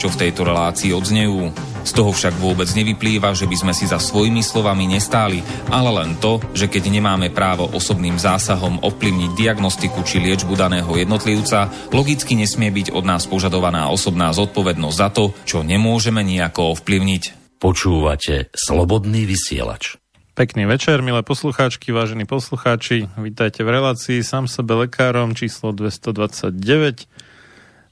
[0.00, 1.52] čo v tejto relácii odznejú.
[1.82, 6.16] Z toho však vôbec nevyplýva, že by sme si za svojimi slovami nestáli, ale len
[6.22, 12.70] to, že keď nemáme právo osobným zásahom ovplyvniť diagnostiku či liečbu daného jednotlivca, logicky nesmie
[12.70, 17.56] byť od nás požadovaná osobná zodpovednosť za to, čo nemôžeme nejako ovplyvniť.
[17.62, 20.02] Počúvate Slobodný vysielač.
[20.32, 23.04] Pekný večer, milé poslucháčky, vážení poslucháči.
[23.20, 27.04] Vítajte v relácii sám sebe lekárom číslo 229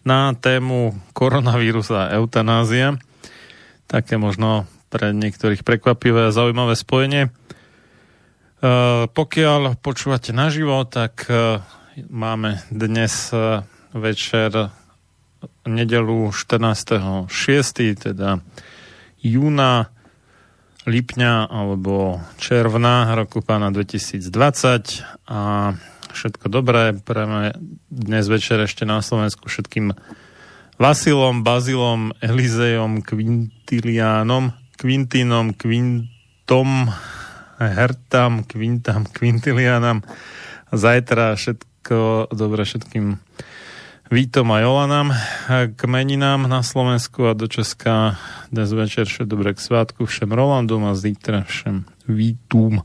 [0.04, 2.96] na tému koronavírus a eutanázia.
[3.86, 7.28] Také možno pre niektorých prekvapivé a zaujímavé spojenie.
[7.28, 7.30] E,
[9.06, 11.62] pokiaľ počúvate naživo, tak e,
[12.10, 13.62] máme dnes e,
[13.94, 14.72] večer
[15.64, 17.30] nedelu 14.6.,
[17.96, 18.42] teda
[19.20, 19.92] júna,
[20.88, 25.40] lipňa alebo června roku pána 2020 a
[26.12, 26.92] všetko dobré.
[26.94, 27.54] Prejme
[27.90, 29.94] dnes večer ešte na Slovensku všetkým
[30.80, 36.70] Vasilom, Bazilom, Elizejom, Quintilianom, Quintinom, Quintom,
[37.60, 40.00] Hertam, Quintam, Quintilianam.
[40.72, 43.20] Zajtra všetko dobré všetkým
[44.10, 45.14] Vítom a Jolanám
[45.78, 48.18] k meninám na Slovensku a do Česka
[48.50, 52.82] dnes večer všetko dobré k svátku všem Rolandom a zítra všem Vítum.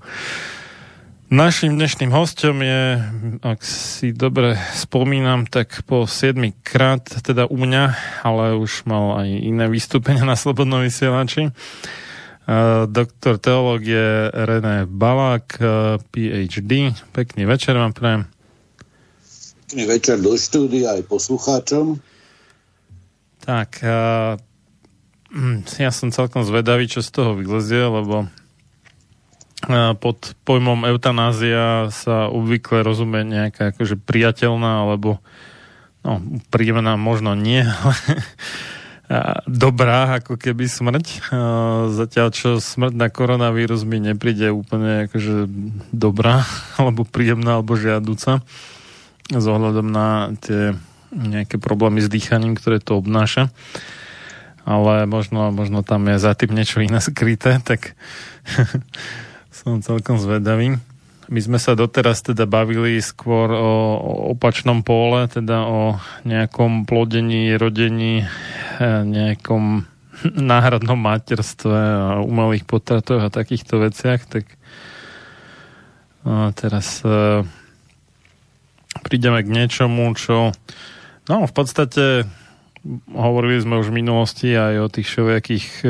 [1.35, 2.95] Našim dnešným hostom je,
[3.43, 7.91] ak si dobre spomínam, tak po 7 krát, teda u mňa,
[8.23, 11.51] ale už mal aj iné vystúpenia na Slobodnom vysielači,
[12.87, 15.59] doktor teológie René Balák,
[16.15, 16.95] PhD.
[17.11, 18.31] Pekný večer vám prajem.
[19.67, 21.99] Pekný večer do štúdia aj poslucháčom.
[23.43, 23.83] Tak,
[25.35, 28.31] hm, ja som celkom zvedavý, čo z toho vylezie, lebo
[30.03, 35.23] pod pojmom eutanázia sa obvykle rozumie nejaká akože priateľná alebo
[36.03, 36.21] no,
[36.51, 37.97] príjemná možno nie, ale
[39.45, 41.29] dobrá ako keby smrť.
[41.93, 45.45] Zatiaľ, čo smrť na koronavírus mi nepríde úplne akože
[45.93, 46.45] dobrá,
[46.81, 48.41] alebo príjemná, alebo žiaduca
[49.25, 50.77] s ohľadom na tie
[51.15, 53.49] nejaké problémy s dýchaním, ktoré to obnáša.
[54.65, 57.93] Ale možno, možno tam je za tým niečo iné skryté, tak
[59.55, 60.75] som celkom zvedavý.
[61.25, 63.71] My sme sa doteraz teda bavili skôr o,
[64.35, 65.97] opačnom pole, teda o
[66.27, 68.27] nejakom plodení, rodení,
[68.77, 69.87] e, nejakom
[70.51, 74.45] náhradnom materstve a umelých potratoch a takýchto veciach, tak
[76.25, 77.45] a teraz e,
[79.05, 80.49] prídeme k niečomu, čo
[81.29, 82.25] no v podstate
[83.13, 85.89] hovorili sme už v minulosti aj o tých všelijakých e,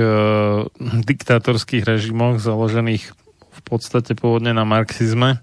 [1.08, 3.25] diktátorských režimoch založených
[3.56, 5.40] v podstate pôvodne na marxizme,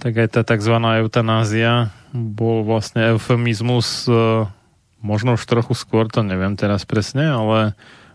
[0.00, 0.76] tak aj tá tzv.
[0.76, 4.48] eutanázia bol vlastne eufemizmus e,
[5.04, 7.58] možno už trochu skôr, to neviem teraz presne, ale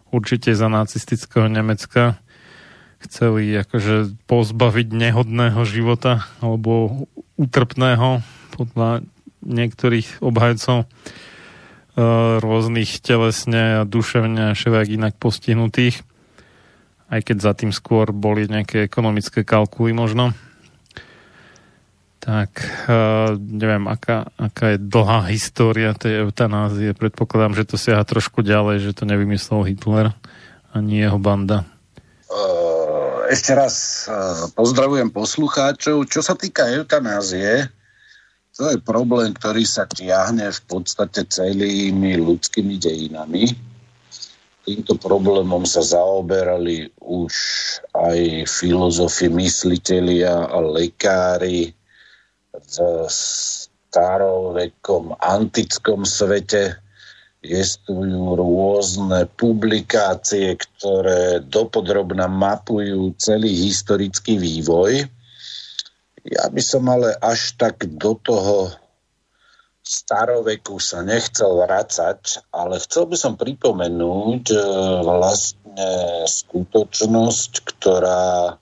[0.10, 2.18] určite za nacistického Nemecka
[3.02, 7.06] chceli akože pozbaviť nehodného života alebo
[7.38, 8.22] utrpného
[8.54, 9.02] podľa
[9.42, 10.86] niektorých obhajcov
[12.40, 16.06] rôznych telesne a duševne a inak postihnutých,
[17.12, 20.32] aj keď za tým skôr boli nejaké ekonomické kalkuly možno.
[22.22, 22.54] Tak
[23.38, 26.94] neviem, aká, aká je dlhá história tej eutanázie.
[26.94, 30.14] Predpokladám, že to siaha trošku ďalej, že to nevymyslel Hitler
[30.70, 31.66] ani jeho banda.
[33.28, 34.06] Ešte raz
[34.54, 36.06] pozdravujem poslucháčov.
[36.08, 37.68] Čo sa týka eutanázie,
[38.54, 43.71] to je problém, ktorý sa tiahne v podstate celými ľudskými dejinami.
[44.62, 47.34] Týmto problémom sa zaoberali už
[47.98, 51.74] aj filozofi, myslitelia a lekári
[52.54, 52.76] v
[53.10, 56.78] starovekom antickom svete.
[57.42, 65.10] Existujú rôzne publikácie, ktoré dopodrobne mapujú celý historický vývoj
[66.22, 68.70] ja by som ale až tak do toho
[69.82, 74.60] staroveku sa nechcel vracať, ale chcel by som pripomenúť e,
[75.02, 75.90] vlastne
[76.30, 78.56] skutočnosť, ktorá,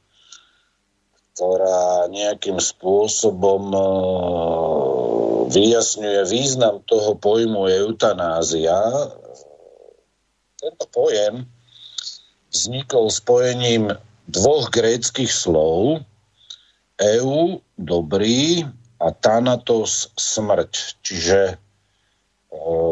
[1.35, 3.83] ktorá nejakým spôsobom e,
[5.51, 8.79] vyjasňuje význam toho pojmu eutanázia.
[10.59, 11.47] Tento pojem
[12.49, 13.91] vznikol spojením
[14.29, 16.03] dvoch gréckých slov,
[16.99, 18.67] EU dobrý
[18.99, 20.71] a Thanatos smrť.
[20.99, 21.55] Čiže e,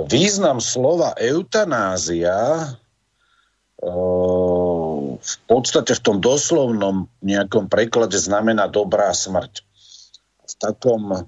[0.07, 2.67] význam slova eutanázia e,
[5.17, 9.67] v podstate v tom doslovnom nejakom preklade znamená dobrá smrť.
[10.47, 11.19] V takom e,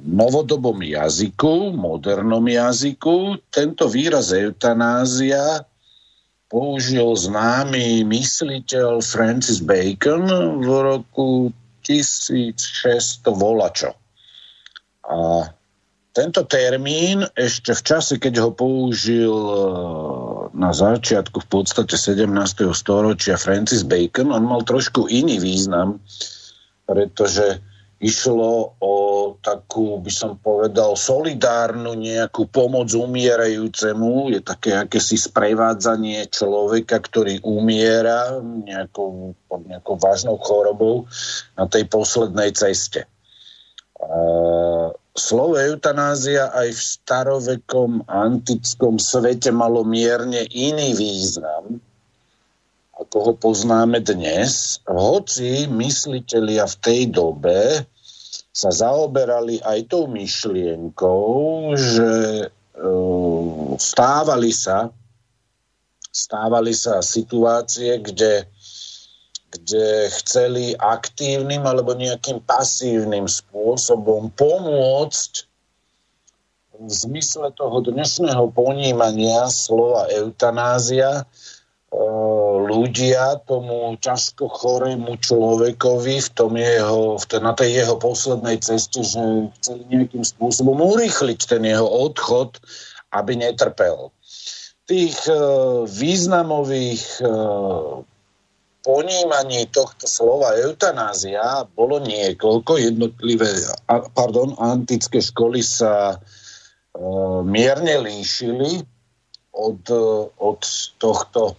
[0.00, 5.68] novodobom jazyku, modernom jazyku, tento výraz eutanázia
[6.50, 10.26] použil známy mysliteľ Francis Bacon
[10.58, 11.54] v roku
[11.90, 13.90] 1600 volačo.
[15.02, 15.50] A
[16.10, 19.56] tento termín ešte v čase, keď ho použil e,
[20.54, 22.30] na začiatku v podstate 17.
[22.74, 26.02] storočia Francis Bacon, on mal trošku iný význam,
[26.86, 27.62] pretože
[28.00, 28.94] išlo o
[29.44, 34.32] takú, by som povedal, solidárnu nejakú pomoc umierajúcemu.
[34.32, 41.04] Je také akési sprevádzanie človeka, ktorý umiera nejakou, pod nejakou vážnou chorobou
[41.60, 43.04] na tej poslednej ceste.
[45.12, 51.84] Slovo eutanázia aj v starovekom antickom svete malo mierne iný význam,
[53.00, 57.88] ako ho poznáme dnes, hoci myslitelia v tej dobe
[58.52, 62.10] sa zaoberali aj tou myšlienkou, že
[62.76, 64.92] uh, stávali sa
[66.10, 68.46] stávali sa situácie, kde,
[69.50, 75.32] kde chceli aktívnym alebo nejakým pasívnym spôsobom pomôcť
[76.80, 81.28] v zmysle toho dnešného ponímania slova eutanázia
[82.70, 89.02] ľudia tomu ťažko chorému človekovi v tom jeho, v ten, na tej jeho poslednej ceste,
[89.02, 92.62] že chceli nejakým spôsobom urýchliť ten jeho odchod,
[93.10, 94.14] aby netrpel.
[94.86, 98.06] Tých uh, významových uh,
[98.86, 102.78] ponímaní tohto slova eutanázia bolo niekoľko.
[102.78, 103.50] Jednotlivé
[104.14, 108.86] pardon, antické školy sa uh, mierne líšili
[109.50, 109.82] od,
[110.38, 110.62] od
[111.02, 111.58] tohto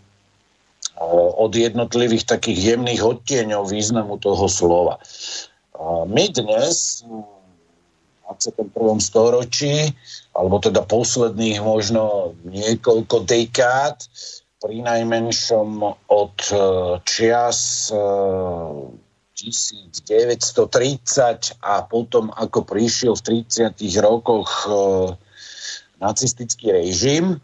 [1.41, 5.01] od jednotlivých takých jemných odtieňov významu toho slova.
[6.05, 7.25] My dnes v
[8.37, 9.01] 21.
[9.01, 9.97] storočí,
[10.31, 13.97] alebo teda posledných možno niekoľko dekád,
[14.61, 16.61] pri najmenšom od e,
[17.01, 20.61] čias 1930 e,
[21.65, 23.73] a potom ako prišiel v 30.
[24.05, 25.17] rokoch e,
[25.97, 27.41] nacistický režim,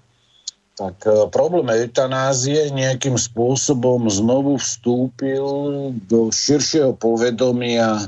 [0.77, 5.43] tak e, problém eutanázie nejakým spôsobom znovu vstúpil
[6.05, 8.05] do širšieho povedomia e,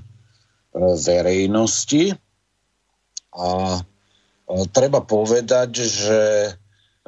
[1.01, 2.13] verejnosti.
[3.33, 3.81] A e,
[4.69, 6.21] treba povedať, že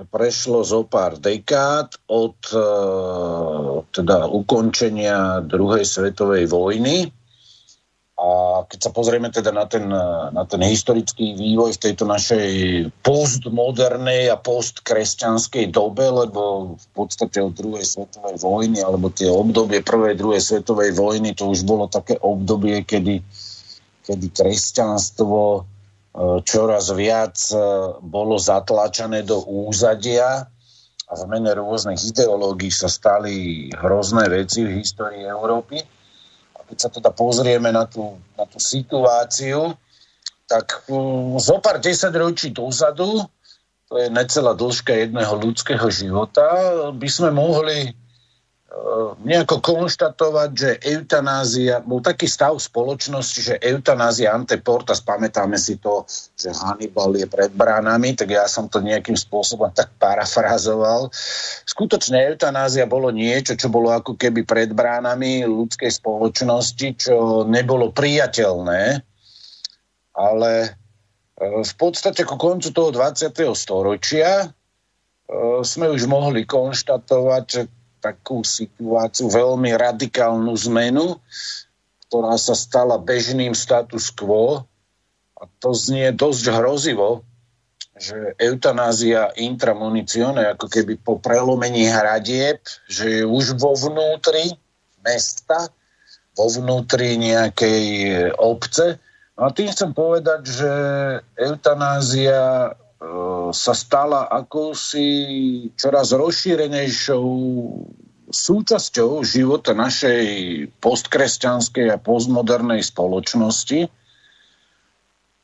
[0.10, 2.34] prešlo zo pár dekád od
[3.94, 7.13] teda ukončenia druhej svetovej vojny
[8.22, 9.90] A keď sa pozrieme teda na ten,
[10.30, 12.50] na ten historický vývoj v tejto našej
[13.01, 20.22] postmodernej a postkresťanskej dobe, lebo v podstate od druhej svetovej vojny, alebo tie obdobie prvej,
[20.22, 23.25] druhej svetovej vojny, to už bolo také obdobie, kedy,
[24.06, 25.62] kedy kresťanstvo e,
[26.46, 27.58] čoraz viac e,
[28.06, 30.46] bolo zatlačené do úzadia
[31.10, 36.00] a v mene rôznych ideológií sa stali hrozné veci v histórii Európy
[36.72, 39.75] keď sa teda pozrieme na tú, na tú situáciu,
[40.48, 43.28] tak um, zo pár desať ročí dozadu,
[43.92, 46.48] to je necelá dĺžka jedného ľudského života,
[46.96, 47.92] by sme mohli
[49.22, 56.08] nejako konštatovať, že eutanázia, bol taký stav spoločnosti, že eutanázia anteporta, spamätáme si to,
[56.40, 61.12] že Hannibal je pred bránami, tak ja som to nejakým spôsobom tak parafrazoval.
[61.68, 69.04] Skutočne eutanázia bolo niečo, čo bolo ako keby pred bránami ľudskej spoločnosti, čo nebolo priateľné,
[70.16, 70.51] ale
[71.36, 73.36] ehm, v podstate ku koncu toho 20.
[73.51, 77.62] storočia ehm, sme už mohli konštatovať, že
[78.01, 81.22] takú situáciu, veľmi radikálnu zmenu,
[82.10, 84.65] ktorá sa stala bežným status quo
[85.38, 87.24] a to znie dosť hrozivo,
[88.01, 94.58] že eutanázia intramunicione, ako keby po prelomení hradieb, že je už vo vnútri
[95.05, 95.70] mesta,
[96.34, 97.86] vo vnútri nejakej
[98.41, 98.98] obce.
[99.38, 100.72] No a tým chcem povedať, že
[101.38, 102.74] eutanázia
[103.51, 105.10] sa stala akousi
[105.74, 107.27] čoraz rozšírenejšou
[108.31, 110.24] súčasťou života našej
[110.79, 113.89] postkresťanskej a postmodernej spoločnosti.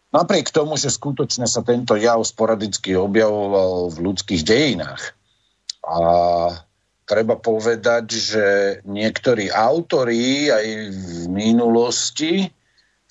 [0.08, 5.18] Napriek tomu, že skutočne sa tento jav sporadicky objavoval v ľudských dejinách.
[5.84, 5.98] A
[7.04, 8.46] treba povedať, že
[8.88, 12.48] niektorí autori aj v minulosti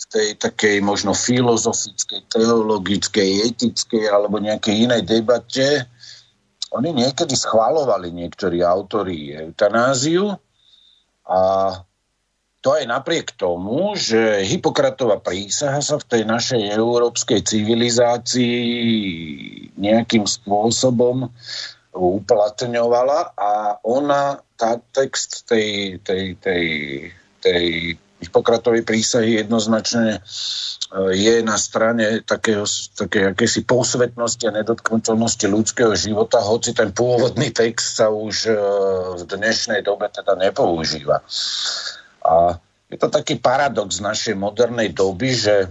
[0.04, 5.88] tej takej možno filozofickej, teologickej, etickej alebo nejakej inej debate,
[6.76, 10.36] oni niekedy schválovali niektorí autori eutanáziu
[11.24, 11.40] a
[12.60, 18.58] to aj napriek tomu, že Hipokratová prísaha sa v tej našej európskej civilizácii
[19.78, 21.30] nejakým spôsobom
[21.94, 26.64] uplatňovala a ona, tá text tej, tej, tej,
[27.38, 30.20] tej Hipokratovej prísahy jednoznačne e,
[31.12, 32.64] je na strane takého,
[32.96, 38.56] také akési posvetnosti a nedotknutelnosti ľudského života, hoci ten pôvodný text sa už e,
[39.20, 41.20] v dnešnej dobe teda nepoužíva.
[42.25, 42.56] A
[42.88, 45.68] je to taký paradox našej modernej doby, že,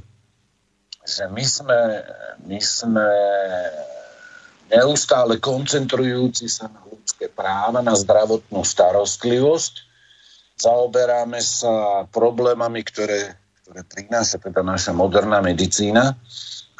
[1.01, 1.79] že my, sme,
[2.45, 3.07] my sme
[4.69, 9.84] neustále koncentrujúci sa na ľudské práva, na zdravotnú starostlivosť,
[10.55, 16.15] zaoberáme sa problémami, ktoré, ktoré prináša teda naša moderná medicína,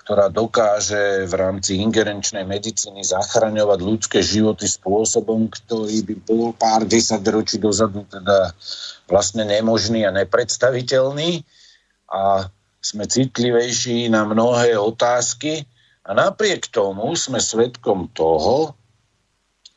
[0.06, 7.58] ktorá dokáže v rámci ingerenčnej medicíny zachraňovať ľudské životy spôsobom, ktorý by bol pár desaťročí
[7.58, 8.54] dozadu teda
[9.10, 11.42] vlastne nemožný a nepredstaviteľný.
[12.06, 12.54] A
[12.86, 15.66] sme citlivejší na mnohé otázky.
[16.06, 18.78] A napriek tomu sme svedkom toho,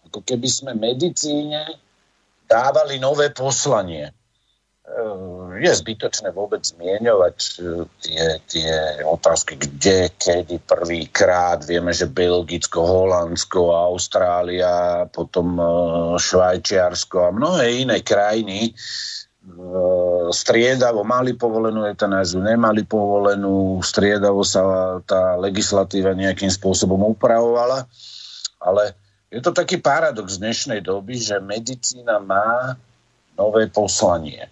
[0.05, 1.88] ako keby sme medicíne
[2.49, 4.09] dávali nové poslanie.
[4.09, 4.13] E,
[5.61, 7.51] je zbytočné vôbec zmieňovať e,
[8.01, 8.71] tie, tie
[9.05, 11.61] otázky, kde, kedy prvýkrát.
[11.63, 15.65] Vieme, že Belgicko, Holandsko, Austrália, potom e,
[16.17, 18.73] Švajčiarsko a mnohé iné krajiny
[20.29, 24.61] striedavo mali povolenú eutanáziu, nemali povolenú, striedavo sa
[25.09, 27.89] tá legislatíva nejakým spôsobom upravovala,
[28.61, 28.93] ale
[29.29, 32.81] je to taký paradox dnešnej doby, že medicína má
[33.37, 34.49] nové poslanie.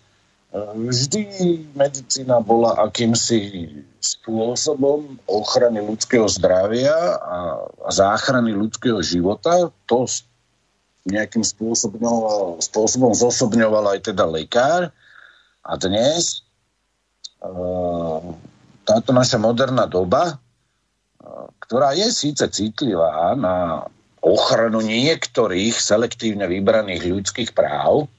[0.57, 1.27] Vždy
[1.77, 3.69] medicína bola akýmsi
[4.01, 7.39] spôsobom ochrany ľudského zdravia a
[7.93, 9.69] záchrany ľudského života.
[9.91, 10.09] To
[11.07, 12.03] nejakým spôsobom,
[12.61, 14.91] spôsobom zosobňoval aj teda lekár.
[15.67, 16.47] A dnes
[17.43, 17.49] e,
[18.87, 20.35] táto naša moderná doba, e,
[21.63, 23.87] ktorá je síce citlivá na
[24.27, 28.11] ochranu niektorých selektívne vybraných ľudských práv,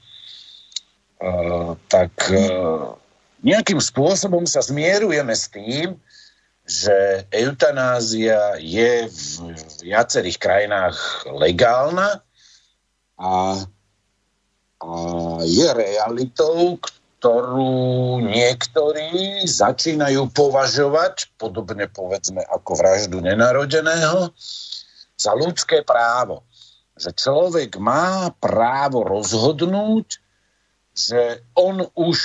[1.19, 2.95] uh, tak uh,
[3.43, 5.99] nejakým spôsobom sa zmierujeme s tým,
[6.67, 9.23] že eutanázia je v
[9.87, 10.97] viacerých krajinách
[11.31, 12.19] legálna
[13.15, 13.55] a,
[14.83, 14.89] a
[15.47, 16.75] je realitou,
[17.17, 24.35] ktorú niektorí začínajú považovať, podobne povedzme ako vraždu nenarodeného,
[25.17, 26.45] za ľudské právo.
[26.97, 30.21] Že človek má právo rozhodnúť,
[30.93, 32.17] že on už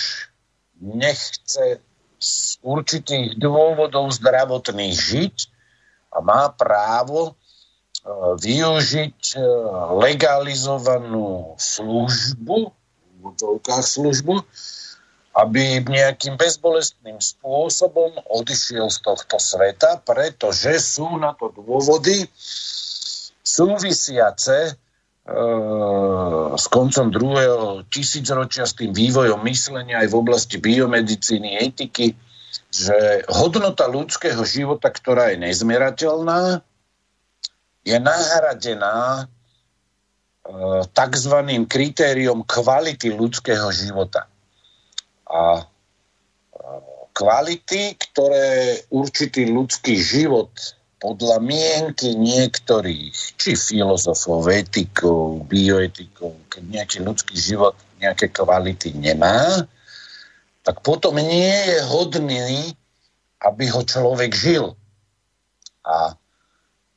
[0.80, 1.80] nechce
[2.22, 5.36] z určitých dôvodov zdravotných žiť
[6.14, 7.34] a má právo
[8.38, 9.38] využiť
[9.98, 12.58] legalizovanú službu,
[13.22, 14.34] v službu,
[15.32, 22.28] aby nejakým bezbolestným spôsobom odišiel z tohto sveta, pretože sú na to dôvody
[23.40, 24.72] súvisiace e,
[26.52, 32.12] s koncom druhého tisícročia, s tým vývojom myslenia aj v oblasti biomedicíny, etiky,
[32.68, 36.60] že hodnota ľudského života, ktorá je nezmerateľná,
[37.88, 39.24] je nahradená e,
[40.92, 44.28] takzvaným kritériom kvality ľudského života
[45.32, 45.64] a
[47.16, 50.52] kvality, ktoré určitý ľudský život
[51.00, 59.66] podľa mienky niektorých, či filozofov, etikov, bioetikov, keď nejaký ľudský život nejaké kvality nemá,
[60.62, 62.70] tak potom nie je hodný,
[63.42, 64.78] aby ho človek žil.
[65.82, 66.14] A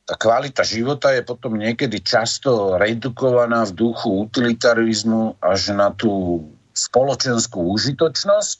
[0.06, 7.72] tá kvalita života je potom niekedy často redukovaná v duchu utilitarizmu až na tú spoločenskú
[7.72, 8.58] užitočnosť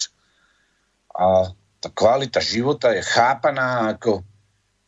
[1.17, 4.25] a tá kvalita života je chápaná ako,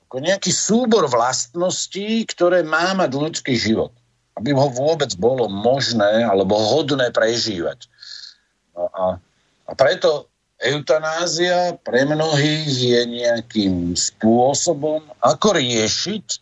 [0.08, 3.92] ako nejaký súbor vlastností, ktoré má mať ľudský život.
[4.36, 7.90] Aby ho vôbec bolo možné alebo hodné prežívať.
[8.72, 9.04] No a,
[9.68, 16.38] a preto eutanázia pre mnohých je nejakým spôsobom, ako riešiť e,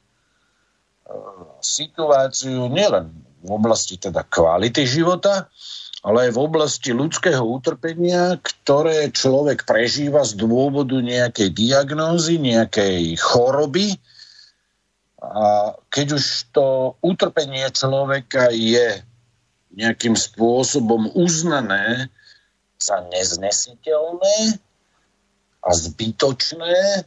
[1.61, 3.13] situáciu nielen
[3.45, 5.53] v oblasti teda kvality života,
[6.07, 13.99] ale aj v oblasti ľudského utrpenia, ktoré človek prežíva z dôvodu nejakej diagnózy, nejakej choroby.
[15.19, 19.03] A keď už to utrpenie človeka je
[19.75, 22.07] nejakým spôsobom uznané
[22.79, 24.63] za neznesiteľné
[25.59, 27.03] a zbytočné,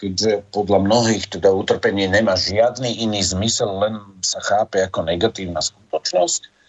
[0.00, 6.59] keďže podľa mnohých teda utrpenie nemá žiadny iný zmysel, len sa chápe ako negatívna skutočnosť,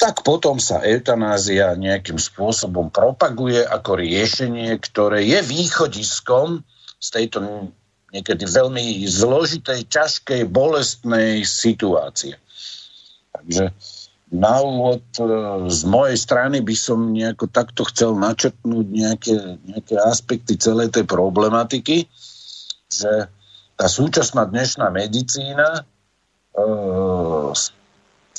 [0.00, 6.64] tak potom sa eutanázia nejakým spôsobom propaguje ako riešenie, ktoré je východiskom
[6.96, 7.68] z tejto
[8.08, 12.40] niekedy veľmi zložitej, ťažkej, bolestnej situácie.
[13.36, 13.70] Takže
[14.32, 15.22] na úvod e,
[15.68, 19.36] z mojej strany by som nejako takto chcel načetnúť nejaké,
[19.68, 22.08] nejaké aspekty celej tej problematiky,
[22.90, 23.30] že
[23.76, 25.82] tá súčasná dnešná medicína
[26.56, 26.62] e,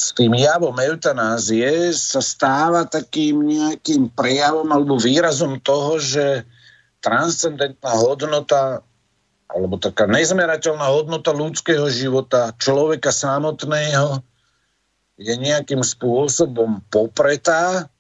[0.02, 6.42] s tým javom eutanázie sa stáva takým nejakým prejavom alebo výrazom toho, že
[7.06, 8.82] transcendentná hodnota
[9.52, 14.24] alebo taká nezmerateľná hodnota ľudského života, človeka samotného
[15.20, 17.92] je nejakým spôsobom popretá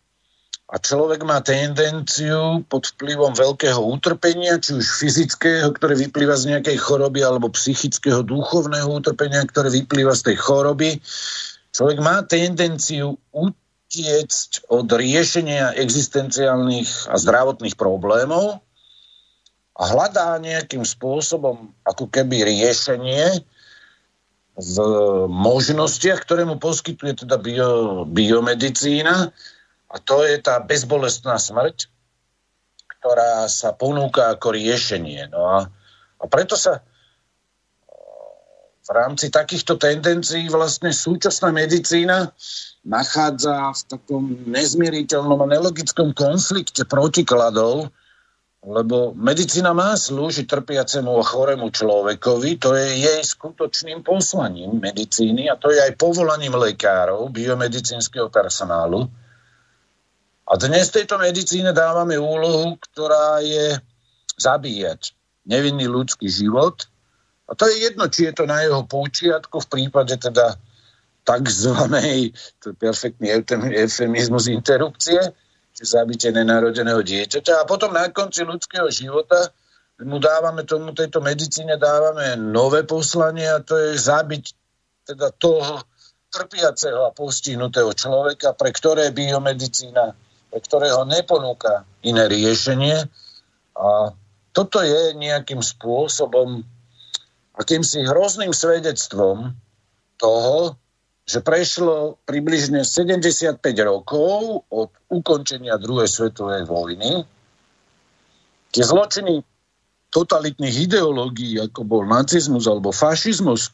[0.72, 6.80] a človek má tendenciu pod vplyvom veľkého utrpenia, či už fyzického, ktoré vyplýva z nejakej
[6.80, 11.04] choroby, alebo psychického, duchovného utrpenia, ktoré vyplýva z tej choroby,
[11.72, 18.60] Človek má tendenciu utiecť od riešenia existenciálnych a zdravotných problémov
[19.76, 23.44] a hľadá nejakým spôsobom ako keby riešenie
[24.60, 24.76] v
[25.32, 29.32] možnostiach, ktoré mu poskytuje teda bio, biomedicína
[29.92, 31.88] a to je tá bezbolestná smrť,
[33.00, 35.32] ktorá sa ponúka ako riešenie.
[35.32, 35.60] No a,
[36.20, 36.84] a preto sa
[38.82, 42.34] v rámci takýchto tendencií vlastne súčasná medicína
[42.82, 47.94] nachádza v takom nezmieriteľnom a nelogickom konflikte protikladov,
[48.62, 55.58] lebo medicína má slúžiť trpiacemu a chorému človekovi, to je jej skutočným poslaním medicíny a
[55.58, 59.10] to je aj povolaním lekárov, biomedicínskeho personálu.
[60.46, 63.78] A dnes tejto medicíne dávame úlohu, ktorá je
[64.41, 65.13] zabíjať
[65.46, 66.86] nevinný ľudský život
[67.52, 70.56] a to je jedno, či je to na jeho počiatku v prípade teda
[71.28, 72.32] takzvanej,
[72.64, 73.28] to je perfektný
[73.76, 75.20] eufemizmus interrupcie,
[75.76, 77.62] či zabite nenarodeného dieťaťa.
[77.62, 79.52] A potom na konci ľudského života
[80.02, 84.44] mu dávame tomu, tejto medicíne dávame nové poslanie a to je zabiť
[85.12, 85.84] teda toho
[86.32, 90.16] trpiaceho a postihnutého človeka, pre ktoré biomedicína,
[90.48, 92.98] pre ktorého neponúka iné riešenie.
[93.76, 94.16] A
[94.56, 96.64] toto je nejakým spôsobom
[97.56, 99.56] akýmsi hrozným svedectvom
[100.16, 100.76] toho,
[101.26, 107.24] že prešlo približne 75 rokov od ukončenia druhej svetovej vojny.
[108.72, 109.44] Tie zločiny
[110.12, 113.72] totalitných ideológií, ako bol nacizmus alebo fašizmus,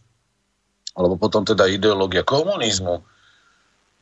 [0.97, 3.01] alebo potom teda ideológia komunizmu,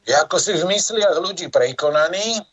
[0.06, 2.44] je ako si v mysliach ľudí prekonaný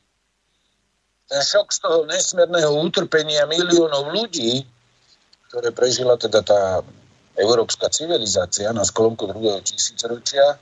[1.29, 4.65] ten šok z toho nesmierneho utrpenia miliónov ľudí,
[5.49, 6.81] ktoré prežila teda tá
[7.37, 10.61] európska civilizácia na sklonku druhého tisícročia,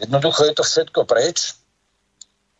[0.00, 1.54] jednoducho je to všetko preč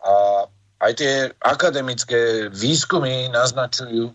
[0.05, 0.47] a
[0.85, 4.13] aj tie akademické výskumy naznačujú,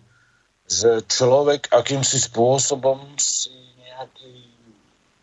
[0.69, 3.49] že človek akýmsi spôsobom si
[3.81, 4.53] nejaký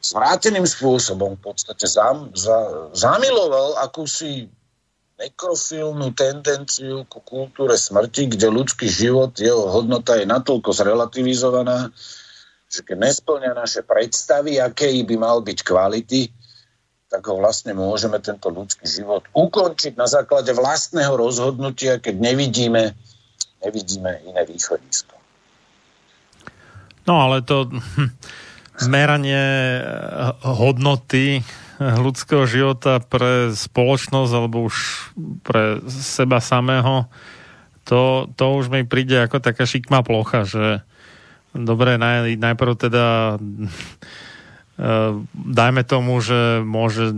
[0.02, 4.50] zvráteným spôsobom v podstate zam, za, zamiloval akúsi
[5.16, 11.88] nekrofilnú tendenciu ku kultúre smrti, kde ľudský život, jeho hodnota je natoľko zrelativizovaná,
[12.74, 16.28] nesplňa naše predstavy, aké by mal byť kvality,
[17.06, 22.92] tak ho vlastne môžeme tento ľudský život ukončiť na základe vlastného rozhodnutia, keď nevidíme,
[23.62, 25.14] nevidíme iné východisko.
[27.06, 28.10] No ale to hm,
[28.90, 29.80] meranie
[30.42, 31.46] hodnoty
[31.78, 34.76] ľudského života pre spoločnosť alebo už
[35.46, 37.06] pre seba samého,
[37.86, 40.82] to, to už mi príde ako taká šikmá plocha, že
[41.64, 43.36] dobre, naj, najprv teda
[44.82, 47.14] eh, dajme tomu, že môže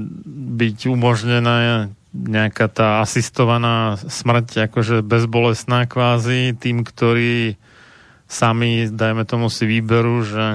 [0.59, 7.61] byť umožnená nejaká tá asistovaná smrť, akože bezbolestná kvázi, tým, ktorí
[8.29, 10.47] sami, dajme tomu, si vyberú, že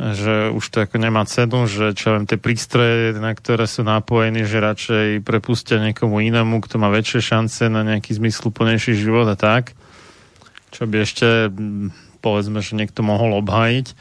[0.00, 4.48] že už to ako nemá cenu, že čo len tie prístroje, na ktoré sú napojení,
[4.48, 9.76] že radšej prepustia niekomu inému, kto má väčšie šance na nejaký zmysluplnejší život a tak.
[10.72, 11.52] Čo by ešte,
[12.20, 13.96] povedzme, že niekto mohol obhájiť.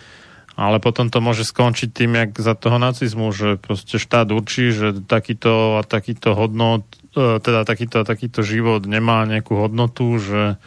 [0.60, 4.92] Ale potom to môže skončiť tým, jak za toho nacizmu, že proste štát určí, že
[5.08, 6.84] takýto a takýto hodnot,
[7.16, 10.60] e, teda takýto a takýto život nemá nejakú hodnotu, že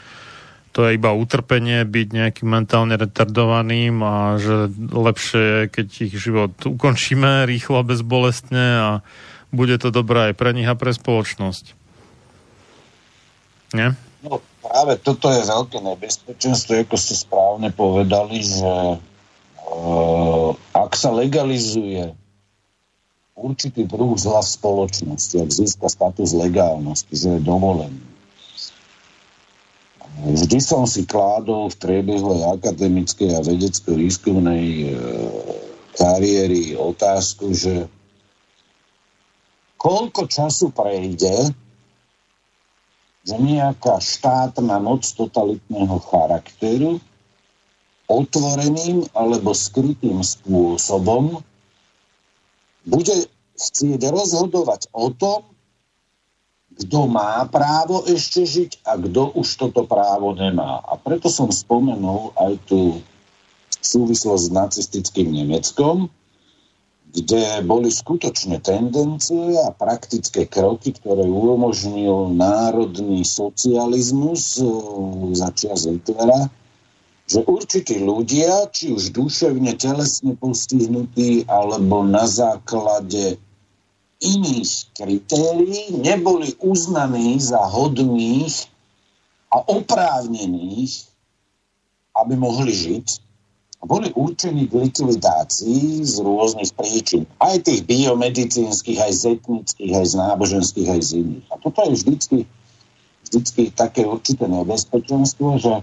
[0.73, 6.57] to je iba utrpenie byť nejakým mentálne retardovaným a že lepšie je, keď ich život
[6.57, 8.91] ukončíme rýchlo a bezbolestne a
[9.53, 11.77] bude to dobré aj pre nich a pre spoločnosť.
[13.77, 13.93] Nie?
[14.25, 18.98] No práve toto je veľké nebezpečenstvo, ako ste správne povedali, že e,
[20.72, 22.14] ak sa legalizuje
[23.35, 28.12] určitý druh zla spoločnosti, ak získa status legálnosti, že je dovolený,
[30.12, 34.88] Vždy som si kládol v priebehu akademickej a vedecko-výskumnej e,
[35.96, 37.88] kariéry otázku, že
[39.81, 41.57] koľko času prejde,
[43.26, 46.98] nejaká štátna moc totalitného charakteru
[48.11, 51.38] otvoreným alebo skrytým spôsobom
[52.82, 53.14] bude
[53.54, 55.46] chcieť rozhodovať o tom,
[56.72, 60.82] kto má právo ešte žiť a kto už toto právo nemá.
[60.82, 62.98] A preto som spomenul aj tú
[63.78, 66.11] súvislosť s nacistickým Nemeckom,
[67.12, 74.64] kde boli skutočne tendencie a praktické kroky, ktoré umožnil národný socializmus e,
[75.37, 76.48] za čias Hitlera,
[77.29, 83.37] že určití ľudia, či už duševne, telesne postihnutí, alebo na základe
[84.25, 88.57] iných kritérií neboli uznaní za hodných
[89.53, 91.05] a oprávnených,
[92.16, 93.07] aby mohli žiť,
[93.83, 97.27] boli určení k likvidácii z rôznych príčin.
[97.42, 101.47] Aj tých biomedicínskych, aj z etnických, aj z náboženských, aj z iných.
[101.51, 102.38] A toto je vždycky,
[103.27, 105.75] vždycky také určité nebezpečenstvo, že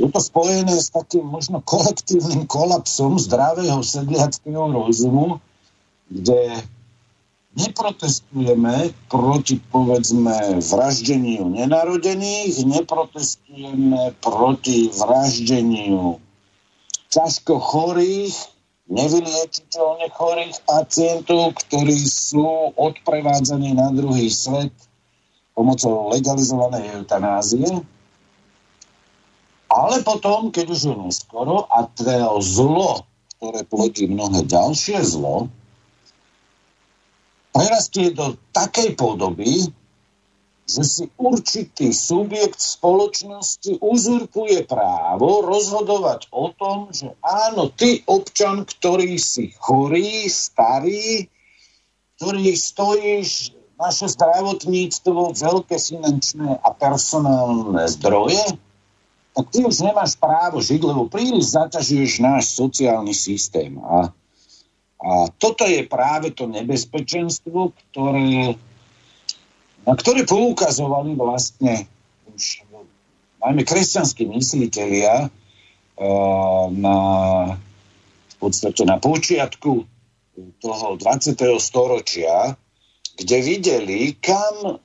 [0.00, 5.38] je to spojené s takým možno kolektívnym kolapsom zdravého sedliackého rozumu,
[6.08, 6.56] kde
[7.54, 16.23] neprotestujeme proti, povedzme, vraždeniu nenarodených, neprotestujeme proti vraždeniu
[17.14, 18.34] ťažko chorých,
[18.90, 24.74] nevyliečiteľne chorých pacientov, ktorí sú odprevádzaní na druhý svet
[25.54, 27.70] pomocou legalizovanej eutanázie.
[29.70, 33.06] Ale potom, keď už je neskoro a to zlo,
[33.38, 35.46] ktoré plodí mnohé ďalšie zlo,
[37.54, 39.70] prerastie do takej podoby,
[40.64, 49.20] že si určitý subjekt spoločnosti uzurpuje právo rozhodovať o tom, že áno, ty občan, ktorý
[49.20, 51.28] si chorý, starý,
[52.16, 58.56] ktorý stojíš naše zdravotníctvo, veľké finančné a personálne zdroje,
[59.34, 63.76] tak ty už nemáš právo žiť, lebo príliš zaťažuješ náš sociálny systém.
[63.82, 64.14] A
[65.04, 68.56] a toto je práve to nebezpečenstvo, ktoré,
[69.92, 71.84] ktoré poukazovali vlastne
[72.32, 72.64] už
[73.44, 76.98] najmä kresťanskí mysliteľia uh, na,
[78.32, 79.84] v podstate na počiatku
[80.64, 81.36] toho 20.
[81.60, 82.56] storočia,
[83.14, 84.82] kde videli, kam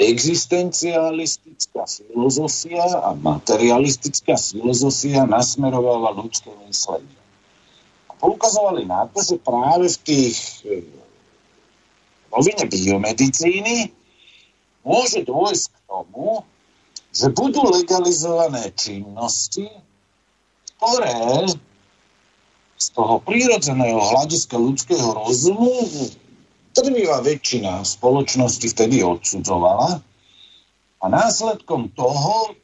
[0.00, 7.20] existencialistická filozofia a materialistická filozofia nasmerovala ľudské myslenie.
[8.08, 10.64] A poukazovali na to, že práve v tých
[12.32, 13.92] rovine biomedicíny
[14.82, 16.46] môže dôjsť k tomu,
[17.12, 19.68] že budú legalizované činnosti,
[20.78, 21.46] ktoré
[22.82, 25.86] z toho prírodzeného hľadiska ľudského rozumu
[26.74, 30.02] trvivá väčšina spoločnosti vtedy odsudzovala
[30.98, 32.58] a následkom toho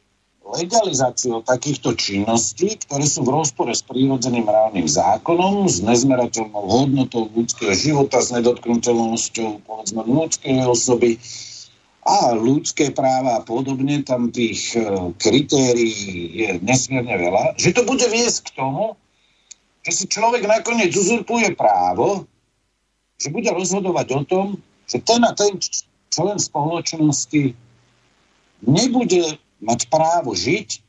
[0.49, 7.77] legalizáciou takýchto činností, ktoré sú v rozpore s prírodzeným právnym zákonom, s nezmerateľnou hodnotou ľudského
[7.77, 11.21] života, s nedotknutelnosťou povedzme ľudskej osoby
[12.09, 14.81] a ľudské práva a podobne, tam tých e,
[15.21, 18.97] kritérií je nesmierne veľa, že to bude viesť k tomu,
[19.85, 22.25] že si človek nakoniec uzurpuje právo,
[23.21, 24.45] že bude rozhodovať o tom,
[24.89, 25.61] že ten a ten
[26.09, 27.53] člen spoločnosti
[28.65, 30.81] nebude mať právo žiť,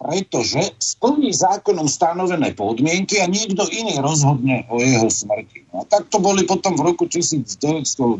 [0.00, 5.68] pretože splní zákonom stanovené podmienky a niekto iný rozhodne o jeho smrti.
[5.76, 8.16] No, tak to boli potom v roku 1920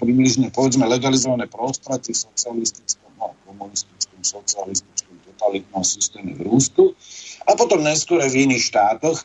[0.00, 6.96] približne, povedzme, legalizované prostraty v socialistickom, no, komunistickom, socialistickom totalitnom systéme v Rúsku
[7.44, 9.20] a potom neskôr v iných štátoch.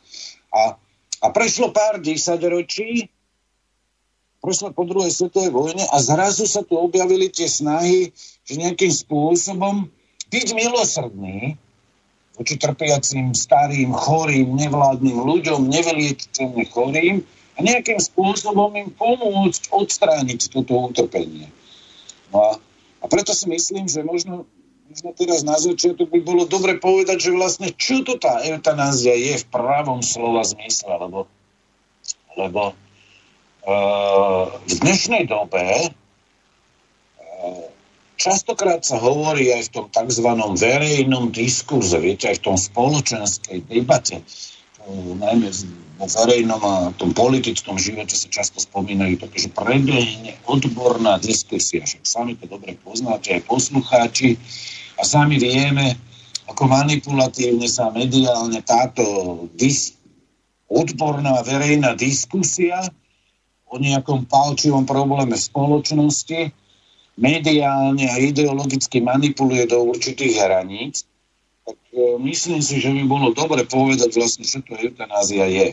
[0.52, 0.76] A,
[1.24, 3.08] a prešlo pár desaťročí,
[4.44, 8.12] prešlo po druhej svetovej vojne a zrazu sa tu objavili tie snahy,
[8.44, 9.88] že nejakým spôsobom
[10.28, 11.63] byť milosrdný
[12.34, 17.16] voči trpiacim, starým, chorým, nevládnym ľuďom, nevyliečiteľne chorým
[17.54, 21.54] a nejakým spôsobom im pomôcť odstrániť toto utrpenie.
[22.34, 22.52] No a,
[23.02, 24.50] a preto si myslím, že možno,
[24.90, 29.38] možno teraz na začiatok by bolo dobre povedať, že vlastne čo to tá eutanázia je
[29.38, 31.30] v pravom slova zmysle, lebo,
[32.34, 35.94] lebo uh, v dnešnej dobe
[37.22, 37.73] uh,
[38.14, 40.28] Častokrát sa hovorí aj v tom tzv.
[40.58, 44.22] verejnom diskurze, viete, aj v tom spoločenskej debate,
[45.18, 45.50] najmä
[45.98, 51.86] vo verejnom a tom politickom živote sa často spomínajú také, že prebehne odborná diskusia.
[51.86, 54.36] Však sami to dobre poznáte, aj poslucháči.
[55.00, 55.96] A sami vieme,
[56.50, 59.04] ako manipulatívne sa mediálne táto
[59.56, 59.96] dis-
[60.68, 62.82] odborná verejná diskusia
[63.70, 66.63] o nejakom palčivom probléme spoločnosti
[67.14, 71.06] mediálne a ideologicky manipuluje do určitých hraníc,
[71.64, 75.68] tak e, myslím si, že by bolo dobre povedať vlastne, čo to eutanázia je.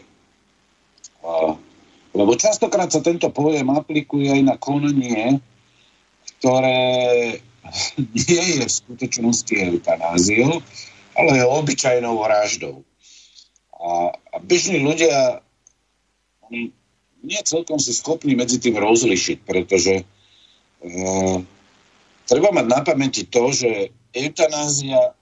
[2.11, 5.39] Lebo častokrát sa tento pojem aplikuje aj na konanie,
[6.39, 6.81] ktoré
[8.17, 10.61] nie je v skutočnosti eutanáziou,
[11.15, 12.83] ale je obyčajnou vraždou.
[13.81, 15.41] A, a bežní ľudia
[16.49, 16.75] oni
[17.21, 20.09] nie celkom sú schopní medzi tým rozlišiť, pretože
[22.25, 25.13] treba mať na pamäti to, že eutanázia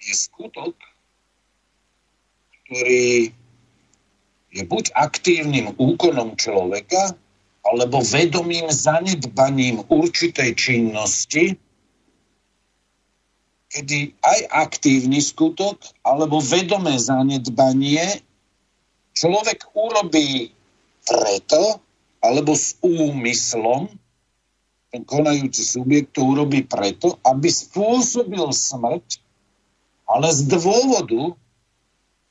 [0.00, 0.72] je skutok,
[2.64, 3.34] ktorý
[4.50, 7.14] je buď aktívnym úkonom človeka,
[7.60, 11.54] alebo vedomým zanedbaním určitej činnosti,
[13.70, 18.24] kedy aj aktívny skutok, alebo vedomé zanedbanie
[19.14, 20.50] človek urobí
[21.06, 21.78] preto,
[22.20, 23.88] alebo s úmyslom
[24.90, 29.22] ten konajúci subjekt to urobí preto, aby spôsobil smrť,
[30.10, 31.38] ale z dôvodu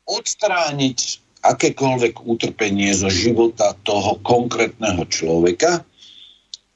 [0.03, 5.87] odstrániť akékoľvek utrpenie zo života toho konkrétneho človeka,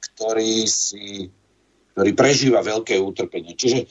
[0.00, 1.28] ktorý, si,
[1.92, 3.52] ktorý prežíva veľké utrpenie.
[3.52, 3.84] Čiže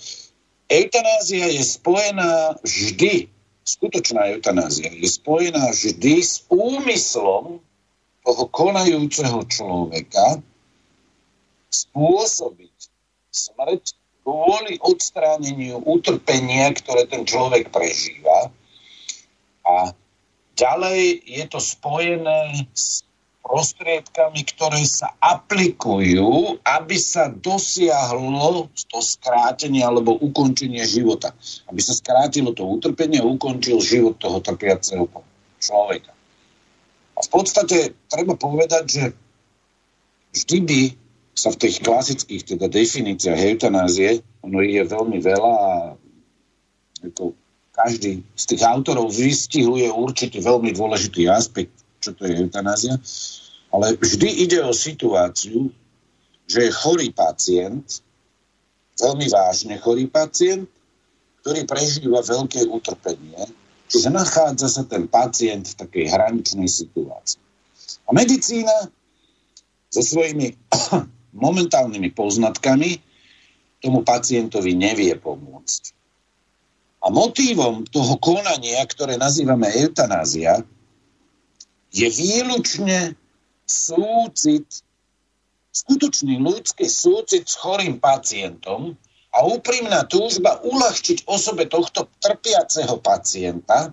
[0.65, 3.29] eutanázia je spojená vždy,
[3.62, 7.62] skutočná eutanázia je spojená vždy s úmyslom
[8.23, 10.39] toho konajúceho človeka
[11.69, 12.77] spôsobiť
[13.33, 13.83] smrť
[14.23, 18.47] kvôli odstráneniu utrpenia, ktoré ten človek prežíva.
[19.67, 19.91] A
[20.55, 23.03] ďalej je to spojené s
[23.43, 31.36] prostriedkami, ktoré sa aplikujú, aby sa dosiahlo to skrátenie alebo ukončenie života.
[31.67, 35.12] Aby sa skrátilo to utrpenie a ukončil život toho trpiaceho
[35.59, 36.12] človeka.
[37.13, 39.04] A v podstate treba povedať, že
[40.34, 40.82] vždy by
[41.34, 45.73] sa v tých klasických teda definíciách eutanázie, ono je veľmi veľa a
[47.04, 47.34] ako
[47.73, 53.02] každý z tých autorov vystihuje určitý veľmi dôležitý aspekt, čo to je eutanázia,
[53.73, 55.73] ale vždy ide o situáciu,
[56.45, 58.06] že je chorý pacient,
[59.02, 60.69] veľmi vážne chorý pacient,
[61.41, 63.62] ktorý prežíva veľké utrpenie
[63.93, 67.38] Čiže nachádza sa ten pacient v takej hraničnej situácii.
[68.10, 68.89] A medicína
[69.93, 70.58] so svojimi
[71.45, 72.97] momentálnymi poznatkami
[73.77, 75.93] tomu pacientovi nevie pomôcť.
[77.06, 80.65] A motívom toho konania, ktoré nazývame eutanázia,
[81.93, 83.13] je výlučne
[83.69, 84.65] súcit,
[85.69, 88.97] skutočný ľudský súcit s chorým pacientom
[89.34, 93.89] a úprimná túžba uľahčiť osobe tohto trpiaceho pacienta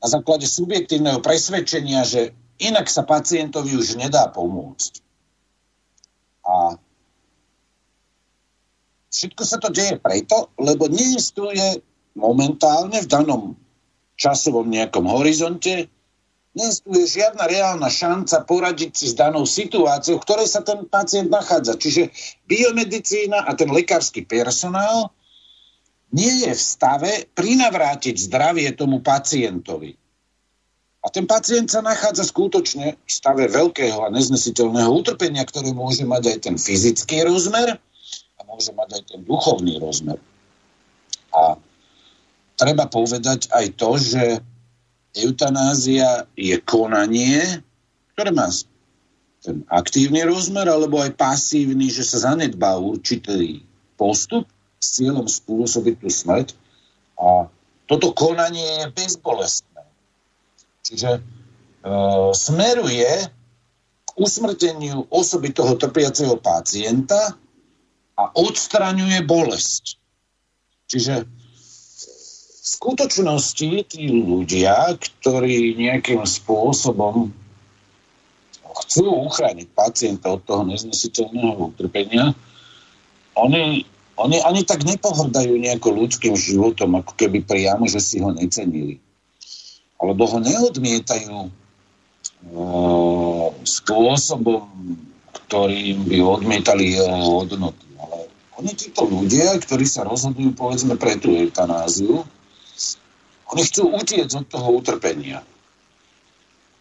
[0.00, 4.92] na základe subjektívneho presvedčenia, že inak sa pacientovi už nedá pomôcť.
[6.44, 6.74] A
[9.14, 11.78] všetko sa to deje preto, lebo neistuje
[12.18, 13.42] momentálne v danom
[14.18, 15.86] časovom nejakom horizonte,
[16.54, 21.78] neistuje žiadna reálna šanca poradiť si s danou situáciou, v ktorej sa ten pacient nachádza.
[21.78, 22.10] Čiže
[22.50, 25.14] biomedicína a ten lekársky personál
[26.10, 29.94] nie je v stave prinavrátiť zdravie tomu pacientovi.
[31.00, 36.36] A ten pacient sa nachádza skutočne v stave veľkého a neznesiteľného utrpenia, ktoré môže mať
[36.36, 37.80] aj ten fyzický rozmer
[38.36, 40.20] a môže mať aj ten duchovný rozmer.
[41.32, 41.56] A
[42.60, 44.22] treba povedať aj to, že
[45.16, 47.62] eutanázia je konanie,
[48.14, 48.48] ktoré má
[49.40, 53.64] ten aktívny rozmer, alebo aj pasívny, že sa zanedbá určitý
[53.96, 54.44] postup
[54.76, 56.52] s cieľom spôsobiť tú smrť.
[57.16, 57.48] A
[57.88, 59.82] toto konanie je bezbolestné.
[60.84, 61.20] Čiže e,
[62.36, 63.10] smeruje
[64.04, 67.36] k usmrteniu osoby toho trpiaceho pacienta
[68.16, 69.96] a odstraňuje bolesť.
[70.90, 71.24] Čiže
[72.70, 77.34] skutočnosti tí ľudia, ktorí nejakým spôsobom
[78.86, 82.30] chcú uchrániť pacienta od toho neznesiteľného utrpenia,
[83.34, 83.82] oni
[84.20, 89.00] oni ani tak nepohrdajú nejako ľudským životom, ako keby priamo, že si ho necenili.
[89.96, 91.50] Alebo ho neodmietajú e,
[93.64, 94.68] spôsobom,
[95.32, 97.86] ktorým by odmietali jeho hodnoty.
[97.96, 98.28] Ale
[98.60, 102.20] oni títo ľudia, ktorí sa rozhodujú povedzme pre tú eutanáziu,
[103.50, 105.42] oni chcú utiecť od toho utrpenia.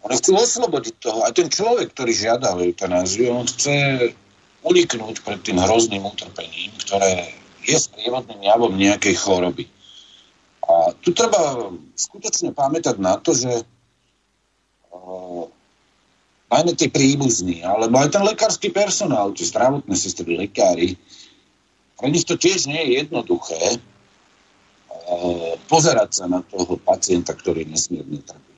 [0.05, 1.19] Oni chcú oslobodiť toho.
[1.25, 4.13] A ten človek, ktorý žiada eutanáziu, on chce
[4.63, 7.33] uniknúť pred tým hrozným utrpením, ktoré
[7.65, 9.65] je sprievodným javom nejakej choroby.
[10.63, 13.65] A tu treba skutočne pamätať na to, že
[16.49, 20.97] najmä tí príbuzní, alebo aj ten lekársky personál, tie zdravotné sestry, lekári,
[21.99, 23.81] pre nich to tiež nie je jednoduché
[25.65, 28.55] pozerať sa na toho pacienta, ktorý nesmierne trpí.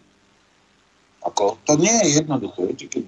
[1.21, 2.59] Ako, to nie je jednoduché.
[2.65, 3.05] Viete, keď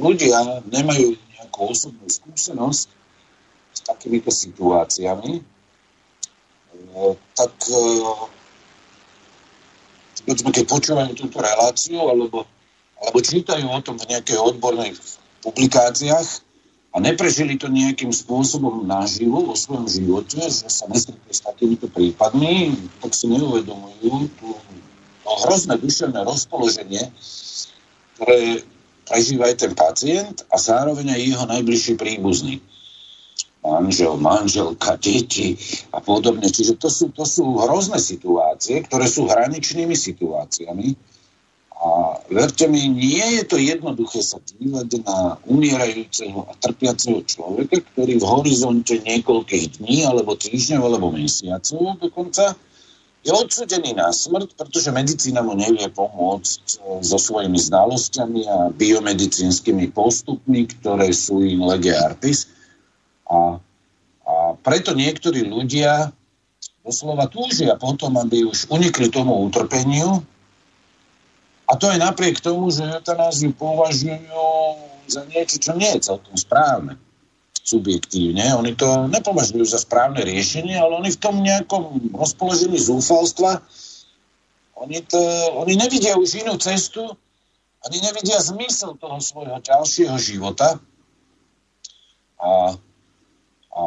[0.00, 2.88] ľudia nemajú nejakú osobnú skúsenosť
[3.72, 5.42] s takýmito situáciami, e,
[7.36, 7.82] tak e,
[10.24, 12.48] keď počúvajú túto reláciu alebo,
[12.96, 14.96] alebo čítajú o tom v nejakej odbornej
[15.44, 16.51] publikáciách
[16.92, 22.76] a neprežili to nejakým spôsobom naživo vo svojom živote, že sa nestretli s takýmito prípadmi,
[23.00, 24.48] tak si neuvedomujú tú,
[25.24, 27.08] to hrozné duševné rozpoloženie,
[28.20, 28.60] ktoré
[29.08, 32.60] prežíva aj ten pacient a zároveň aj jeho najbližší príbuzný.
[33.62, 35.54] Manžel, manželka, deti
[35.94, 36.50] a podobne.
[36.50, 40.98] Čiže to sú, to sú hrozné situácie, ktoré sú hraničnými situáciami.
[42.32, 48.24] Verte mi, nie je to jednoduché sa dívať na umierajúceho a trpiaceho človeka, ktorý v
[48.24, 52.56] horizonte niekoľkých dní, alebo týždňov, alebo mesiacov dokonca
[53.22, 56.76] je odsudený na smrť, pretože medicína mu nevie pomôcť e,
[57.06, 62.50] so svojimi znalosťami a biomedicínskymi postupmi, ktoré sú in lege artis.
[63.30, 63.62] A,
[64.26, 66.10] a preto niektorí ľudia
[66.82, 70.26] doslova túžia potom, aby už unikli tomu utrpeniu.
[71.66, 74.18] A to je napriek tomu, že eutanáziu považujú
[75.06, 76.98] za niečo, čo nie je celkom správne
[77.62, 78.42] subjektívne.
[78.58, 83.62] Oni to nepovažujú za správne riešenie, ale oni v tom nejakom rozpoložení zúfalstva,
[84.82, 85.20] oni, to,
[85.62, 87.06] oni nevidia už inú cestu,
[87.86, 90.82] ani nevidia zmysel toho svojho ďalšieho života.
[92.42, 92.74] A,
[93.70, 93.82] a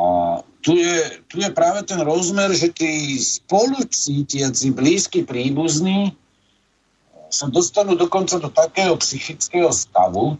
[0.64, 6.16] tu, je, tu je práve ten rozmer, že tí spolucítiaci blízky príbuzní
[7.30, 10.38] sa dostanú dokonca do takého psychického stavu,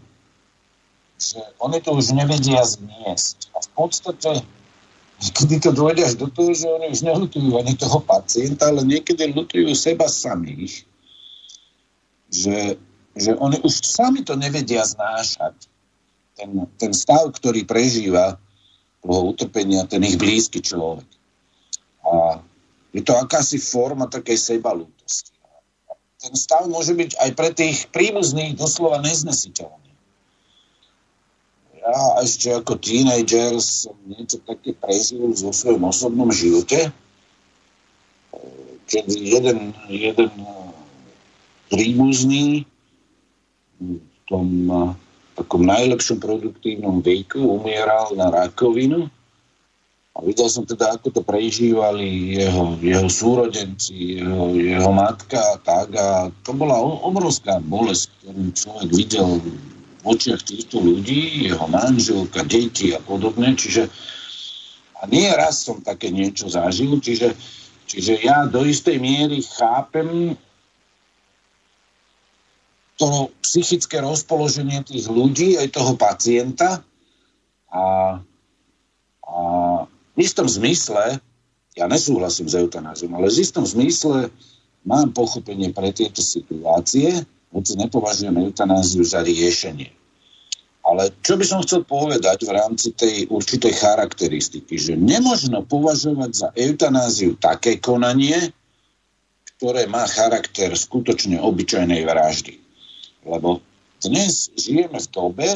[1.16, 3.50] že oni to už nevedia zniesť.
[3.56, 4.30] A v podstate
[5.20, 9.32] niekedy to dôjde až do toho, že oni už nelutujú ani toho pacienta, ale niekedy
[9.32, 10.84] lutujú seba samých.
[12.28, 12.76] Že,
[13.16, 15.56] že oni už sami to nevedia znášať.
[16.36, 18.36] Ten, ten stav, ktorý prežíva
[19.00, 21.08] toho utrpenia ten ich blízky človek.
[22.04, 22.44] A
[22.92, 25.35] je to akási forma takej sebalútosti.
[26.26, 29.86] Ten stav môže byť aj pre tých príbuzných doslova neznesiteľný.
[31.78, 36.90] Ja ešte ako teenager som niečo také prežil vo svojom osobnom živote,
[38.90, 40.34] keď jeden, jeden
[41.70, 42.66] príbuzný
[43.78, 44.46] v tom
[45.38, 49.06] takom najlepšom produktívnom veku umieral na rakovinu
[50.16, 55.92] a videl som teda, ako to prežívali jeho, jeho súrodenci, jeho, jeho matka a tak.
[55.92, 62.96] A to bola obrovská bolesť, ktorú človek videl v očiach týchto ľudí, jeho manželka, deti
[62.96, 63.52] a podobne.
[63.60, 63.92] Čiže
[64.96, 67.36] a nie raz som také niečo zažil, čiže,
[67.84, 70.40] čiže ja do istej miery chápem
[72.96, 76.80] to psychické rozpoloženie tých ľudí, aj toho pacienta
[77.68, 77.84] a,
[79.20, 79.36] a
[80.16, 81.20] v istom zmysle,
[81.76, 84.32] ja nesúhlasím s eutanáziou, ale v istom zmysle
[84.88, 89.92] mám pochopenie pre tieto situácie, hoci nepovažujem eutanáziu za riešenie.
[90.86, 96.48] Ale čo by som chcel povedať v rámci tej určitej charakteristiky, že nemožno považovať za
[96.54, 98.54] eutanáziu také konanie,
[99.58, 102.54] ktoré má charakter skutočne obyčajnej vraždy.
[103.26, 103.58] Lebo
[103.98, 105.48] dnes žijeme v dobe,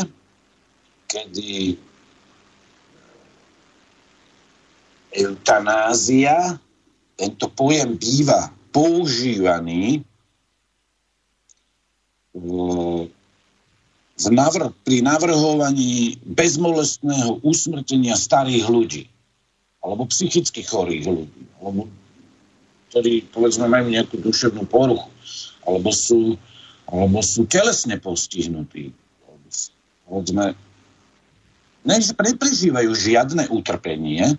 [1.07, 1.79] kedy
[5.15, 6.59] eutanázia,
[7.19, 10.07] tento pojem býva používaný
[12.33, 19.05] v navr- pri navrhovaní bezmolestného usmrtenia starých ľudí
[19.81, 21.89] alebo psychicky chorých ľudí, alebo
[22.93, 25.09] ktorí, povedzme, majú nejakú duševnú poruchu,
[25.65, 26.37] alebo sú,
[26.85, 28.93] alebo sú telesne postihnutí,
[30.05, 30.53] povedzme,
[31.87, 34.37] neprežívajú žiadne utrpenie,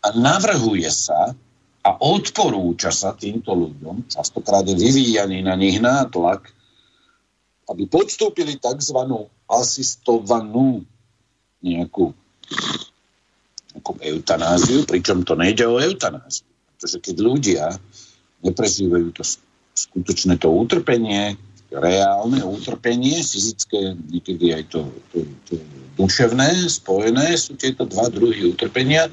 [0.00, 1.36] a navrhuje sa
[1.80, 6.52] a odporúča sa týmto ľuďom, častokrát je vyvíjaný na nich nátlak,
[7.70, 8.98] aby podstúpili tzv.
[9.48, 10.84] asistovanú
[11.64, 12.12] nejakú,
[13.72, 16.48] nejakú eutanáziu, pričom to nejde o eutanáziu.
[16.76, 17.64] Pretože keď ľudia
[18.40, 19.22] neprežívajú to
[19.76, 21.36] skutočné to utrpenie,
[21.70, 24.80] reálne utrpenie, fyzické, niekedy aj to,
[25.14, 25.54] to, to
[25.94, 29.06] duševné, spojené sú tieto dva druhy utrpenia,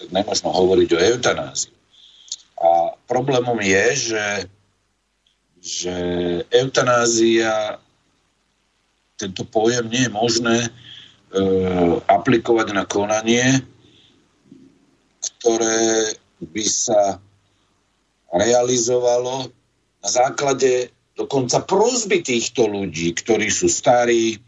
[0.00, 1.74] tak nemôžno hovoriť o eutanázii.
[2.58, 4.26] A problémom je, že,
[5.60, 5.96] že
[6.48, 7.76] eutanázia,
[9.20, 10.70] tento pojem nie je možné e,
[12.06, 13.62] aplikovať na konanie,
[15.18, 17.18] ktoré by sa
[18.30, 19.50] realizovalo
[19.98, 24.38] na základe dokonca prozby týchto ľudí, ktorí sú starí,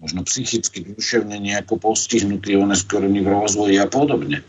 [0.00, 4.40] možno psychicky, duševne nejako postihnutí, oneskorení v rozvoji a podobne.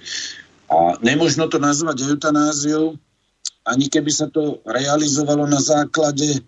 [0.71, 2.95] A nemožno to nazvať eutanáziou,
[3.67, 6.41] ani keby sa to realizovalo na základe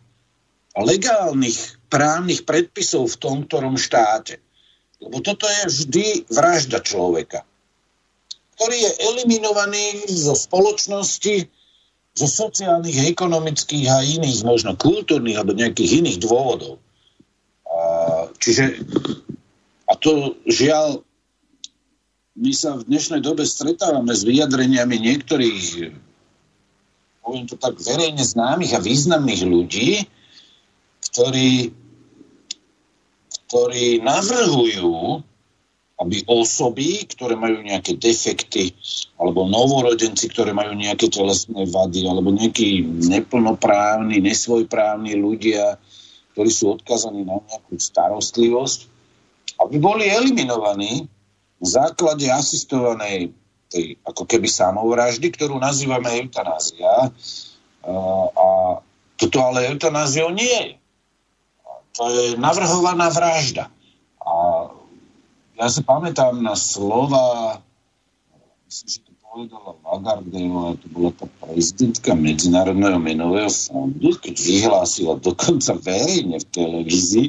[0.78, 4.40] legálnych právnych predpisov v tom, ktorom štáte.
[4.98, 7.46] Lebo toto je vždy vražda človeka,
[8.58, 11.46] ktorý je eliminovaný zo spoločnosti
[12.18, 16.82] zo sociálnych, ekonomických a iných, možno kultúrnych alebo nejakých iných dôvodov.
[17.70, 18.82] A, čiže,
[19.86, 21.06] a to žiaľ,
[22.34, 25.94] my sa v dnešnej dobe stretávame s vyjadreniami niektorých,
[27.22, 30.10] poviem to tak, verejne známych a významných ľudí,
[31.14, 31.70] ktorí,
[33.46, 35.22] ktorí navrhujú
[35.98, 38.70] aby osoby, ktoré majú nejaké defekty,
[39.18, 45.82] alebo novorodenci, ktoré majú nejaké telesné vady, alebo nejakí neplnoprávni, nesvojprávni ľudia,
[46.38, 48.80] ktorí sú odkazaní na nejakú starostlivosť,
[49.58, 51.10] aby boli eliminovaní
[51.58, 53.34] v základe asistovanej
[53.74, 57.10] tej, ako keby samovraždy, ktorú nazývame eutanázia.
[58.38, 58.48] A
[59.18, 60.78] toto ale eutanáziou nie je.
[61.98, 63.74] To je navrhovaná vražda.
[65.58, 67.58] Ja si pamätám na slova,
[68.70, 75.74] myslím, že to povedala Lagardejová, to bola tá prezidentka Medzinárodného menového fondu, keď vyhlásila dokonca
[75.82, 77.28] verejne v televízii,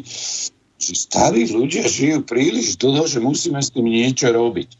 [0.78, 4.70] že starí ľudia žijú príliš dlho, že musíme s tým niečo robiť.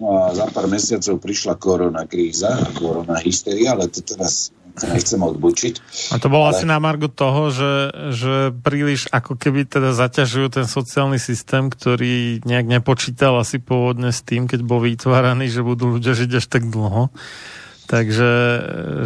[0.00, 2.48] No a za pár mesiacov prišla korona kríza,
[2.80, 5.74] korona hysteria, ale to teraz nechcem odbučiť.
[6.12, 6.52] A to bolo ale...
[6.52, 7.72] asi na margo toho, že,
[8.12, 14.20] že príliš ako keby teda zaťažujú ten sociálny systém, ktorý nejak nepočítal asi pôvodne s
[14.20, 17.08] tým, keď bol vytváraný, že budú ľudia žiť až tak dlho.
[17.86, 18.30] Takže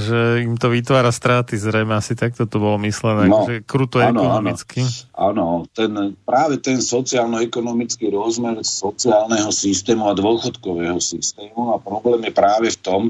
[0.01, 4.25] že im to vytvára straty, zrejme asi takto to bolo myslené, no, že kruto áno,
[4.25, 4.81] ekonomicky.
[5.12, 12.73] Áno, ten, práve ten sociálno-ekonomický rozmer sociálneho systému a dôchodkového systému a problém je práve
[12.73, 13.03] v tom,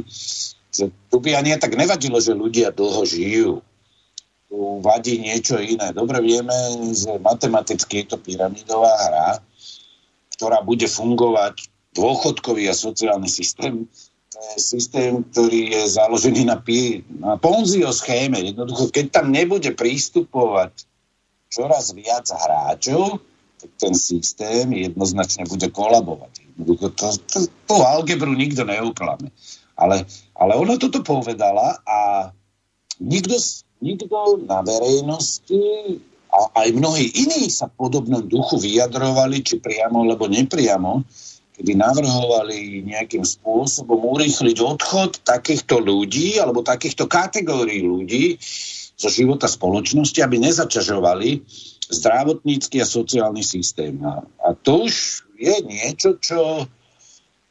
[0.81, 3.53] že tu by ani tak nevadilo, že ľudia dlho žijú.
[4.49, 5.93] tu vadí niečo iné.
[5.93, 6.57] Dobre vieme,
[6.91, 9.31] že matematicky je to pyramidová hra,
[10.35, 13.87] ktorá bude fungovať dôchodkový a sociálny systém.
[14.31, 18.41] To je systém, ktorý je založený na, pi- na Ponzio schéme.
[18.41, 20.87] Jednoducho, keď tam nebude prístupovať
[21.51, 23.21] čoraz viac hráčov,
[23.61, 26.33] tak ten systém jednoznačne bude kolabovať.
[26.57, 26.87] Jednoducho,
[27.69, 29.29] to algebru nikto neuklame.
[29.81, 30.05] Ale,
[30.37, 32.31] ale ona toto povedala a
[33.01, 33.41] nikto,
[33.81, 34.07] nikto
[34.45, 35.99] na verejnosti
[36.31, 41.03] a aj mnohí iní sa podobnom duchu vyjadrovali, či priamo alebo nepriamo,
[41.59, 48.39] kedy navrhovali nejakým spôsobom urýchliť odchod takýchto ľudí alebo takýchto kategórií ľudí
[49.01, 51.43] zo života spoločnosti, aby nezaťažovali
[51.91, 53.99] zdravotnícky a sociálny systém.
[54.07, 56.69] A, a to už je niečo, čo,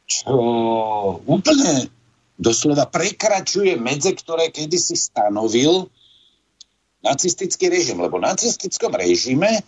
[0.08, 0.34] čo
[1.28, 1.90] úplne
[2.40, 5.92] doslova prekračuje medze, ktoré kedysi stanovil
[7.04, 8.00] nacistický režim.
[8.00, 9.60] Lebo v nacistickom režime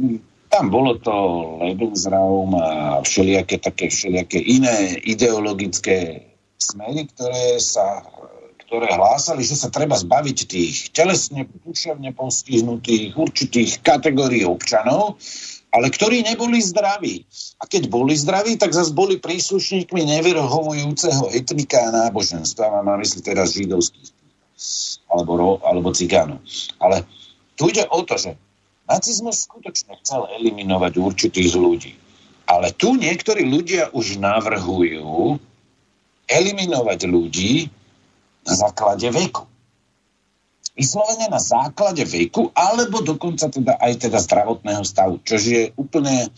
[0.00, 1.12] hm, tam bolo to
[1.60, 2.68] Lebensraum a
[3.04, 6.24] všelijaké také všelijaké iné ideologické
[6.56, 8.00] smery, ktoré sa
[8.66, 15.22] ktoré hlásali, že sa treba zbaviť tých telesne, duševne postihnutých určitých kategórií občanov,
[15.76, 17.28] ale ktorí neboli zdraví.
[17.60, 23.20] A keď boli zdraví, tak zase boli príslušníkmi nevyrohovujúceho etnika a náboženstva, mám na mysli
[23.20, 24.16] teraz židovských
[25.12, 26.40] alebo, alebo cigánov.
[26.80, 27.04] Ale
[27.60, 28.40] tu ide o to, že
[28.88, 31.92] nacizmus skutočne chcel eliminovať určitých ľudí.
[32.48, 35.36] Ale tu niektorí ľudia už navrhujú
[36.24, 37.68] eliminovať ľudí
[38.48, 39.44] na základe veku
[40.76, 46.28] vyslovene na základe veku, alebo dokonca teda aj teda zdravotného stavu, čo je úplne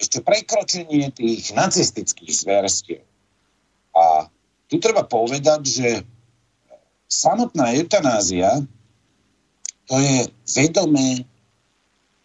[0.00, 3.04] ešte prekročenie tých nacistických zverstiev.
[3.92, 4.32] A
[4.72, 5.88] tu treba povedať, že
[7.10, 8.64] samotná eutanázia
[9.88, 11.24] to je vedomé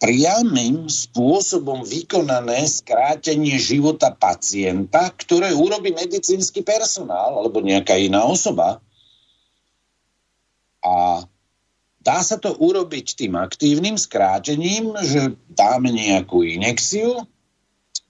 [0.03, 8.83] priamým spôsobom vykonané skrátenie života pacienta, ktoré urobí medicínsky personál alebo nejaká iná osoba.
[10.83, 11.23] A
[12.03, 17.23] Dá sa to urobiť tým aktívnym skrátením, že dáme nejakú inekciu.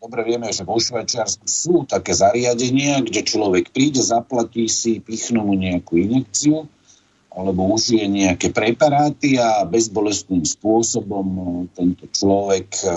[0.01, 5.53] Dobre vieme, že vo Švajčiarsku sú také zariadenia, kde človek príde, zaplatí si, pichnú mu
[5.53, 6.65] nejakú inekciu
[7.33, 11.25] alebo užije nejaké preparáty a bezbolestným spôsobom
[11.73, 12.93] tento človek e, e,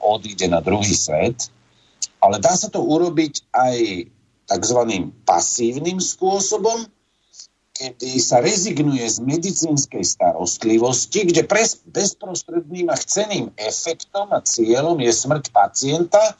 [0.00, 1.52] odíde na druhý svet.
[2.16, 3.76] Ale dá sa to urobiť aj
[4.48, 4.80] tzv.
[5.28, 6.88] pasívnym spôsobom,
[7.78, 15.12] kedy sa rezignuje z medicínskej starostlivosti, kde pres, bezprostredným a chceným efektom a cieľom je
[15.14, 16.34] smrť pacienta,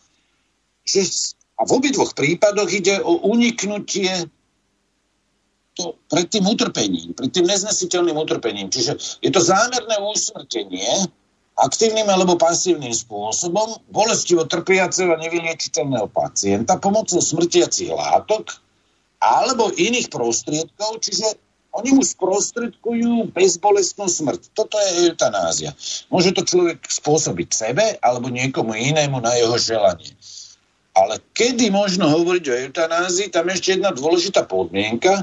[0.82, 1.06] že,
[1.54, 4.26] a v obidvoch prípadoch ide o uniknutie
[5.78, 8.66] to, pred tým utrpením, pred tým neznesiteľným utrpením.
[8.66, 11.06] Čiže je to zámerné usmrtenie
[11.54, 18.58] aktívnym alebo pasívnym spôsobom bolestivo trpiaceho a nevyliečiteľného pacienta pomocou smrtiacich látok,
[19.18, 21.36] alebo iných prostriedkov, čiže
[21.74, 24.50] oni mu sprostredkujú bezbolestnú smrť.
[24.56, 25.76] Toto je eutanázia.
[26.08, 30.16] Môže to človek spôsobiť sebe alebo niekomu inému na jeho želanie.
[30.96, 35.22] Ale kedy možno hovoriť o eutanázii, tam je ešte jedna dôležitá podmienka.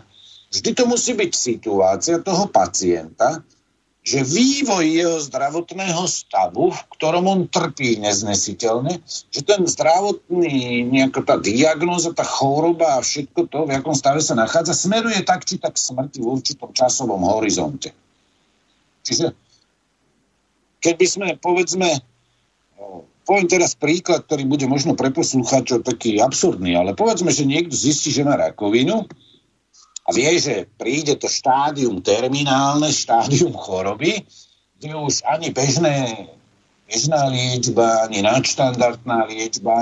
[0.53, 3.43] Vždy to musí byť situácia toho pacienta,
[4.05, 9.01] že vývoj jeho zdravotného stavu, v ktorom on trpí neznesiteľne,
[9.33, 14.37] že ten zdravotný, nejaká tá diagnóza, tá choroba a všetko to, v akom stave sa
[14.37, 17.97] nachádza, smeruje tak či tak smrti v určitom časovom horizonte.
[19.01, 19.33] Čiže
[20.85, 21.97] keby sme, povedzme,
[23.25, 28.13] poviem teraz príklad, ktorý bude možno pre poslucháčov taký absurdný, ale povedzme, že niekto zistí,
[28.13, 29.09] že má rakovinu
[30.05, 34.21] a vie, že príde to štádium terminálne, štádium choroby,
[34.77, 36.29] kde už ani bežné,
[36.85, 39.75] bežná liečba, ani nadštandardná liečba,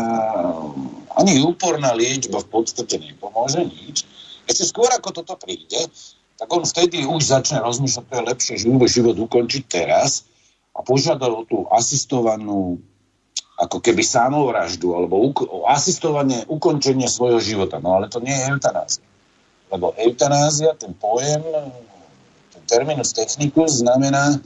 [1.20, 4.08] ani úporná liečba v podstate nepomôže nič.
[4.48, 5.92] Ešte skôr ako toto príde,
[6.40, 10.24] tak on vtedy už začne rozmýšľať, to je lepšie život, život ukončiť teraz
[10.72, 12.80] a požiadať o tú asistovanú
[13.54, 17.78] ako keby samovraždu alebo o asistovanie, ukončenie svojho života.
[17.78, 19.06] No ale to nie je eutanázia.
[19.74, 21.42] Lebo eutanázia, ten pojem,
[22.54, 24.38] ten terminus technicus znamená,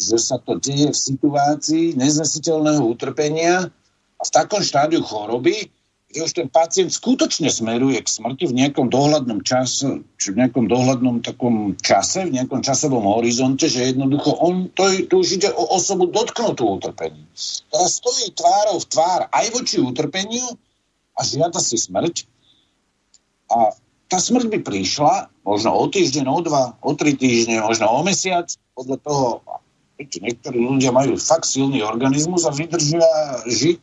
[0.00, 3.68] že sa to deje v situácii neznesiteľného utrpenia
[4.16, 5.68] a v takom štádiu choroby,
[6.12, 10.68] kde už ten pacient skutočne smeruje k smrti v nejakom dohľadnom čase, či v nejakom
[10.68, 15.64] dohľadnom takom čase, v nejakom časovom horizonte, že jednoducho on, to, to už ide o
[15.72, 17.24] osobu dotknutú utrpení.
[17.72, 20.52] Teraz stojí tvárou v tvár aj voči utrpeniu
[21.16, 22.28] a žiada si smrť
[23.48, 23.72] a
[24.12, 28.44] tá smrť by prišla možno o týždeň, o dva, o tri týždne, možno o mesiac,
[28.76, 29.26] podľa toho,
[29.96, 33.08] niektorí ľudia majú fakt silný organizmus a vydržia
[33.48, 33.82] žiť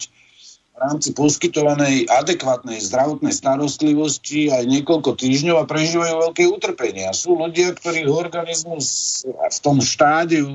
[0.70, 7.10] v rámci poskytovanej adekvátnej zdravotnej starostlivosti aj niekoľko týždňov a prežívajú veľké utrpenia.
[7.10, 10.46] Sú ľudia, ktorých organizmus v tom štádiu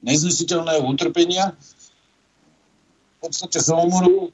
[0.00, 4.32] neznesiteľného utrpenia v podstate zomrú,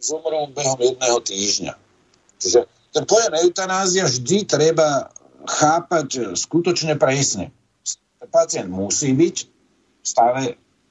[0.00, 1.74] zomrú behom jedného týždňa.
[2.40, 5.10] Čiže ten pojem eutanázia vždy treba
[5.46, 7.54] chápať skutočne presne.
[8.30, 9.36] Pacient musí byť
[10.00, 10.42] v stave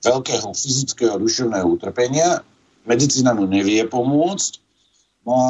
[0.03, 2.41] veľkého fyzického duševného utrpenia,
[2.87, 4.51] medicína mu nevie pomôcť,
[5.27, 5.47] no a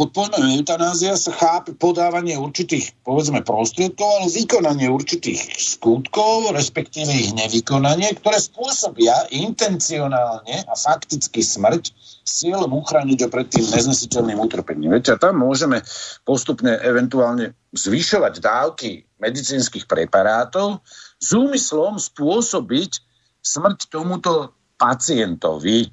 [0.00, 7.36] pod pojmom eutanázia sa chápe podávanie určitých, povedzme, prostriedkov, ale vykonanie určitých skutkov, respektíve ich
[7.36, 11.92] nevykonanie, ktoré spôsobia intencionálne a fakticky smrť
[12.24, 14.96] cieľom uchrániť ho pred tým neznesiteľným utrpením.
[14.96, 15.84] Viete, a tam môžeme
[16.24, 20.80] postupne eventuálne zvyšovať dávky medicínskych preparátov
[21.20, 23.04] s úmyslom spôsobiť
[23.44, 25.92] smrť tomuto pacientovi,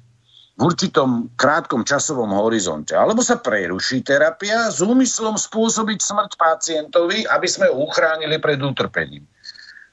[0.58, 2.98] v určitom krátkom časovom horizonte.
[2.98, 9.22] Alebo sa preruší terapia s úmyslom spôsobiť smrť pacientovi, aby sme ho uchránili pred utrpením.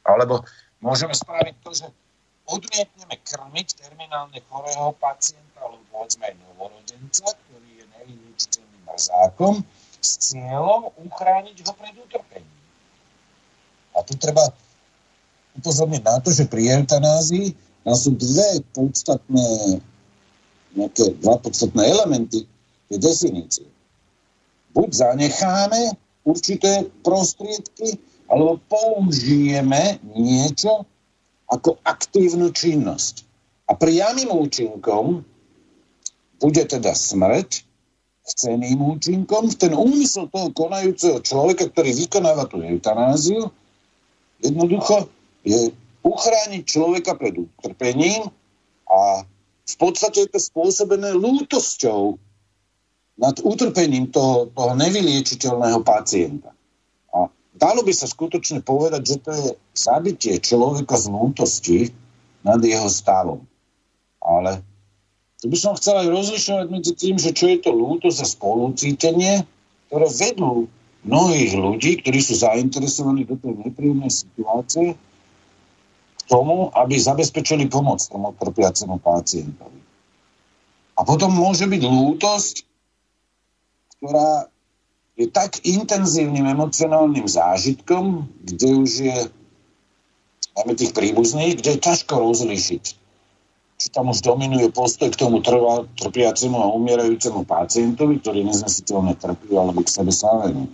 [0.01, 0.41] Alebo
[0.81, 1.85] môžeme spraviť to, že
[2.49, 9.53] odmietneme krmiť terminálne chorého pacienta, alebo povedzme aj novorodenca, ktorý je nevyliečiteľným mrzákom,
[10.01, 12.57] s cieľom uchrániť ho pred utrpením.
[13.93, 14.49] A tu treba
[15.61, 17.53] upozorniť na to, že pri eutanázii
[17.85, 19.77] sú dve podstatné
[20.75, 22.43] nejaké dva podstatné elementy
[22.91, 23.67] tej definície.
[24.75, 25.95] Buď zanecháme
[26.27, 27.95] určité prostriedky,
[28.27, 30.83] alebo použijeme niečo
[31.47, 33.23] ako aktívnu činnosť.
[33.69, 35.21] A priamým účinkom
[36.41, 37.63] bude teda smrť,
[38.25, 43.53] chceným účinkom, ten úmysel toho konajúceho človeka, ktorý vykonáva tú eutanáziu,
[44.41, 45.05] jednoducho
[45.45, 45.69] je
[46.01, 48.33] uchrániť človeka pred utrpením
[48.89, 49.25] a
[49.65, 52.21] v podstate je to spôsobené lútosťou
[53.17, 56.53] nad utrpením toho, toho nevyliečiteľného pacienta.
[57.09, 61.79] A dalo by sa skutočne povedať, že to je zabitie človeka z lútosti
[62.45, 63.41] nad jeho stavom.
[64.21, 64.61] Ale
[65.41, 69.33] tu by som chcel aj rozlišovať medzi tým, že čo je to lútosť a spolucítenie,
[69.89, 70.69] ktoré vedú
[71.05, 74.97] mnohých ľudí, ktorí sú zainteresovaní do tej nepríjemnej situácie,
[76.25, 79.79] tomu, aby zabezpečili pomoc tomu trpiacemu pacientovi.
[80.95, 82.55] A potom môže byť lútosť,
[83.99, 84.47] ktorá
[85.15, 89.17] je tak intenzívnym emocionálnym zážitkom, kde už je
[90.55, 92.83] máme tých príbuzných, kde je ťažko rozlišiť,
[93.75, 99.51] či tam už dominuje postoj k tomu trvá, trpiacemu a umierajúcemu pacientovi, ktorý neznesiteľne trpí,
[99.51, 100.71] alebo k sebe samému.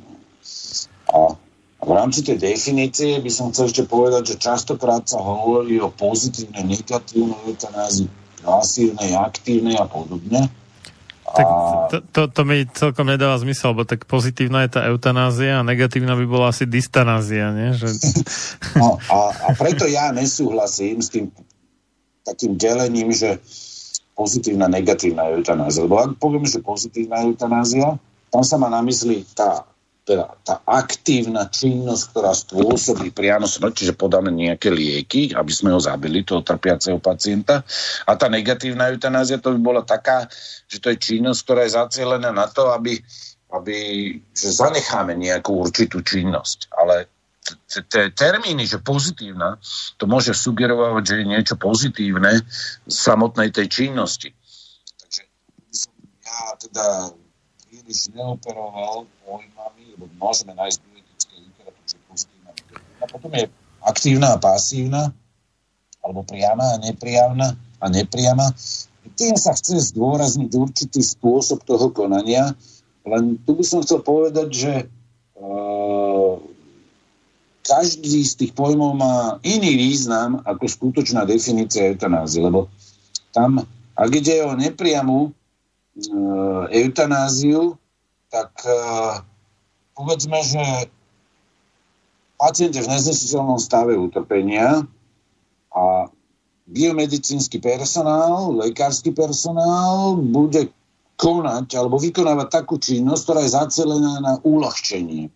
[1.09, 1.33] A
[1.81, 5.89] a v rámci tej definície by som chcel ešte povedať, že častokrát sa hovorí o
[5.89, 8.05] pozitívnej, negatívnej eutanázii,
[8.45, 10.45] pasívnej, aktívnej a podobne.
[11.31, 11.47] Tak
[11.89, 16.13] to, to, to mi celkom nedáva zmysel, lebo tak pozitívna je tá eutanázia a negatívna
[16.13, 17.69] by bola asi dystanázia, nie?
[17.73, 17.87] Že...
[18.81, 21.33] No, a, a preto ja nesúhlasím s tým
[22.21, 23.41] takým delením, že
[24.13, 25.87] pozitívna, negatívna eutanázia.
[25.87, 27.97] Lebo ak poviem, že pozitívna eutanázia,
[28.29, 29.70] tam sa má na mysli tá
[30.11, 35.79] teda tá aktívna činnosť, ktorá spôsobí priamo smrť, čiže podáme nejaké lieky, aby sme ho
[35.79, 37.63] zabili, toho trpiaceho pacienta.
[38.03, 40.27] A tá negatívna eutanázia to by bola taká,
[40.67, 42.99] že to je činnosť, ktorá je zacielená na to, aby,
[43.55, 43.77] aby
[44.35, 46.67] že zanecháme nejakú určitú činnosť.
[46.75, 47.07] Ale
[47.71, 49.63] tie termíny, že pozitívna,
[49.95, 52.43] to môže sugerovať, že je niečo pozitívne
[52.83, 54.35] z samotnej tej činnosti.
[54.99, 55.21] Takže
[56.27, 56.85] ja teda
[57.91, 62.51] príliš neoperoval pojmami lebo môžeme nájsť bioetické literatúru, čo je pozitívna
[63.03, 63.45] A potom je
[63.83, 65.11] aktívna a pasívna,
[65.99, 67.51] alebo priama a nepriama
[67.83, 68.47] a nepriama.
[69.19, 72.55] Tým sa chce zdôrazniť určitý spôsob toho konania,
[73.03, 74.73] len tu by som chcel povedať, že
[75.35, 76.39] uh,
[77.67, 82.71] každý z tých pojmov má iný význam ako skutočná definícia eutanázie, lebo
[83.35, 83.67] tam,
[83.99, 87.80] ak ide o nepriamu uh, eutanáziu,
[88.31, 89.21] tak uh,
[89.93, 90.63] povedzme, že
[92.39, 94.87] pacient je v neznesiteľnom stave utrpenia
[95.69, 96.09] a
[96.65, 100.71] biomedicínsky personál, lekársky personál bude
[101.19, 105.29] konať alebo vykonávať takú činnosť, ktorá je zacelená na uľahčenie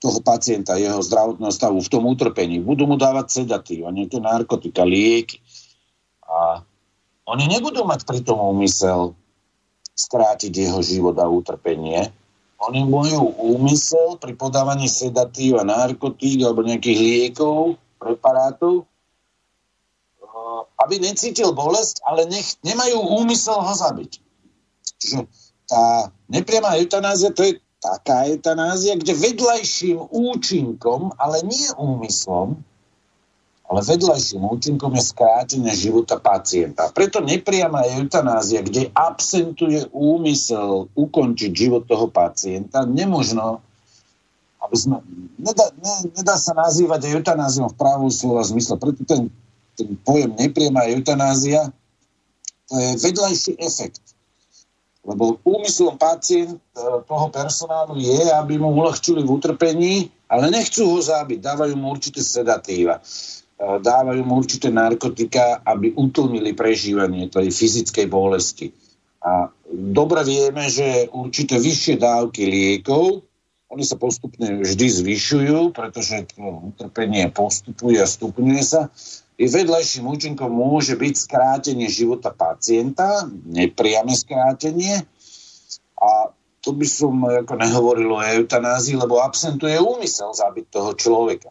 [0.00, 2.60] toho pacienta, jeho zdravotného stavu v tom utrpení.
[2.60, 5.40] Budú mu dávať sedatív a nejaké narkotika, lieky.
[6.24, 6.60] A
[7.24, 9.16] oni nebudú mať pri tom úmysel
[9.94, 12.10] skrátiť jeho život a utrpenie.
[12.58, 21.54] Oni majú úmysel pri podávaní sedatív a narkotík alebo nejakých liekov, preparátov, eh, aby necítil
[21.54, 24.12] bolesť, ale nech, nemajú úmysel ho zabiť.
[25.00, 25.18] Čiže
[25.64, 32.64] tá nepriama eutanázia, to je taká eutanázia, kde vedľajším účinkom, ale nie úmyslom,
[33.64, 36.92] ale vedľajším účinkom je skrátenie života pacienta.
[36.92, 43.64] Preto nepriama eutanázia, kde absentuje úmysel ukončiť život toho pacienta, nemožno,
[44.60, 44.96] aby sme,
[45.40, 48.76] nedá, ne, nedá sa nazývať eutanáziou v právom slova zmysle.
[48.76, 49.32] Preto ten,
[49.80, 51.72] ten pojem nepriama eutanázia,
[52.68, 54.00] to je vedľajší efekt.
[55.04, 56.60] Lebo úmyslom pacient e,
[57.04, 59.94] toho personálu je, aby mu uľahčili v utrpení,
[60.32, 63.04] ale nechcú ho zabiť, dávajú mu určité sedatíva
[63.58, 68.74] dávajú mu určité narkotika, aby utlmili prežívanie tej fyzickej bolesti.
[69.24, 73.24] A dobre vieme, že určité vyššie dávky liekov,
[73.74, 78.92] oni sa postupne vždy zvyšujú, pretože to utrpenie postupuje a stupňuje sa.
[79.34, 85.02] I vedľajším účinkom môže byť skrátenie života pacienta, nepriame skrátenie.
[85.98, 86.30] A
[86.62, 91.50] to by som ako nehovoril o eutanázii, lebo absentuje úmysel zabiť toho človeka.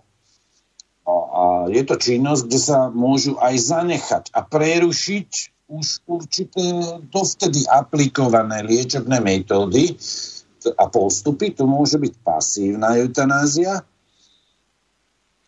[1.03, 5.29] A je to činnosť, kde sa môžu aj zanechať a prerušiť
[5.67, 6.63] už určité
[7.09, 9.97] dovtedy aplikované liečebné metódy
[10.79, 11.51] a postupy.
[11.57, 13.83] To môže byť pasívna eutanázia,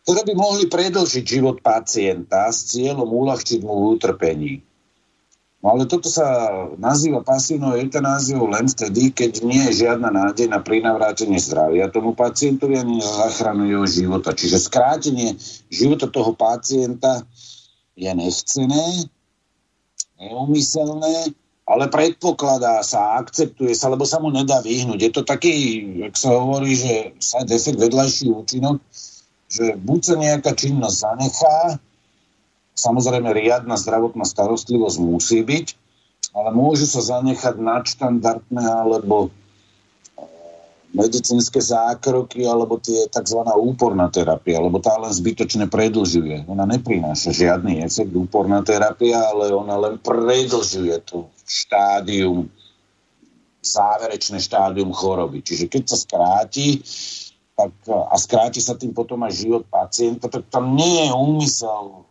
[0.04, 4.65] ktoré by mohli predlžiť život pacienta s cieľom uľahčiť mu utrpení.
[5.64, 6.24] No ale toto sa
[6.76, 12.76] nazýva pasívnou eutanáziou len vtedy, keď nie je žiadna nádej na prinavrátenie zdravia tomu pacientovi
[12.76, 14.36] ani na záchranu jeho života.
[14.36, 15.34] Čiže skrátenie
[15.72, 17.24] života toho pacienta
[17.96, 19.08] je nechcené,
[20.20, 21.32] neumyselné,
[21.66, 25.00] ale predpokladá sa, akceptuje sa, lebo sa mu nedá vyhnúť.
[25.02, 28.78] Je to taký, jak sa hovorí, že sa defekt vedľajší účinok,
[29.50, 31.58] že buď sa nejaká činnosť zanechá,
[32.76, 35.66] Samozrejme, riadna zdravotná starostlivosť musí byť,
[36.36, 39.28] ale môžu sa zanechať nadštandardné alebo e,
[40.92, 43.40] medicínske zákroky alebo tie tzv.
[43.56, 46.44] úporná terapia, lebo tá len zbytočne predlžuje.
[46.44, 52.52] Ona neprináša žiadny efekt úporná terapia, ale ona len predlžuje to štádium,
[53.64, 55.40] záverečné štádium choroby.
[55.40, 56.84] Čiže keď sa skráti,
[57.56, 62.04] tak, a skráti sa tým potom aj život pacienta, tak tam nie je úmysel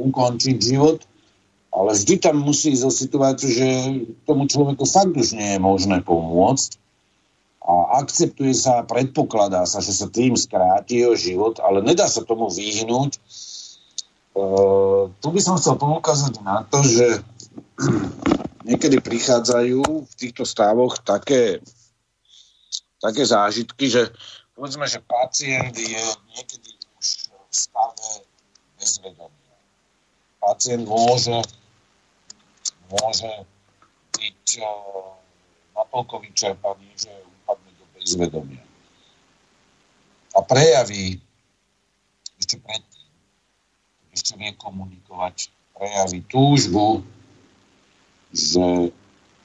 [0.00, 1.04] ukončiť život,
[1.72, 3.68] ale vždy tam musí ísť o situáciu, že
[4.28, 6.76] tomu človeku fakt už nie je možné pomôcť
[7.62, 12.50] a akceptuje sa, predpokladá sa, že sa tým skráti jeho život, ale nedá sa tomu
[12.50, 13.16] vyhnúť.
[13.16, 13.20] E,
[15.08, 17.22] tu by som chcel poukázať na to, že
[18.68, 21.62] niekedy prichádzajú v týchto stavoch také,
[22.98, 24.10] také zážitky, že
[24.58, 26.02] povedzme, že pacient je
[26.34, 28.26] niekedy už v stave
[28.74, 29.41] bezvedomia
[30.42, 31.38] pacient môže,
[32.90, 33.30] môže
[34.18, 34.46] byť
[35.78, 38.64] natoľko vyčerpaný, že upadne do bezvedomia.
[40.34, 41.22] A prejaví
[42.42, 43.06] ešte predtým,
[44.10, 45.46] ešte vie komunikovať,
[45.78, 47.06] prejaví túžbu,
[48.34, 48.90] že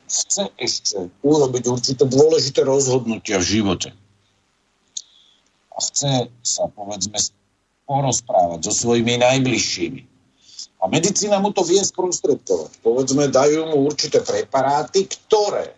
[0.10, 3.90] chce ešte urobiť určité dôležité rozhodnutia v živote.
[5.76, 7.20] A chce sa, povedzme,
[7.86, 10.17] porozprávať so svojimi najbližšími
[10.78, 12.86] a medicína mu to vie sprostredkovať.
[12.86, 15.74] Povedzme, dajú mu určité preparáty, ktoré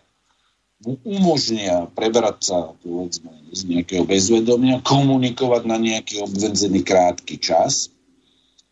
[0.80, 7.92] mu umožnia preberať sa povedzme, z nejakého bezvedomia, komunikovať na nejaký obvedzený krátky čas,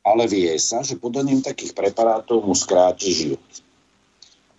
[0.00, 3.44] ale vie sa, že podaním takých preparátov mu skráti život.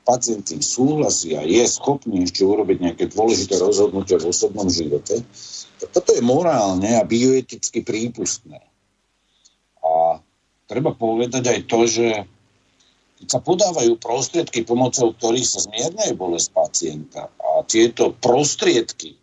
[0.06, 5.22] Pacient tým súhlasí a je schopný ešte urobiť nejaké dôležité rozhodnutie v osobnom živote.
[5.90, 8.69] Toto je morálne a bioeticky prípustné.
[10.70, 12.08] Treba povedať aj to, že
[13.20, 19.18] keď sa podávajú prostriedky, pomocou ktorých sa zmierňuje bolesť pacienta a tieto prostriedky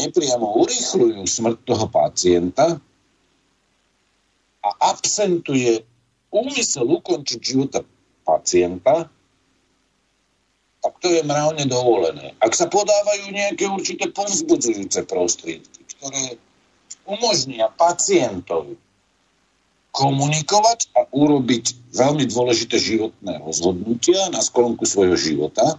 [0.00, 2.80] nepriamo urýchľujú smrť toho pacienta
[4.64, 5.84] a absentuje
[6.32, 7.84] úmysel ukončiť života
[8.24, 9.06] pacienta,
[10.80, 12.32] tak to je mravne dovolené.
[12.40, 16.40] Ak sa podávajú nejaké určité povzbudzujúce prostriedky, ktoré
[17.04, 18.80] umožnia pacientovi
[20.00, 25.76] komunikovať a urobiť veľmi dôležité životné rozhodnutia na sklonku svojho života,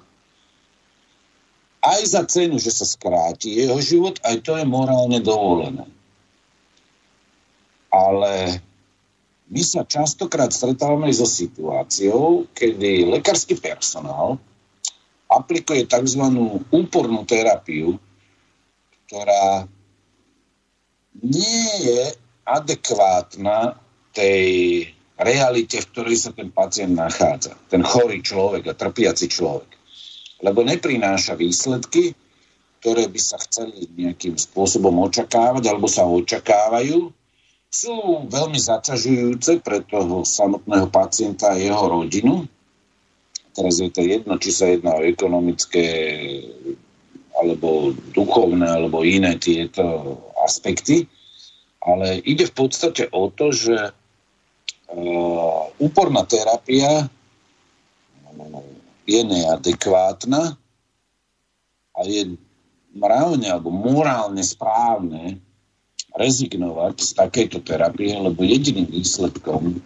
[1.81, 5.89] aj za cenu, že sa skráti jeho život, aj to je morálne dovolené.
[7.89, 8.61] Ale
[9.49, 14.37] my sa častokrát stretávame so situáciou, kedy lekársky personál
[15.25, 16.21] aplikuje tzv.
[16.69, 17.97] úpornú terapiu,
[19.09, 19.65] ktorá
[21.17, 22.13] nie je
[22.45, 23.80] adekvátna
[24.11, 24.43] tej
[25.21, 27.55] realite, v ktorej sa ten pacient nachádza.
[27.69, 29.69] Ten chorý človek a trpiaci človek.
[30.41, 32.17] Lebo neprináša výsledky,
[32.81, 37.13] ktoré by sa chceli nejakým spôsobom očakávať alebo sa očakávajú,
[37.71, 42.49] sú veľmi zaťažujúce pre toho samotného pacienta a jeho rodinu.
[43.55, 45.87] Teraz je to jedno, či sa jedná o ekonomické
[47.37, 51.07] alebo duchovné alebo iné tieto aspekty,
[51.79, 53.95] ale ide v podstate o to, že
[55.79, 57.07] úporná terapia
[59.07, 60.55] je neadekvátna
[61.91, 62.35] a je
[62.95, 65.39] mravne alebo morálne správne
[66.11, 69.79] rezignovať z takejto terapie, lebo jediným výsledkom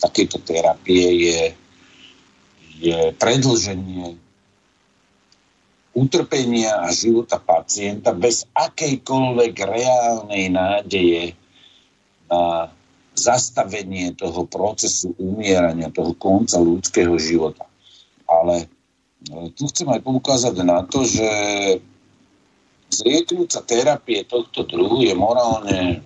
[0.00, 1.40] takejto terapie je,
[2.80, 4.16] je predlženie
[5.92, 11.34] utrpenia a života pacienta bez akejkoľvek reálnej nádeje
[12.30, 12.70] na
[13.18, 17.66] zastavenie toho procesu umierania, toho konca ľudského života.
[18.30, 18.70] Ale
[19.26, 21.28] e, tu chcem aj poukázať na to, že
[22.94, 26.00] zrieknúť sa terapie tohto druhu je morálne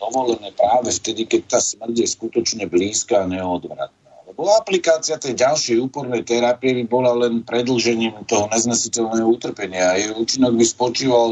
[0.00, 4.10] dovolené práve vtedy, keď tá smrť je skutočne blízka a neodvratná.
[4.30, 9.98] Lebo aplikácia tej ďalšej úpornej terapie by bola len predlžením toho neznesiteľného utrpenia.
[9.98, 11.26] Jej účinok by spočíval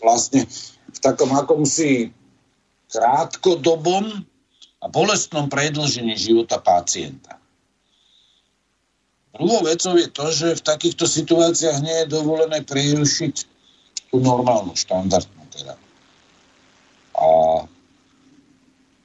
[0.00, 0.46] vlastne
[0.88, 2.14] v takom akomsi
[2.88, 4.24] krátkodobom
[4.78, 7.38] a bolestnom predlžení života pacienta.
[9.34, 13.34] Druhou vecou je to, že v takýchto situáciách nie je dovolené prerušiť
[14.10, 15.74] tú normálnu, štandardnú teda.
[17.18, 17.26] A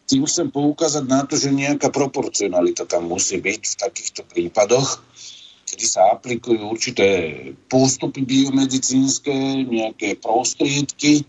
[0.10, 5.02] tým chcem poukázať na to, že nejaká proporcionalita tam musí byť v takýchto prípadoch,
[5.70, 7.08] kedy sa aplikujú určité
[7.66, 9.34] postupy biomedicínske,
[9.66, 11.26] nejaké prostriedky,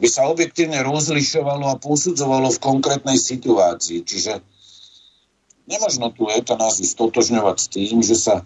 [0.00, 4.00] aby sa objektívne rozlišovalo a posudzovalo v konkrétnej situácii.
[4.00, 4.40] Čiže
[5.68, 8.40] nemožno tu etanáziu stotožňovať s tým, že sa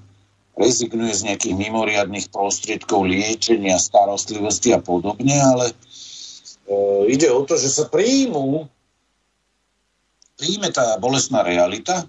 [0.58, 5.74] rezignuje z nejakých mimoriadných prostriedkov liečenia, starostlivosti a podobne, ale e,
[7.14, 8.66] ide o to, že sa príjmu,
[10.34, 12.02] príjme tá bolestná realita,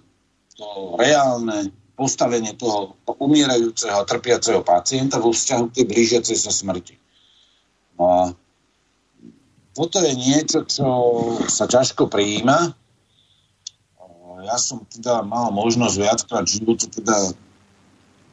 [0.57, 6.97] to reálne postavenie toho umierajúceho a trpiaceho pacienta vo vzťahu k tej blížiacej sa smrti.
[8.01, 8.21] No a
[9.75, 10.87] toto je niečo, čo
[11.51, 12.71] sa ťažko prijíma.
[14.45, 17.35] Ja som teda mal možnosť viackrát v živote teda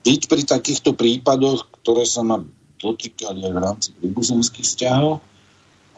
[0.07, 2.43] byť pri takýchto prípadoch, ktoré sa ma
[2.78, 5.22] dotýkali aj v rámci príbuzenských vzťahov,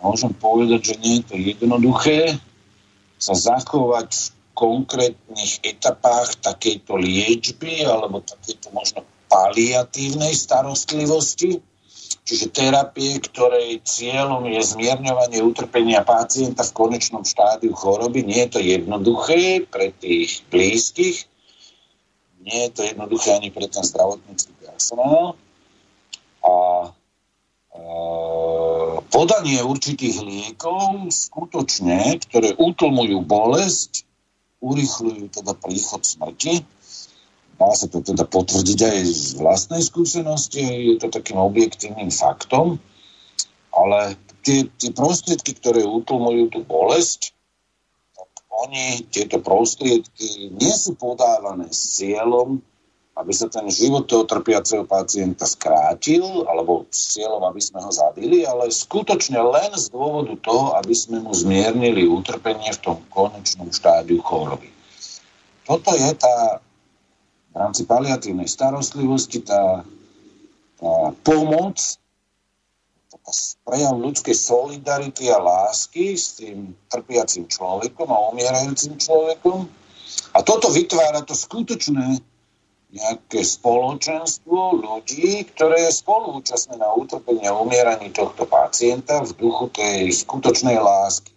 [0.05, 2.36] môžem povedať, že nie je to jednoduché
[3.16, 9.01] sa zachovať v konkrétnych etapách takejto liečby alebo takejto možno
[9.32, 11.64] paliatívnej starostlivosti,
[12.25, 18.25] čiže terapie, ktorej cieľom je zmierňovanie utrpenia pacienta v konečnom štádiu choroby.
[18.25, 21.29] Nie je to jednoduché pre tých blízkych,
[22.45, 25.37] nie je to jednoduché ani pre ten zdravotnícky personál.
[26.45, 26.89] A e,
[29.09, 34.05] podanie určitých liekov skutočne, ktoré utlmujú bolesť,
[34.64, 36.64] urychľujú teda príchod smrti.
[37.55, 42.82] Dá sa to teda potvrdiť aj z vlastnej skúsenosti, je to takým objektívnym faktom,
[43.70, 47.34] ale tie, tie prostriedky, ktoré utlmujú tú bolesť,
[48.55, 52.62] oni, tieto prostriedky, nie sú podávané s cieľom,
[53.14, 58.42] aby sa ten život toho trpiaceho pacienta skrátil, alebo s cieľom, aby sme ho zabili,
[58.42, 64.18] ale skutočne len z dôvodu toho, aby sme mu zmiernili utrpenie v tom konečnom štádiu
[64.18, 64.66] choroby.
[65.62, 66.59] Toto je tá
[67.55, 69.86] v rámci paliatívnej starostlivosti tá,
[70.76, 70.92] tá
[71.22, 71.78] pomoc,
[73.64, 79.70] prejav ľudskej solidarity a lásky s tým trpiacim človekom a umierajúcim človekom.
[80.34, 82.20] A toto vytvára to skutočné
[82.94, 90.14] nejaké spoločenstvo ľudí, ktoré je spolúčastné na utrpení a umieraní tohto pacienta v duchu tej
[90.14, 91.34] skutočnej lásky.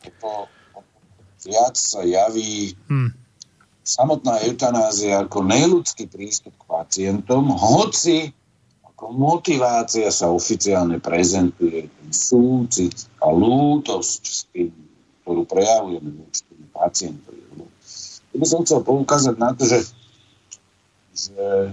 [0.00, 0.48] Toto
[1.44, 3.27] viac sa javí hmm.
[3.88, 8.28] Samotná eutanázia ako neludský prístup k pacientom, hoci
[8.84, 14.52] ako motivácia sa oficiálne prezentuje ten súcit a lútosť,
[15.24, 17.40] ktorú prejavujeme voči tým pacientovi.
[18.36, 19.80] by som chcel poukázať na to, že,
[21.16, 21.72] že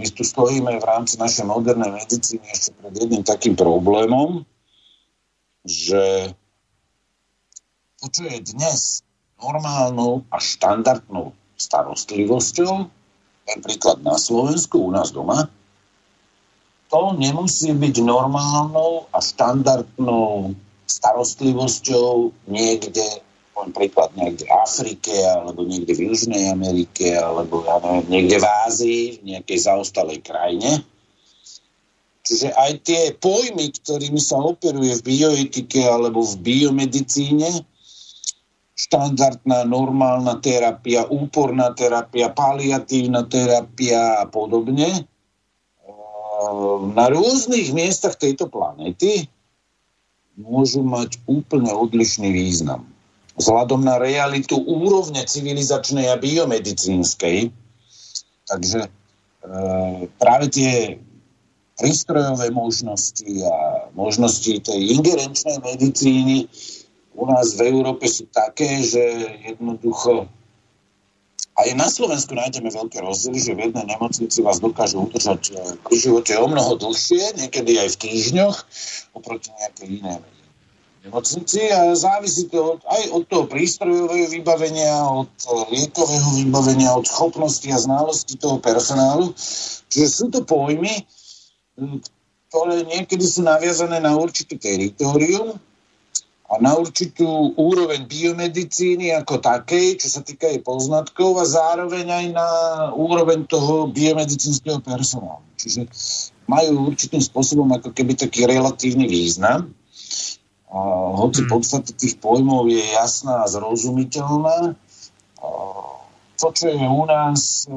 [0.00, 4.48] my tu stojíme v rámci našej modernej medicíny ešte pred jedným takým problémom,
[5.68, 6.32] že
[8.00, 9.04] to, čo je dnes
[9.36, 12.72] normálnou a štandardnou starostlivosťou,
[13.44, 15.44] ten príklad na Slovensku, u nás doma,
[16.90, 20.58] to nemusí byť normálnou a štandardnou
[20.90, 23.22] starostlivosťou niekde,
[23.54, 28.46] poviem príklad, niekde v Afrike, alebo niekde v Južnej Amerike, alebo ja neviem, niekde v
[28.66, 30.82] Ázii, v nejakej zaostalej krajine.
[32.26, 37.66] Čiže aj tie pojmy, ktorými sa operuje v bioetike alebo v biomedicíne,
[38.80, 45.04] štandardná, normálna terapia, úporná terapia, paliatívna terapia a podobne,
[46.96, 49.28] na rôznych miestach tejto planety
[50.40, 52.88] môžu mať úplne odlišný význam.
[53.36, 57.52] Vzhľadom na realitu úrovne civilizačnej a biomedicínskej,
[58.48, 58.90] takže e,
[60.16, 60.72] práve tie
[61.76, 63.56] prístrojové možnosti a
[63.92, 66.48] možnosti tej ingerenčnej medicíny
[67.14, 69.02] u nás v Európe sú také, že
[69.50, 70.30] jednoducho
[71.60, 75.96] aj na Slovensku nájdeme veľké rozdiely, že v jednej nemocnici vás dokážu udržať eh, pri
[76.00, 78.56] živote o mnoho dlhšie, niekedy aj v týždňoch,
[79.12, 80.20] oproti nejakej inej
[81.00, 87.04] nemocnici a závisí to od, aj od toho prístrojového vybavenia, od eh, liekového vybavenia, od
[87.04, 89.36] schopnosti a znalosti toho personálu.
[89.90, 91.04] Čiže sú to pojmy,
[91.76, 92.00] hm,
[92.48, 95.60] ktoré niekedy sú naviazané na určitý teritorium
[96.50, 102.26] a na určitú úroveň biomedicíny ako takej, čo sa týka jej poznatkov a zároveň aj
[102.34, 102.48] na
[102.90, 105.46] úroveň toho biomedicínskeho personálu.
[105.54, 105.86] Čiže
[106.50, 109.70] majú určitým spôsobom ako keby taký relatívny význam.
[110.74, 110.78] A
[111.22, 111.50] hoci hmm.
[111.54, 114.74] podstate tých pojmov je jasná a zrozumiteľná,
[115.40, 115.48] a
[116.34, 117.74] to, čo je u nás, e,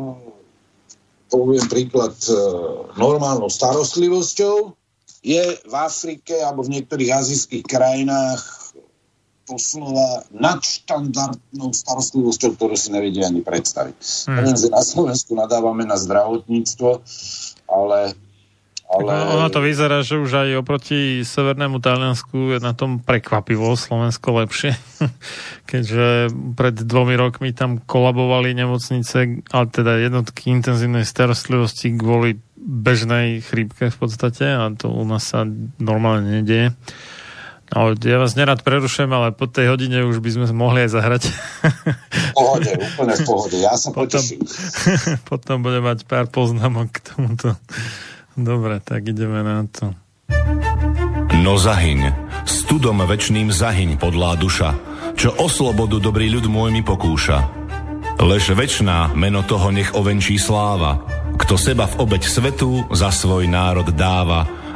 [1.30, 2.36] poviem príklad, e,
[2.98, 4.74] normálnou starostlivosťou,
[5.24, 8.63] je v Afrike alebo v niektorých azijských krajinách
[9.44, 13.96] doslova nadštandardnou starostlivosťou, ktorú si nevedia ani predstaviť.
[14.28, 14.40] Hmm.
[14.40, 17.04] Neviem, že na Slovensku nadávame na zdravotníctvo,
[17.68, 18.16] ale
[18.94, 19.10] ale...
[19.10, 24.46] No, ono to vyzerá, že už aj oproti severnému Taliansku je na tom prekvapivo Slovensko
[24.46, 24.78] lepšie.
[25.72, 33.90] Keďže pred dvomi rokmi tam kolabovali nemocnice, ale teda jednotky intenzívnej starostlivosti kvôli bežnej chrípke
[33.90, 35.44] v podstate a to u nás sa
[35.82, 36.78] normálne nedieje.
[37.74, 41.24] No, ja vás nerad prerušujem, ale po tej hodine už by sme mohli aj zahrať.
[41.26, 43.58] V pohode, úplne v pohode.
[43.58, 44.46] Ja sa potom, poteším.
[45.30, 47.58] Potom budem mať pár poznámok k tomuto.
[48.38, 49.90] Dobre, tak ideme na to.
[51.42, 52.14] No zahyň,
[52.46, 54.78] studom večným zahyň podlá duša,
[55.18, 57.42] čo o slobodu dobrý ľud môj mi pokúša.
[58.22, 61.02] Lež večná meno toho nech ovenčí sláva,
[61.42, 64.46] kto seba v obeď svetu za svoj národ dáva,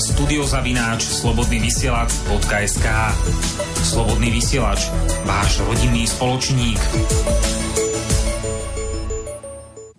[0.00, 2.88] Na studiozavináč slobodnyvysielac.sk
[3.84, 4.88] Slobodný vysielač,
[5.28, 6.80] váš rodinný spoločník.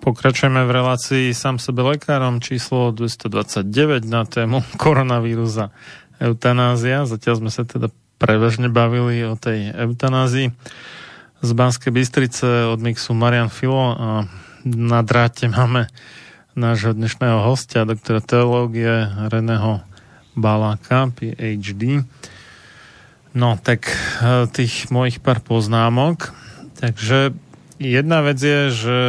[0.02, 5.70] Pokračujeme v relácii sám sebe lekárom číslo 229 na tému koronavírus a
[6.18, 7.06] eutanázia.
[7.06, 10.50] Zatiaľ sme sa teda prevažne bavili o tej eutanázii.
[11.46, 14.26] Z Banskej Bystrice od Mixu Marian Filo a
[14.66, 15.94] na dráte máme
[16.58, 19.91] nášho dnešného hostia, doktora teológie Reného
[20.36, 22.06] Baláka, PhD.
[23.32, 23.96] No, tak e,
[24.52, 26.36] tých mojich pár poznámok.
[26.80, 27.32] Takže
[27.80, 29.00] jedna vec je, že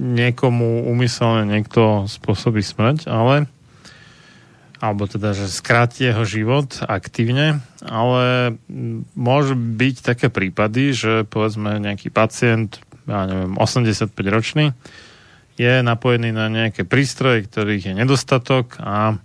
[0.00, 3.50] niekomu umyselne niekto spôsobí smrť, ale
[4.80, 8.56] alebo teda, že skráti jeho život aktívne, ale
[9.12, 14.72] môžu byť také prípady, že povedzme nejaký pacient, ja neviem, 85 ročný,
[15.60, 19.20] je napojený na nejaké prístroje, ktorých je nedostatok a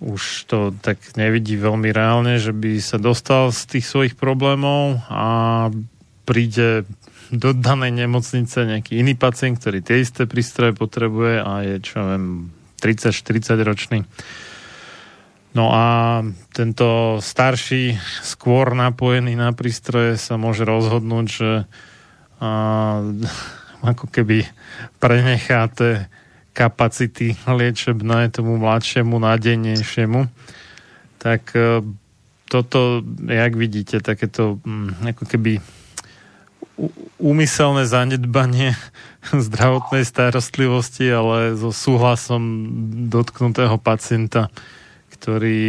[0.00, 5.68] už to tak nevidí veľmi reálne, že by sa dostal z tých svojich problémov a
[6.28, 6.84] príde
[7.32, 12.52] do danej nemocnice nejaký iný pacient, ktorý tie isté prístroje potrebuje a je, čo viem,
[12.78, 13.98] 30-40 ročný.
[15.56, 16.20] No a
[16.52, 21.50] tento starší, skôr napojený na prístroje sa môže rozhodnúť, že
[22.36, 22.50] a,
[23.80, 24.44] ako keby
[25.00, 26.12] prenechá tie
[26.56, 30.24] kapacity liečebné tomu mladšiemu, nádejnejšiemu.
[31.20, 31.84] Tak e,
[32.48, 35.60] toto, jak vidíte, takéto mm, ako keby
[37.20, 38.72] úmyselné zanedbanie
[39.46, 42.72] zdravotnej starostlivosti, ale so súhlasom
[43.12, 44.48] dotknutého pacienta,
[45.12, 45.60] ktorý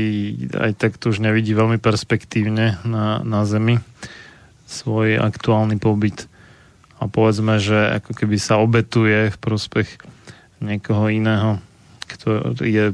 [0.55, 3.83] aj tak tu už nevidí veľmi perspektívne na, na Zemi
[4.67, 6.27] svoj aktuálny pobyt
[6.97, 10.16] a povedzme, že ako keby sa obetuje v prospech
[10.63, 11.61] niekoho iného,
[12.07, 12.91] kto je,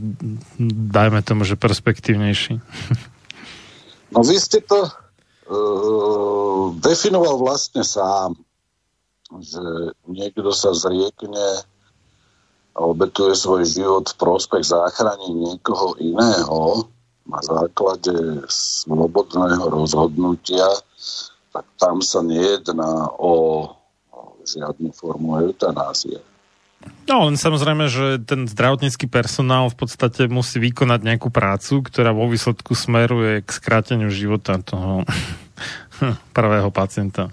[0.90, 2.60] dajme tomu, že perspektívnejší.
[4.14, 8.38] No vy ste to uh, definoval vlastne sám,
[9.42, 9.62] že
[10.06, 11.66] niekto sa zriekne
[12.74, 16.90] a obetuje svoj život v prospech záchrany niekoho iného
[17.30, 20.66] na základe slobodného rozhodnutia,
[21.54, 23.66] tak tam sa nejedná o
[24.44, 26.20] žiadnu formu eutanázie.
[27.04, 32.32] No, len samozrejme, že ten zdravotnícky personál v podstate musí vykonať nejakú prácu, ktorá vo
[32.32, 35.04] výsledku smeruje k skráteniu života toho
[36.38, 37.28] prvého pacienta.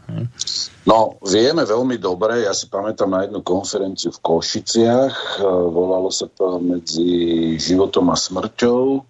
[0.84, 6.58] No, vieme veľmi dobre, ja si pamätám na jednu konferenciu v Košiciach, volalo sa to
[6.58, 9.09] medzi životom a smrťou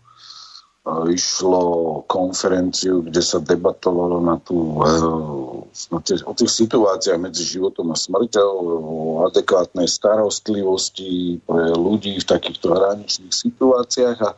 [0.89, 1.63] išlo
[2.09, 8.97] konferenciu, kde sa debatovalo na tú, eh, o tých situáciách medzi životom a smrťou, o
[9.29, 14.31] adekvátnej starostlivosti pre ľudí v takýchto hraničných situáciách a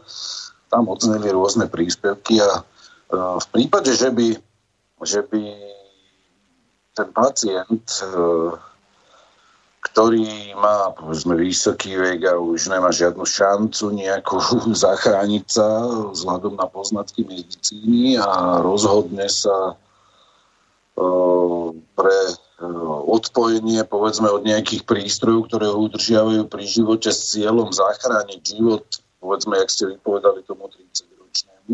[0.67, 4.35] tam odzneli rôzne príspevky a eh, v prípade, že by,
[5.07, 5.43] že by
[6.99, 8.72] ten pacient eh,
[9.83, 14.39] ktorý má povedzme vysoký vek a už nemá žiadnu šancu nejako
[14.87, 15.69] zachrániť sa
[16.15, 19.75] vzhľadom na poznatky medicíny a rozhodne sa
[21.99, 22.17] pre
[23.09, 28.85] odpojenie povedzme od nejakých prístrojov, ktoré ho udržiavajú pri živote s cieľom zachrániť život,
[29.19, 31.73] povedzme, jak ste vypovedali tomu 30-ročnému.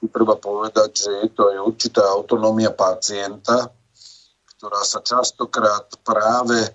[0.00, 3.68] Tu treba povedať, že je to aj určitá autonómia pacienta,
[4.60, 6.70] ktorá sa častokrát práve e,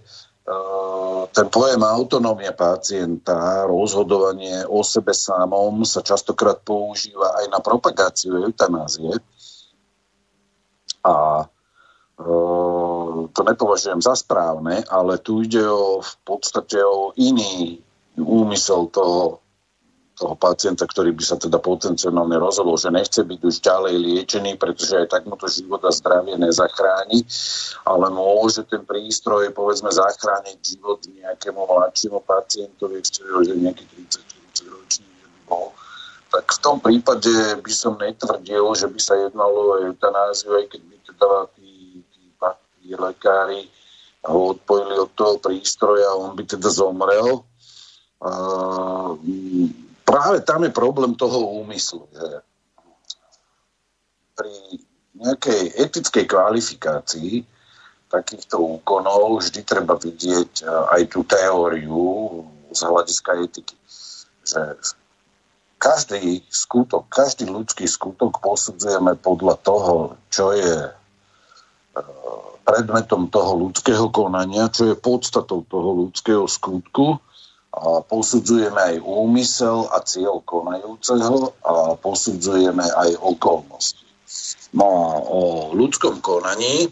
[1.29, 9.13] ten pojem autonómia pacienta, rozhodovanie o sebe samom sa častokrát používa aj na propagáciu eutanázie.
[11.05, 12.33] A e,
[13.29, 17.85] to nepovažujem za správne, ale tu ide o, v podstate o iný
[18.17, 19.44] úmysel toho
[20.15, 25.03] toho pacienta, ktorý by sa teda potenciálne rozhodol, že nechce byť už ďalej liečený, pretože
[25.03, 27.27] aj tak mu to život a zdravie nezachráni,
[27.83, 33.83] ale môže ten prístroj povedzme zachrániť život nejakému mladšiemu pacientovi, že nejaký
[34.55, 35.75] 30-40 ročný by bol.
[36.31, 40.81] Tak v tom prípade by som netvrdil, že by sa jednalo o eutanáziu, aj keď
[40.87, 41.29] by teda
[41.59, 41.71] tí,
[42.15, 42.23] tí,
[42.81, 43.67] tí lekári
[44.25, 47.45] ho odpojili od toho prístroja on by teda zomrel.
[48.25, 49.19] Uh,
[50.05, 52.29] práve tam je problém toho úmyslu, že
[54.37, 54.53] pri
[55.17, 57.43] nejakej etickej kvalifikácii
[58.11, 63.75] takýchto úkonov vždy treba vidieť e, aj tú teóriu z hľadiska etiky.
[64.45, 64.77] Že
[65.81, 69.95] každý skutok, každý ľudský skutok posudzujeme podľa toho,
[70.29, 70.91] čo je e,
[72.63, 77.19] predmetom toho ľudského konania, čo je podstatou toho ľudského skutku
[78.07, 84.03] posudzujeme aj úmysel a cieľ konajúceho a posudzujeme aj okolnosti.
[84.75, 85.39] No a o
[85.75, 86.87] ľudskom konaní,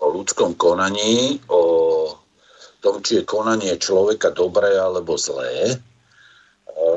[0.00, 1.60] o ľudskom konaní, o
[2.80, 5.76] tom, či je konanie človeka dobré alebo zlé,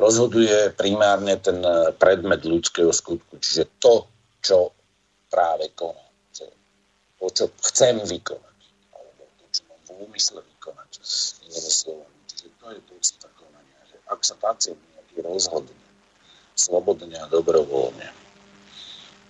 [0.00, 1.60] rozhoduje primárne ten
[2.00, 3.36] predmet ľudského skutku.
[3.36, 4.08] Čiže to,
[4.40, 4.72] čo
[5.28, 6.00] práve koná.
[7.20, 8.58] To, čo chcem vykonať.
[8.92, 10.90] Alebo to, čo mám v úmysle vykonať.
[11.48, 12.13] Inými slovami.
[12.64, 13.76] To je podstata konania.
[13.92, 15.84] Že ak sa pacient nejaký rozhodne,
[16.56, 18.08] slobodne a dobrovoľne,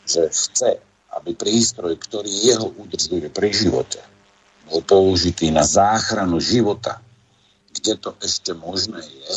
[0.07, 0.79] že chce,
[1.19, 3.99] aby prístroj, ktorý jeho udržuje pri živote,
[4.71, 7.03] bol použitý na záchranu života,
[7.75, 9.35] kde to ešte možné je,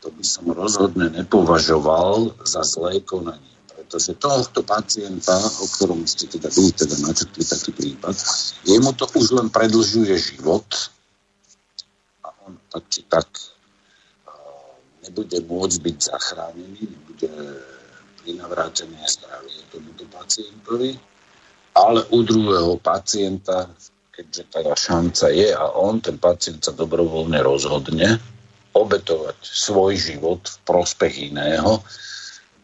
[0.00, 3.44] to by som rozhodne nepovažoval za zlé konanie.
[3.76, 8.16] Pretože tohto pacienta, o ktorom ste teda vy teda načrtli taký prípad,
[8.64, 10.64] jemu to už len predlžuje život
[12.68, 13.28] tak či tak
[15.08, 17.30] nebude môcť byť zachránený, nebude
[18.22, 21.00] prinavrátené zdravie tomuto pacientovi,
[21.72, 23.72] ale u druhého pacienta,
[24.12, 28.20] keďže teda šanca je a on, ten pacient sa dobrovoľne rozhodne,
[28.76, 31.80] obetovať svoj život v prospech iného,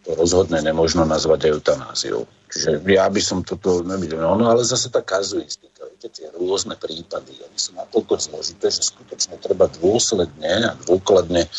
[0.04, 2.28] to rozhodne nemožno nazvať eutanáziou.
[2.52, 4.20] Čiže ja by som toto nevidel.
[4.20, 5.73] No, no ale zase tá kazuistika,
[6.04, 11.50] viete, tie rôzne prípady, oni sú natoľko zložité, že skutočne treba dôsledne a dôkladne e,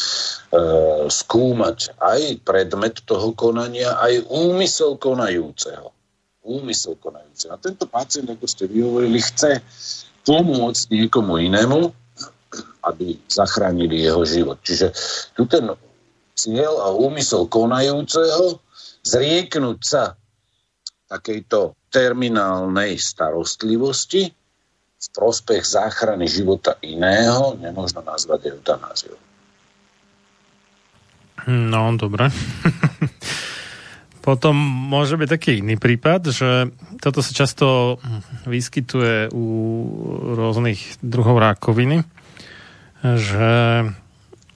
[1.09, 5.89] skúmať aj predmet toho konania, aj úmysel konajúceho.
[6.45, 7.57] Úmysel konajúceho.
[7.57, 9.65] A tento pacient, ako ste vyhovorili, chce
[10.29, 11.89] pomôcť niekomu inému,
[12.85, 14.61] aby zachránili jeho život.
[14.61, 14.93] Čiže
[15.33, 15.65] tu ten
[16.37, 18.61] cieľ a úmysel konajúceho
[19.01, 20.13] zrieknúť sa
[21.15, 24.27] takejto terminálnej starostlivosti
[24.95, 29.19] v prospech záchrany života iného nemôžno nazvať eutanáziou.
[31.45, 32.33] No, dobre.
[34.25, 38.01] Potom môže byť taký iný prípad, že toto sa často
[38.49, 39.45] vyskytuje u
[40.33, 42.01] rôznych druhov rákoviny,
[43.05, 43.51] že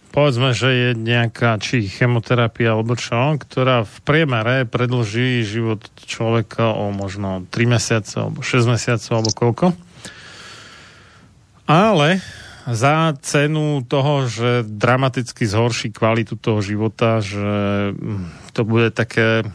[0.09, 6.89] povedzme, že je nejaká či chemoterapia alebo čo, ktorá v priemere predlží život človeka o
[6.89, 9.67] možno 3 mesiace alebo 6 mesiacov alebo koľko.
[11.69, 12.17] Ale
[12.69, 17.93] za cenu toho, že dramaticky zhorší kvalitu toho života, že
[18.53, 19.45] to bude také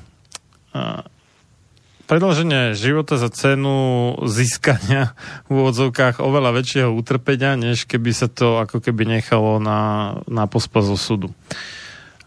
[2.04, 5.16] predlženie života za cenu získania
[5.48, 10.86] v úvodzovkách oveľa väčšieho utrpenia, než keby sa to ako keby nechalo na, na pospas
[11.00, 11.32] súdu.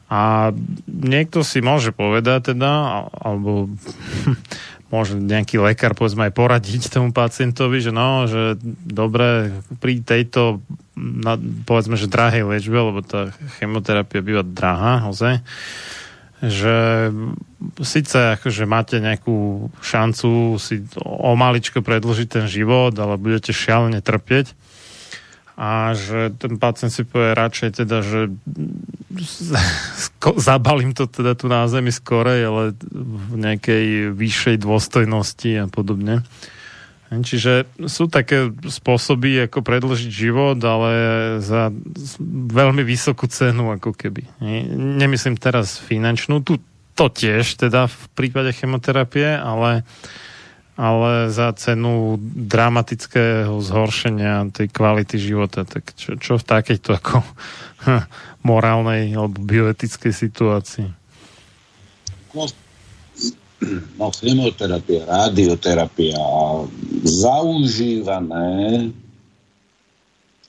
[0.07, 0.55] A
[0.87, 2.71] niekto si môže povedať teda,
[3.11, 3.67] alebo
[4.93, 8.55] môže nejaký lekár povedzme aj poradiť tomu pacientovi, že no, že
[8.87, 9.51] dobre,
[9.83, 10.63] pri tejto
[11.67, 13.29] povedzme, že drahej liečbe, lebo tá
[13.59, 15.43] chemoterapia býva drahá, ozaj,
[16.37, 17.09] že
[17.81, 24.53] síce akože máte nejakú šancu si o maličko predlžiť ten život, ale budete šialene trpieť
[25.57, 28.29] a že ten pacient si povie radšej teda, že
[30.37, 36.21] zabalím to teda tu na zemi skorej, ale v nejakej vyššej dôstojnosti a podobne.
[37.07, 40.91] Čiže sú také spôsoby, ako predlžiť život, ale
[41.39, 41.71] za
[42.51, 44.27] veľmi vysokú cenu, ako keby.
[44.75, 46.59] Nemyslím teraz finančnú, tu
[46.97, 49.85] to tiež teda v prípade chemoterapie, ale,
[50.75, 55.63] ale za cenu dramatického zhoršenia tej kvality života.
[55.63, 57.23] Tak čo, čo v takejto ako
[58.49, 60.89] morálnej alebo bioetickej situácii?
[62.35, 62.49] No,
[63.99, 66.19] no, chemoterapia, radioterapia,
[67.03, 68.89] zaužívané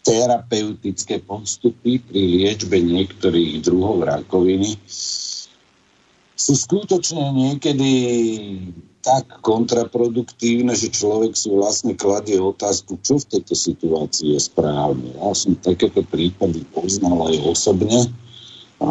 [0.05, 4.81] terapeutické postupy pri liečbe niektorých druhov rakoviny
[6.39, 7.91] sú skutočne niekedy
[9.03, 15.19] tak kontraproduktívne, že človek si vlastne kladie otázku, čo v tejto situácii je správne.
[15.19, 18.07] Ja som takéto prípady poznal aj osobne
[18.79, 18.91] a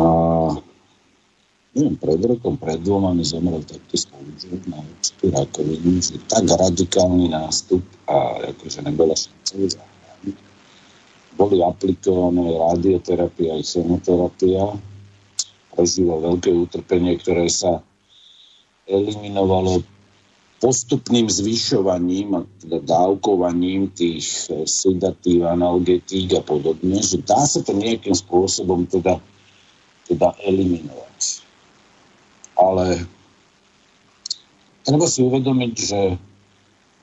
[1.76, 7.28] neviem, pred rokom, pred dvoma mi zomrel takto spolužiak na určitú rakovinu, že tak radikálny
[7.30, 10.38] nástup a akože nebola šanca zachrániť.
[11.38, 14.64] Boli aplikované radioterapia a chemoterapia,
[15.70, 17.86] prežilo veľké utrpenie, ktoré sa
[18.90, 19.86] eliminovalo
[20.58, 27.78] postupným zvyšovaním a teda dávkovaním tých eh, sedatív, analgetík a podobne, že dá sa to
[27.78, 29.22] nejakým spôsobom teda,
[30.10, 31.07] teda eliminovať
[32.58, 33.06] ale
[34.82, 36.02] treba si uvedomiť, že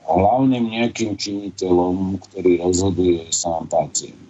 [0.04, 4.20] hlavným nejakým činiteľom, ktorý rozhoduje, je sám pacient.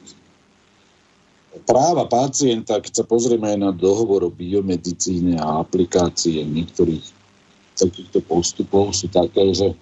[1.64, 7.02] práva pacienta, keď sa pozrieme aj na dohovor o biomedicíne a aplikácie niektorých
[7.74, 9.74] takýchto postupov sú také, že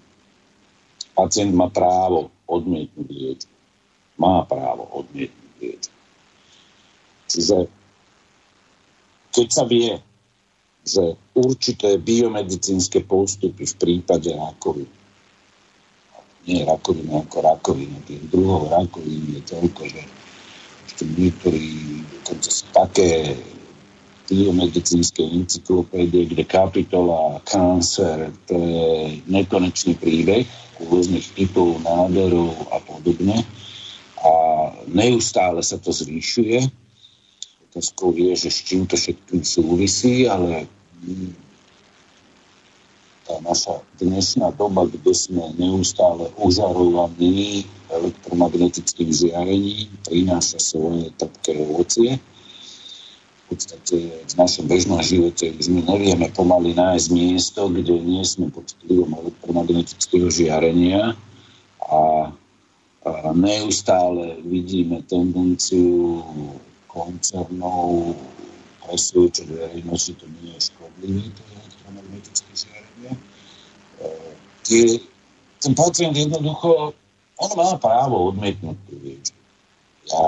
[1.12, 3.55] pacient má právo odmietnúť liečbu.
[4.20, 5.97] Má právo odmietnúť liečbu.
[7.28, 7.56] Čiže
[9.32, 9.97] keď sa vie,
[10.82, 14.94] že určité biomedicínske postupy v prípade rakoviny,
[16.50, 20.02] nie rakoviny ako rakoviny, tých druhov rakoviny je toľko, že
[20.90, 21.66] ešte niektorí
[22.18, 23.38] dokonca sú také
[24.26, 28.90] biomedicínske encyklopédie, kde kapitola cancer, to je
[29.30, 30.46] nekonečný príbeh
[30.82, 33.46] rôznych typov nádorov a podobne.
[34.22, 34.32] A
[34.90, 36.81] neustále sa to zvýšuje.
[37.73, 40.69] Otázkou je, že s čím to všetkým súvisí, ale
[43.24, 52.20] tá naša dnešná doba, kde sme neustále ožarovaní elektromagnetickým žiarením, prináša svoje trpké ovocie.
[52.20, 58.53] V podstate v našom bežnom živote už my nevieme pomaly nájsť miesto, kde nie sme
[58.53, 61.16] pod vplyvom elektromagnetického žiarenia
[61.81, 62.28] a,
[63.01, 66.20] a neustále vidíme tendenciu
[66.93, 68.12] koncernov
[68.85, 73.12] presvedčiť verejnosti, to nie je škodlivé, to elektromagnetické žiarenie.
[74.62, 74.85] Tie,
[75.62, 76.93] ten pacient jednoducho,
[77.40, 79.40] on má právo odmietnúť tú liečbu.
[80.12, 80.23] Ja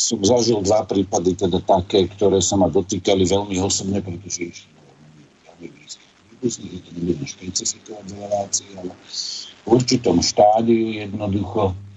[0.00, 5.66] som zažil dva prípady, teda také, ktoré sa ma dotýkali veľmi osobne, pretože išli veľmi
[5.70, 11.91] blízkych príbuzných, to nebudem špecifikovať v relácii, ale v určitom štádiu jednoducho No,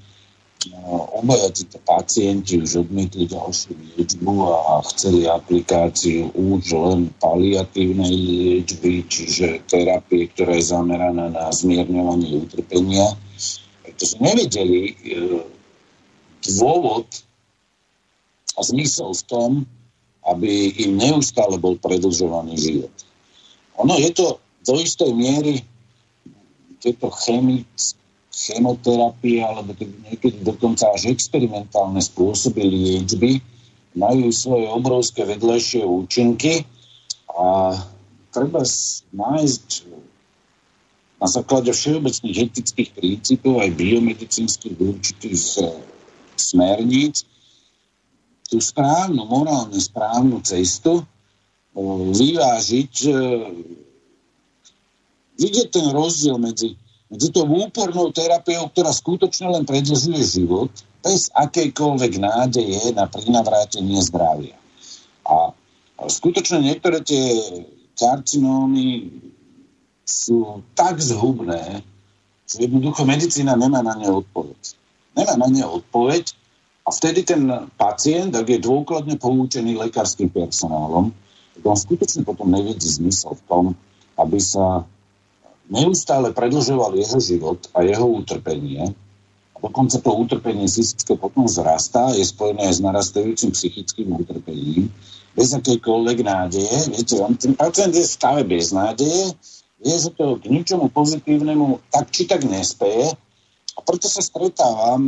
[1.15, 9.65] obaja títo pacienti už odmietli ďalšiu liečbu a chceli aplikáciu už len paliatívnej liečby, čiže
[9.67, 13.17] terapie, ktorá je zameraná na zmierňovanie utrpenia.
[13.85, 14.93] Pretože nevedeli e,
[16.57, 17.07] dôvod
[18.55, 19.51] a zmysel v tom,
[20.25, 22.95] aby im neustále bol predlžovaný život.
[23.77, 25.61] Ono je to do istej miery
[26.81, 28.04] tieto chemické
[28.35, 33.39] chemoterapie alebo niekedy dokonca až experimentálne spôsoby liečby
[33.95, 36.67] majú svoje obrovské vedlejšie účinky
[37.31, 37.79] a
[38.35, 38.67] treba
[39.15, 39.67] nájsť
[41.15, 45.39] na základe všeobecných etických princípov aj biomedicínskych určitých
[46.35, 47.23] smerníc
[48.45, 51.07] tú správnu, morálne správnu cestu eh,
[52.13, 53.15] vyvážiť eh,
[55.35, 56.75] vidieť ten rozdiel medzi
[57.09, 60.73] medzi tou úpornou terapiou, ktorá skutočne len predlžuje život,
[61.05, 64.57] bez akejkoľvek nádeje na prinavrátenie zdravia.
[65.25, 65.53] A
[66.09, 67.37] skutočne niektoré tie
[67.93, 69.13] karcinómy
[70.05, 71.85] sú tak zhubné,
[72.45, 74.61] že jednoducho medicína nemá na ne odpoveď.
[75.13, 76.33] Nemá na ne odpoveď
[76.85, 81.09] a vtedy ten pacient, ak je dôkladne poučený lekárským personálom,
[81.57, 83.65] tak on skutočne potom nevidí zmysel v tom,
[84.21, 84.85] aby sa
[85.69, 88.93] neustále predlžoval jeho život a jeho utrpenie.
[89.55, 94.91] A dokonca to utrpenie fyzické potom zrastá, je spojené aj s narastajúcim psychickým utrpením,
[95.35, 96.75] bez akejkoľvek nádeje.
[96.91, 99.33] Viete, on, ten pacient je v stave bez nádeje,
[99.79, 103.13] vie, že to k ničomu pozitívnemu tak či tak nespeje
[103.75, 105.03] a preto sa stretávam,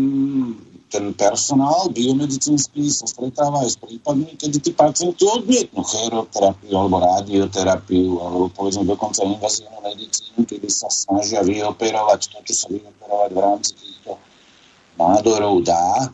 [0.87, 8.23] ten personál biomedicínsky sa stretáva aj s prípadmi, kedy tí pacienti odmietnú chéroterapiu alebo radioterapiu
[8.23, 13.71] alebo povedzme dokonca invazívnu medicínu, kedy sa snažia vyoperovať to, čo sa vyoperovať v rámci
[13.75, 14.11] týchto
[14.95, 16.07] nádorov dá,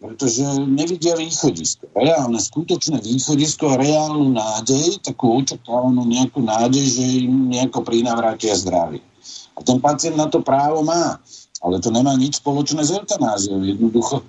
[0.00, 1.88] pretože nevidia východisko.
[1.92, 9.04] Reálne, skutočné východisko a reálnu nádej, takú očakávanú nejakú nádej, že im nejako prinavrátia zdravie.
[9.56, 11.20] A ten pacient na to právo má.
[11.64, 13.64] Ale to nemá nič spoločné s eutanáziou.
[13.64, 14.20] Jednoducho,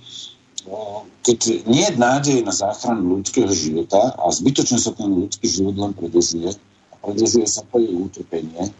[1.21, 5.91] keď nie je nádej na záchranu ľudského života a zbytočne sa ten ľudský život len
[5.91, 8.71] predlžuje a predlžuje sa to jej utrpenie,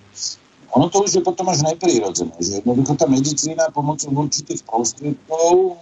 [0.76, 5.80] ono to už je potom až neprirodzené, že jednoducho tá medicína pomocou určitých prostriedkov,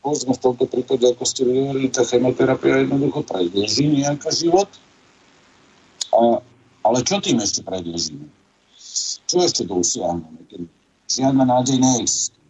[0.00, 4.70] povedzme v tomto prípade, ako ste vyhovorili, tá chemoterapia jednoducho predlží nejaký život.
[6.14, 6.40] A,
[6.88, 8.24] ale čo tým ešte predlžíme?
[9.28, 10.40] Čo ešte dosiahneme?
[10.48, 10.60] Keď
[11.14, 12.42] žiadna nádej neexistuje.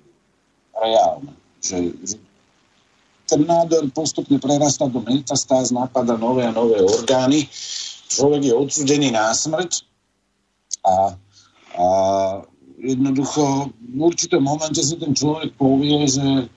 [0.74, 1.32] Reálne.
[1.61, 2.16] Že, že
[3.24, 7.49] ten nádor postupne prerastá do metastáz, napada nové a nové orgány.
[8.09, 9.81] Človek je odsudený na smrť
[10.85, 11.16] a,
[11.74, 11.86] a
[12.85, 16.53] jednoducho v určitom momente si ten človek povie, že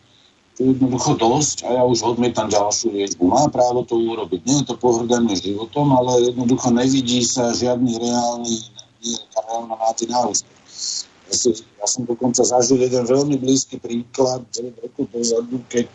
[0.58, 3.24] to je jednoducho dosť a ja už odmietam ďalšiu liečbu.
[3.30, 4.42] Má právo to urobiť.
[4.44, 8.54] Nie je to pohrdanie životom, ale jednoducho nevidí sa žiadny reálny,
[9.38, 10.58] reálna nádej na úspech.
[11.28, 15.88] Ja, som dokonca zažil jeden veľmi blízky príklad 9 rokov dozadu, keď,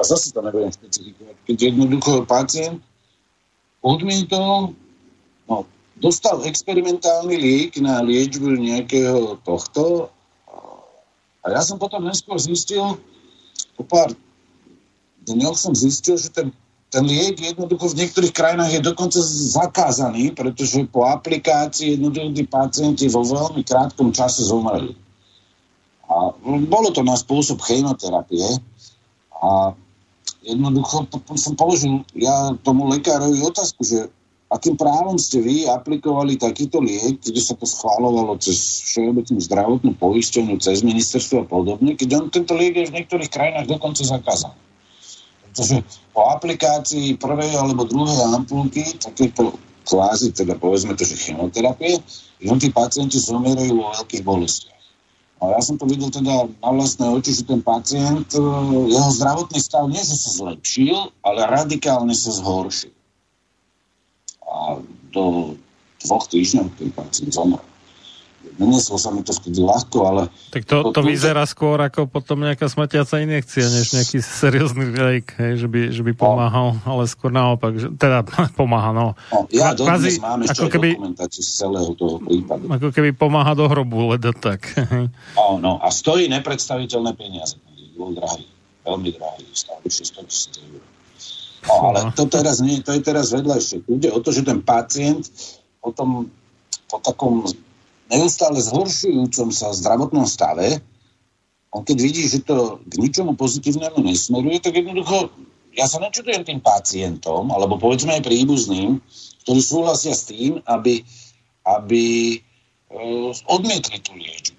[0.00, 2.80] a zase to nebudem špecifikovať, keď jednoducho pacient
[3.84, 4.72] odmietol,
[5.44, 5.56] no,
[6.00, 10.08] dostal experimentálny liek na liečbu nejakého tohto
[11.44, 13.00] a ja som potom neskôr zistil,
[13.78, 14.12] po pár
[15.24, 16.52] dňoch som zistil, že ten
[16.88, 19.20] ten liek jednoducho v niektorých krajinách je dokonca
[19.52, 24.96] zakázaný, pretože po aplikácii jednoducho tí pacienti vo veľmi krátkom čase zomreli.
[26.08, 26.32] A
[26.64, 28.40] bolo to na spôsob chemoterapie
[29.36, 29.76] a
[30.40, 34.08] jednoducho potom som položil ja tomu lekárovi otázku, že
[34.48, 40.56] akým právom ste vy aplikovali takýto liek, kde sa to schválovalo cez všeobecnú zdravotnú poisťovňu,
[40.56, 44.67] cez ministerstvo a podobne, keď on tento liek je v niektorých krajinách dokonca zakázaný.
[45.58, 45.82] Pretože
[46.14, 51.98] po aplikácii prvej alebo druhej ampulky, takéto kvázi, teda povedzme to, že chemoterapie,
[52.38, 54.78] že tí pacienti zomierajú vo veľkých bolestiach.
[55.42, 58.42] A ja som to videl teda na vlastné oči, že ten pacient, e,
[58.86, 60.94] jeho zdravotný stav nie, že sa zlepšil,
[61.26, 62.94] ale radikálne sa zhoršil.
[64.46, 64.78] A
[65.10, 65.58] do
[66.06, 67.67] dvoch týždňov ten pacient zomrel
[68.58, 70.22] nenieslo sa mi to vtedy ľahko, ale...
[70.50, 75.64] Tak to, to vyzerá skôr ako potom nejaká smatiaca injekcia, než nejaký seriózny liek, hej,
[75.64, 76.82] že, by, že by pomáhal, no.
[76.84, 78.26] ale skôr naopak, že, teda
[78.58, 79.14] pomáha, no.
[79.30, 82.64] no ja dodnes mám ešte ako keby, dokumentáciu z celého toho prípadu.
[82.66, 84.66] Ako keby pomáha do hrobu, leda tak.
[85.38, 87.56] no, no, a stojí nepredstaviteľné peniaze.
[87.94, 88.46] Bol drahý,
[88.86, 90.82] veľmi drahý, stále 600 tisíc eur.
[91.66, 93.82] No, ale to teraz nie, to je teraz vedľajšie.
[93.90, 95.26] Ide o to, že ten pacient
[95.82, 96.30] potom
[96.88, 97.44] po takom
[98.08, 100.80] neustále zhoršujúcom sa zdravotnom stave,
[101.68, 105.28] on keď vidí, že to k ničomu pozitívnemu nesmeruje, tak jednoducho,
[105.76, 109.04] ja sa nečudujem tým pacientom, alebo povedzme aj príbuzným,
[109.44, 111.04] ktorí súhlasia s tým, aby,
[111.68, 112.04] aby
[112.34, 112.38] e,
[113.46, 114.56] odmietli tú liečbu.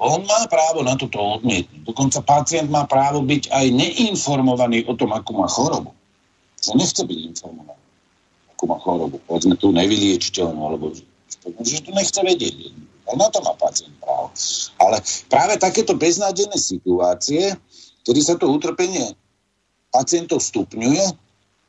[0.00, 1.84] On má právo na toto odmietnúť.
[1.84, 5.92] Dokonca pacient má právo byť aj neinformovaný o tom, akú má chorobu.
[6.56, 7.84] Že nechce byť informovaný,
[8.56, 9.20] akú má chorobu.
[9.28, 10.96] Povedzme tú nevyliečiteľnú, alebo
[11.44, 12.76] že to nechce vedieť.
[13.10, 14.30] A na to má pacient právo.
[14.78, 17.58] Ale práve takéto beznádené situácie,
[18.06, 19.18] kedy sa to utrpenie
[19.90, 21.10] pacientov stupňuje,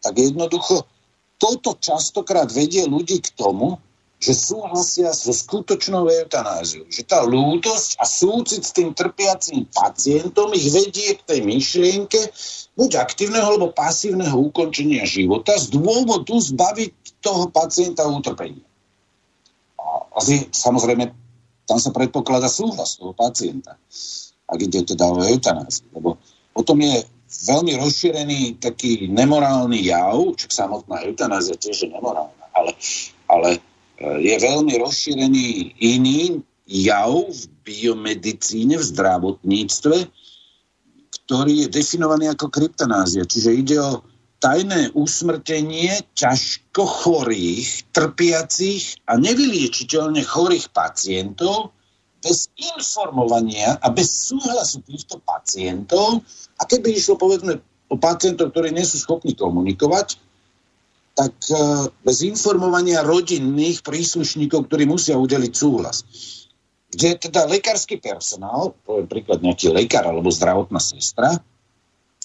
[0.02, 0.85] tak jednoducho
[1.41, 3.81] toto častokrát vedie ľudí k tomu,
[4.22, 6.85] že súhlasia so skutočnou eutanáziou.
[6.85, 12.30] Že tá lútosť a súcit s tým trpiacím pacientom ich vedie k tej myšlienke
[12.77, 16.93] buď aktívneho alebo pasívneho ukončenia života z dôvodu zbaviť
[17.26, 18.61] toho pacienta utrpenia
[20.16, 21.12] asi samozrejme
[21.66, 23.80] tam sa predpokladá súhlas toho pacienta,
[24.49, 25.88] ak ide teda o eutanáziu.
[25.95, 26.20] Lebo
[26.52, 26.99] potom je
[27.48, 32.72] veľmi rozšírený taký nemorálny jav, čo samotná eutanázia tiež je nemorálna, ale,
[33.32, 33.60] ale e,
[34.20, 39.95] je veľmi rozšírený iný jav v biomedicíne, v zdravotníctve,
[41.24, 43.24] ktorý je definovaný ako kryptanázia.
[43.24, 44.03] Čiže ide o
[44.41, 51.77] tajné usmrtenie ťažko chorých, trpiacich a nevyliečiteľne chorých pacientov
[52.22, 56.26] bez informovania a bez súhlasu týchto pacientov
[56.57, 57.61] a keby išlo povedzme
[57.91, 60.18] o pacientov, ktorí nie sú schopní komunikovať,
[61.11, 66.07] tak e, bez informovania rodinných príslušníkov, ktorí musia udeliť súhlas.
[66.91, 71.35] Kde teda lekársky personál, poviem príklad nejaký lekár alebo zdravotná sestra,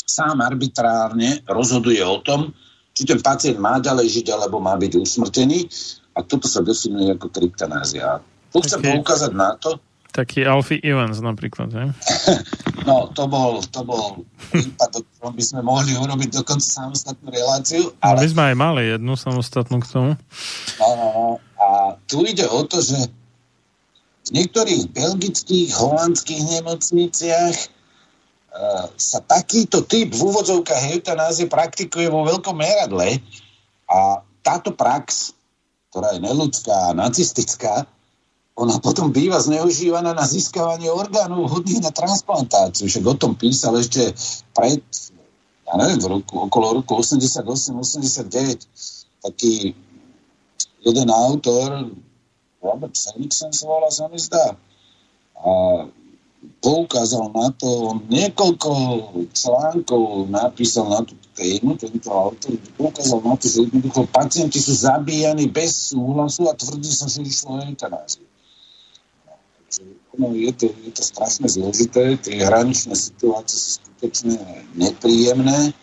[0.06, 2.54] sám arbitrárne rozhoduje o tom,
[2.96, 5.68] či ten pacient má ďalej žiť, alebo má byť usmrtený.
[6.16, 8.24] A toto sa definuje ako kryptanázia.
[8.48, 8.96] Tu chcem okay.
[8.96, 9.76] poukázať na to,
[10.16, 11.86] taký Alfie Evans napríklad, ne?
[12.86, 14.22] No, to bol, to bol
[14.54, 17.90] prípad, o ktorom by sme mohli urobiť dokonca samostatnú reláciu.
[17.90, 18.22] No, ale...
[18.22, 20.12] No, my sme aj mali jednu samostatnú k tomu.
[20.78, 21.26] No, no, no.
[21.58, 23.10] A tu ide o to, že
[24.30, 27.56] v niektorých belgických, holandských nemocniciach
[28.96, 33.20] sa takýto typ v úvodzovkách eutanázie praktikuje vo veľkom meradle
[33.84, 35.36] a táto prax,
[35.92, 37.84] ktorá je neludská a nacistická,
[38.56, 42.88] ona potom býva zneužívaná na získavanie orgánov hodných na transplantáciu.
[42.88, 44.16] Však o tom písal ešte
[44.56, 44.80] pred,
[45.68, 48.64] ja neviem, v roku, okolo roku 88-89
[49.20, 49.76] taký
[50.80, 51.92] jeden autor,
[52.64, 54.56] Robert Felixen sa volá, sa mi zdá.
[55.36, 55.50] A
[56.60, 58.70] poukázal na to, niekoľko
[59.32, 65.46] článkov napísal na tú tému, tento autor, poukázal na to, že jednoducho pacienti sú zabíjani
[65.50, 68.24] bez súhlasu a tvrdí sa, že išlo o eutanáziu.
[70.16, 74.40] No, je, to, je to strašne zložité, tie hraničné situácie sú skutočne
[74.72, 75.76] nepríjemné.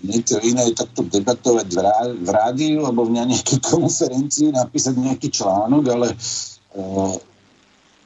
[0.00, 5.28] Niečo iné je takto debatovať v, rá, v rádiu alebo v nejakej konferencii, napísať nejaký
[5.28, 6.08] článok, ale
[6.72, 7.20] uh,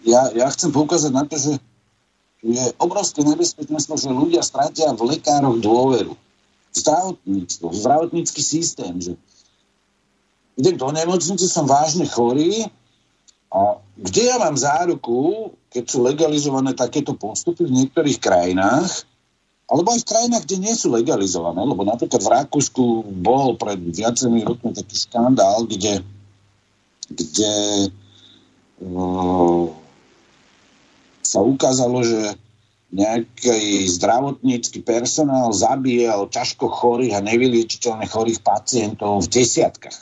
[0.04, 1.52] ja, ja chcem poukázať na to, že
[2.44, 6.12] je obrovské nebezpečenstvo, že ľudia stratia v lekároch dôveru.
[6.76, 9.12] Zdravotníctvo, zdravotnícky systém, že
[10.60, 12.68] idem do nemocnice, som vážne chorý
[13.48, 19.06] a kde ja mám záruku, keď sú legalizované takéto postupy v niektorých krajinách,
[19.64, 22.84] alebo aj v krajinách, kde nie sú legalizované, lebo napríklad v Rakúsku
[23.24, 26.04] bol pred viacerými rokmi taký škandál, kde,
[27.08, 27.54] kde
[28.84, 29.64] uh,
[31.34, 32.38] sa ukázalo, že
[32.94, 39.98] nejaký zdravotnícky personál zabíjal ťažko chorých a nevyliečiteľne chorých pacientov v desiatkách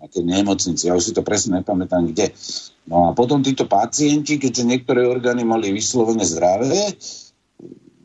[0.00, 0.88] na tej nemocnici.
[0.88, 2.32] Ja už si to presne nepamätám, kde.
[2.88, 6.96] No a potom títo pacienti, keďže niektoré orgány mali vyslovene zdravé,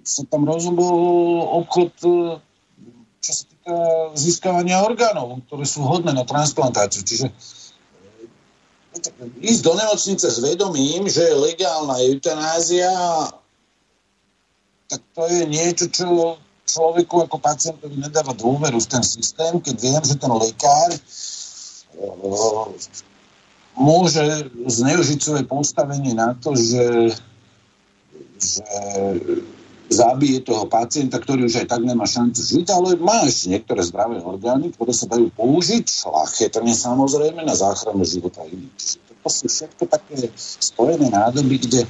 [0.04, 2.12] sa tam rozhodol obchod, e,
[3.24, 3.76] čo sa týka
[4.20, 7.08] získavania orgánov, ktoré sú hodné na transplantáciu.
[7.08, 7.32] Čiže
[9.42, 12.92] ísť do nemocnice s vedomím, že je legálna eutanázia,
[14.88, 20.04] tak to je niečo, čo človeku ako pacientovi nedáva dôveru v ten systém, keď viem,
[20.04, 21.02] že ten lekár eh,
[23.76, 24.24] môže
[24.66, 27.16] zneužiť svoje postavenie na to, že,
[28.40, 28.64] že
[29.90, 34.18] zabije toho pacienta, ktorý už aj tak nemá šancu žiť, ale má ešte niektoré zdravé
[34.22, 39.02] orgány, ktoré sa dajú použiť, šlachetne samozrejme, na záchranu života iných.
[39.26, 41.82] To sú všetko také spojené nádoby, kde,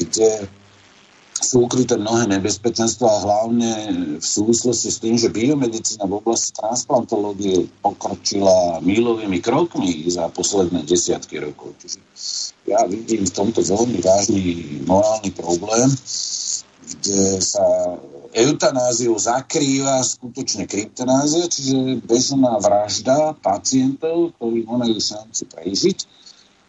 [0.00, 0.28] kde
[1.36, 3.70] sú ukryté mnohé nebezpečenstva hlavne
[4.16, 11.36] v súvislosti s tým, že biomedicína v oblasti transplantológie pokročila mílovými krokmi za posledné desiatky
[11.44, 11.76] rokov.
[11.84, 12.00] Čiže
[12.72, 14.42] ja vidím v tomto veľmi vážny
[14.88, 15.92] morálny problém
[16.86, 17.98] kde sa
[18.36, 25.98] eutanáziu zakrýva skutočne kryptonázia, čiže bežná vražda pacientov, ktorí nemajú šancu prežiť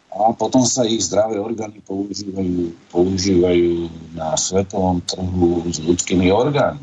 [0.08, 6.82] a potom sa ich zdravé orgány používajú, používajú na svetovom trhu s ľudskými orgánmi.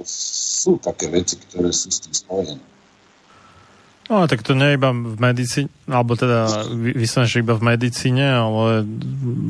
[0.00, 2.64] To sú také veci, ktoré sú s tým spojené.
[4.10, 8.82] No, tak to nie iba v medicíne, alebo teda vyslovene, že iba v medicíne, ale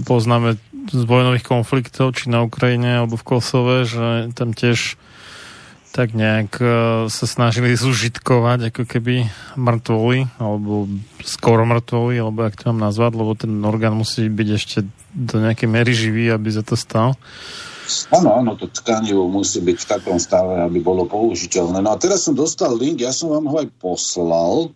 [0.04, 0.60] poznáme
[0.90, 4.98] z vojnových konfliktov, či na Ukrajine, alebo v Kosove, že tam tiež
[5.90, 6.70] tak nejak uh,
[7.10, 9.26] sa snažili zužitkovať ako keby
[9.58, 10.86] mŕtvoly, alebo
[11.26, 14.78] skoro mŕtvoly, alebo jak to mám nazvať, lebo ten orgán musí byť ešte
[15.10, 17.18] do nejakej mery živý, aby za to stal.
[18.14, 21.82] Áno, áno, to tkanivo musí byť v takom stave, aby bolo použiteľné.
[21.82, 24.70] No a teraz som dostal link, ja som vám ho aj poslal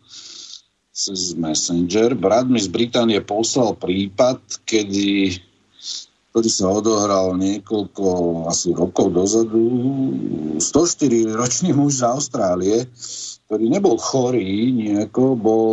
[0.90, 2.18] cez Messenger.
[2.18, 5.38] Brat mi z Británie poslal prípad, kedy
[6.34, 8.06] ktorý sa odohral niekoľko
[8.50, 9.70] asi rokov dozadu.
[10.58, 12.90] 104-ročný muž z Austrálie,
[13.46, 15.70] ktorý nebol chorý nejako, bol,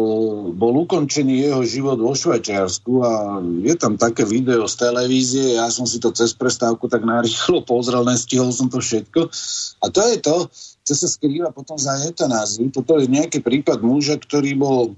[0.54, 5.90] bol ukončený jeho život vo Švajčiarsku a je tam také video z televízie, ja som
[5.90, 9.34] si to cez prestávku tak narýchlo pozrel, nestihol som to všetko.
[9.82, 10.46] A to je to,
[10.86, 12.70] čo sa skrýva potom za eutanáziu.
[12.70, 14.94] Toto je nejaký prípad muža, ktorý bol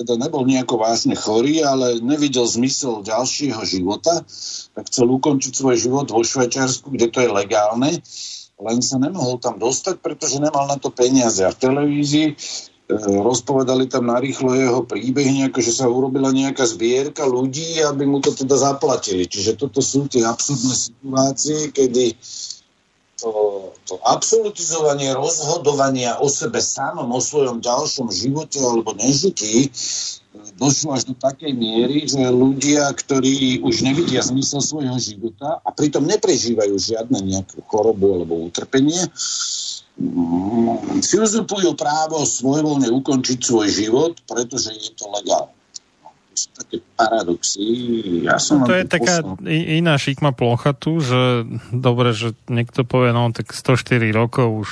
[0.00, 4.24] teda nebol nejako vážne chorý, ale nevidel zmysel ďalšieho života,
[4.72, 8.00] tak chcel ukončiť svoj život vo Švajčiarsku, kde to je legálne
[8.60, 11.40] len sa nemohol tam dostať, pretože nemal na to peniaze.
[11.40, 12.34] A v televízii e,
[13.00, 18.36] rozpovedali tam narýchlo jeho príbeh, nejako, že sa urobila nejaká zbierka ľudí, aby mu to
[18.36, 19.24] teda zaplatili.
[19.24, 22.20] Čiže toto sú tie absurdné situácie, kedy
[23.20, 23.30] to,
[23.84, 29.68] to absolutizovanie rozhodovania o sebe samom, o svojom ďalšom živote alebo nežití
[30.56, 36.06] došlo až do takej miery, že ľudia, ktorí už nevidia zmysel svojho života a pritom
[36.06, 39.08] neprežívajú žiadne nejakú chorobu alebo utrpenie,
[39.98, 45.59] mm, si uzurpujú právo svojvoľne ukončiť svoj život, pretože je to legálne.
[46.40, 47.64] Sú také paradoxy.
[48.24, 49.44] Ja som no to je taká poslal.
[49.50, 54.70] iná šikma plocha tu, že dobre, že niekto povie, no tak 104 rokov už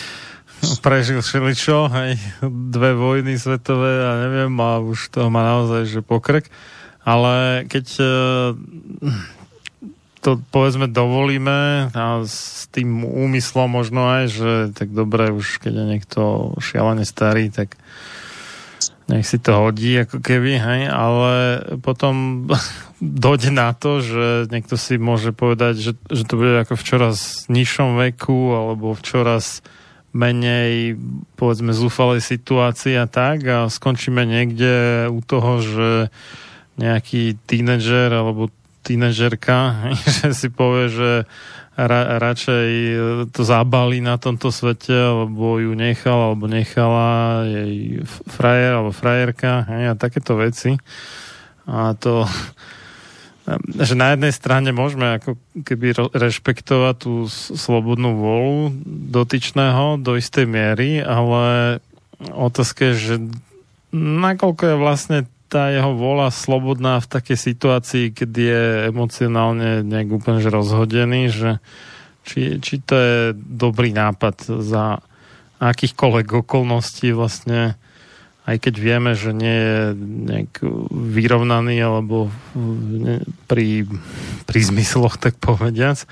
[0.84, 2.10] prežil všeličo, aj
[2.46, 6.50] dve vojny svetové a neviem, a už to má naozaj, že pokrek.
[7.02, 8.04] Ale keď e,
[10.22, 15.84] to povedzme dovolíme a s tým úmyslom možno aj, že tak dobre, už keď je
[15.84, 16.22] niekto
[16.62, 17.74] šialene starý, tak
[19.10, 21.34] nech si to hodí, ako keby, hej, ale
[21.82, 22.46] potom
[23.00, 27.16] dojde na to, že niekto si môže povedať, že, že to bude ako v čoraz
[27.50, 29.64] nižšom veku alebo v čoraz
[30.12, 31.00] menej
[31.40, 33.48] povedzme zúfalej situácii a tak.
[33.48, 35.88] A skončíme niekde u toho, že
[36.76, 38.52] nejaký tínedžer alebo
[38.84, 39.88] tínedžerka,
[40.20, 41.10] že si povie, že
[41.76, 42.70] ra, radšej
[43.32, 49.84] to zabalí na tomto svete, alebo ju nechal, alebo nechala jej frajer alebo frajerka hej,
[49.92, 50.76] a takéto veci.
[51.64, 52.28] A to,
[53.88, 57.26] že na jednej strane môžeme ako keby rešpektovať tú
[57.56, 58.72] slobodnú volu
[59.12, 61.78] dotyčného do istej miery, ale
[62.20, 63.14] otázka je, že
[63.92, 65.18] nakoľko je vlastne
[65.52, 71.60] tá jeho vola slobodná v takej situácii, keď je emocionálne nejak úplne že rozhodený, že
[72.24, 75.04] či, či to je dobrý nápad za
[75.60, 77.76] akýchkoľvek okolností vlastne
[78.42, 79.78] aj keď vieme, že nie je
[80.34, 82.26] nejak vyrovnaný alebo
[83.46, 83.86] pri,
[84.50, 86.02] pri zmysloch, tak povediac,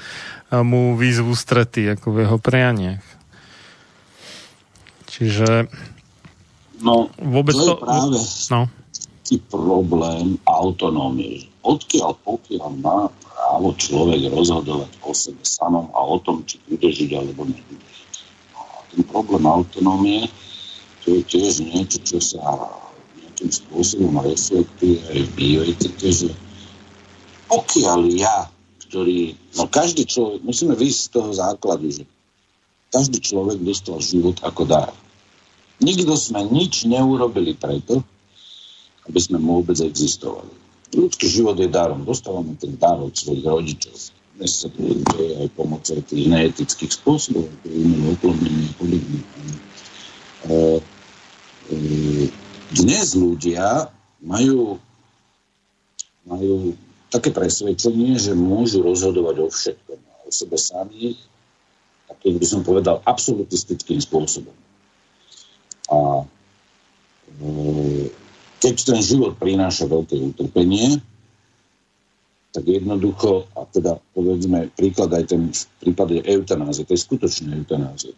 [0.63, 3.03] mu výzvu strety ako v jeho prianiach.
[5.11, 5.67] Čiže
[6.87, 7.75] no, vôbec to...
[7.75, 8.19] To práve
[8.55, 8.71] no.
[9.51, 11.47] Problém autonómie.
[11.63, 17.11] Odkiaľ pokiaľ má právo človek rozhodovať o sebe samom a o tom, či bude žiť
[17.15, 17.89] alebo nebude.
[18.57, 20.27] A ten problém autonómie
[21.05, 22.43] to je tiež niečo, čo sa
[23.17, 26.29] nejakým spôsobom reflektuje aj v bioetike, že
[27.49, 28.47] pokiaľ ja,
[28.89, 32.05] ktorý, no každý človek, musíme výjsť z toho základu, že
[32.91, 34.93] každý človek dostal život ako dar.
[35.81, 38.05] Nikto sme nič neurobili preto,
[39.11, 40.55] aby sme vôbec existovali.
[40.95, 42.07] Ľudský život je darom.
[42.07, 43.95] Dostávame ten dar od svojich rodičov.
[44.39, 44.87] Dnes sa to
[45.43, 48.71] aj pomocou tých neetických spôsobov, a podobne.
[48.81, 49.19] E,
[50.49, 50.57] e,
[52.71, 53.91] dnes ľudia
[54.23, 54.79] majú,
[56.25, 56.79] majú
[57.11, 61.19] také presvedčenie, že môžu rozhodovať o všetkom, o sebe samých,
[62.09, 64.55] takým by som povedal, absolutistickým spôsobom.
[65.91, 66.25] A
[67.35, 68.20] e,
[68.61, 71.01] keď ten život prináša veľké utrpenie,
[72.51, 78.13] tak jednoducho, a teda povedzme príklad aj ten v prípade eutanázie, to je skutočná eutanázie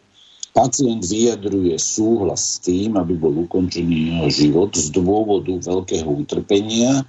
[0.52, 7.08] Pacient vyjadruje súhlas s tým, aby bol ukončený jeho život z dôvodu veľkého utrpenia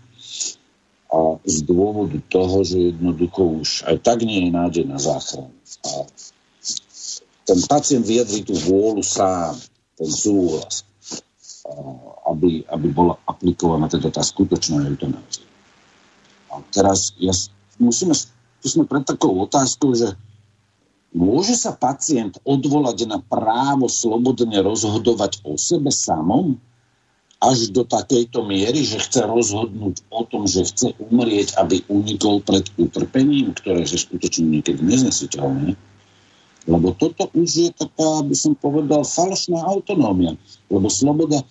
[1.12, 5.52] a z dôvodu toho, že jednoducho už aj tak nie je nádej na záchranu.
[5.84, 6.08] A
[7.44, 9.60] ten pacient vyjadrí tú vôľu sám,
[10.00, 10.88] ten súhlas,
[12.30, 15.46] aby, aby bola aplikovaná teda tá skutočná eutanázia.
[16.54, 17.34] A teraz ja,
[17.82, 18.14] musíme,
[18.62, 20.14] tu sme pred takou otázkou, že
[21.14, 26.58] Môže sa pacient odvolať na právo slobodne rozhodovať o sebe samom?
[27.38, 32.66] Až do takejto miery, že chce rozhodnúť o tom, že chce umrieť, aby unikol pred
[32.80, 35.78] utrpením, ktoré je skutočne niekedy neznesiteľné.
[36.64, 40.40] Lebo toto už je taká, by som povedal, falošná autonómia.
[40.72, 41.44] Lebo sloboda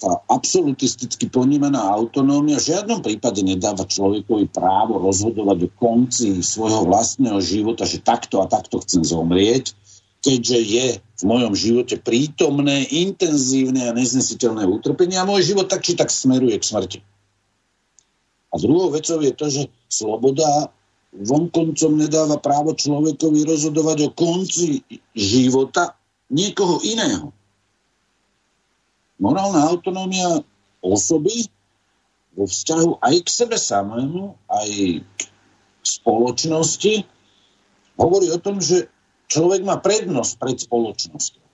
[0.00, 7.36] tá absolutisticky ponímaná autonómia v žiadnom prípade nedáva človekovi právo rozhodovať o konci svojho vlastného
[7.44, 9.76] života, že takto a takto chcem zomrieť,
[10.24, 15.92] keďže je v mojom živote prítomné, intenzívne a neznesiteľné utrpenie a môj život tak či
[15.92, 16.98] tak smeruje k smrti.
[18.50, 19.62] A druhou vecou je to, že
[19.92, 20.72] sloboda
[21.10, 24.82] vonkoncom nedáva právo človekovi rozhodovať o konci
[25.14, 25.98] života
[26.30, 27.34] niekoho iného
[29.20, 30.40] morálna autonómia
[30.80, 31.46] osoby
[32.32, 34.68] vo vzťahu aj k sebe samému, aj
[35.04, 35.20] k
[35.84, 37.04] spoločnosti,
[38.00, 38.88] hovorí o tom, že
[39.28, 41.44] človek má prednosť pred spoločnosťou.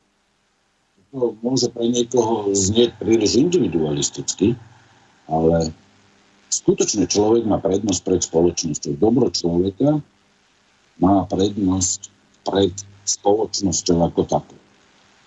[1.16, 4.54] To môže pre niekoho znieť príliš individualisticky,
[5.26, 5.74] ale
[6.56, 8.92] skutočne človek má prednosť pred spoločnosťou.
[8.96, 10.00] Dobro človeka
[10.96, 12.08] má prednosť
[12.48, 12.72] pred
[13.04, 14.56] spoločnosťou ako takú.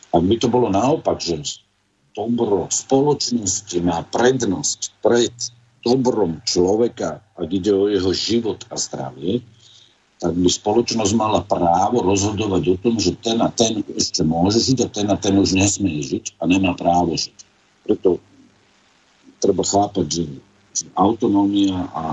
[0.09, 1.61] Ak by to bolo naopak, že
[2.17, 5.33] dobro spoločnosti má prednosť pred
[5.85, 9.45] dobrom človeka, ak ide o jeho život a zdravie,
[10.19, 14.77] tak by spoločnosť mala právo rozhodovať o tom, že ten a ten ešte môže žiť
[14.83, 17.37] a ten a ten už nesmie žiť a nemá právo žiť.
[17.87, 18.19] Preto
[19.39, 20.23] treba chápať, že
[20.93, 22.05] autonómia a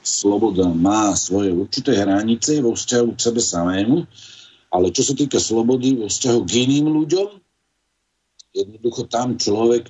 [0.00, 4.08] sloboda má svoje určité hranice vo vzťahu k sebe samému,
[4.70, 7.40] ale čo sa týka slobody vo vzťahu k iným ľuďom,
[8.50, 9.86] Jednoducho tam človek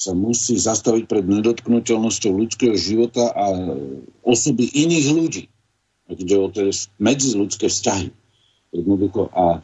[0.00, 3.52] sa musí zastaviť pred nedotknutelnosťou ľudského života a
[4.24, 5.44] osoby iných ľudí.
[6.08, 8.08] Kde o tie medziludské vzťahy.
[8.72, 9.60] Jednoducho a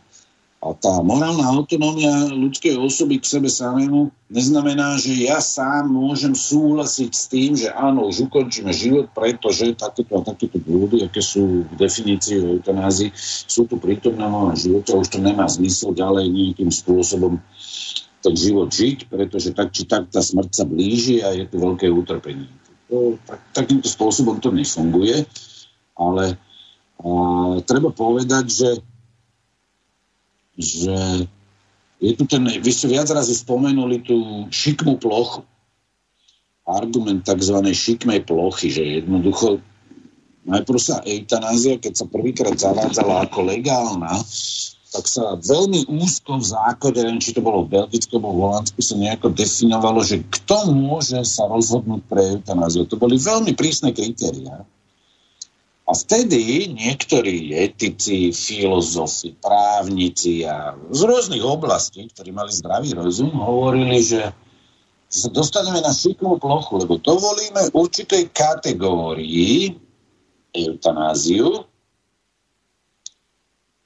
[0.66, 7.10] a tá morálna autonómia ľudskej osoby k sebe samému neznamená, že ja sám môžem súhlasiť
[7.14, 11.74] s tým, že áno, už ukončíme život, pretože takéto a takéto dôvody, aké sú v
[11.78, 13.14] definícii o eutanázii,
[13.46, 17.38] sú tu prítomné v živote, už to nemá zmysel ďalej nejakým spôsobom
[18.26, 21.86] ten život žiť, pretože tak či tak tá smrť sa blíži a je tu veľké
[21.86, 22.50] utrpenie.
[22.90, 25.30] To, tak, takýmto spôsobom to nefunguje,
[25.94, 26.34] ale
[26.98, 27.08] a,
[27.62, 28.70] treba povedať, že,
[30.56, 31.28] že
[32.00, 35.44] je tu ten, vy ste viac razy spomenuli tú šikmú plochu.
[36.66, 37.62] argument tzv.
[37.62, 39.62] šikmej plochy, že jednoducho
[40.46, 44.18] najprv sa eutanázia, keď sa prvýkrát zavádzala ako legálna,
[44.90, 48.78] tak sa veľmi úzko v zákode, neviem, či to bolo v Belgicku alebo v Holandsku,
[48.80, 52.88] sa nejako definovalo, že kto môže sa rozhodnúť pre eutanáziu.
[52.88, 54.64] To boli veľmi prísne kritériá.
[55.86, 64.02] A vtedy niektorí etici, filozofi, právnici a z rôznych oblastí, ktorí mali zdravý rozum, hovorili,
[64.02, 64.34] že
[65.06, 69.78] sa dostaneme na šikmú plochu, lebo dovolíme určitej kategórii
[70.50, 71.62] eutanáziu.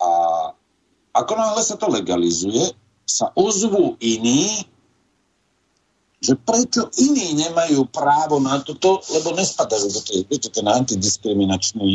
[0.00, 0.10] A
[1.12, 2.72] ako náhle sa to legalizuje,
[3.04, 4.64] sa ozvú iní,
[6.20, 11.92] že prečo iní nemajú právo na toto, lebo nespadajú do tej, viete, ten antidiskriminačný,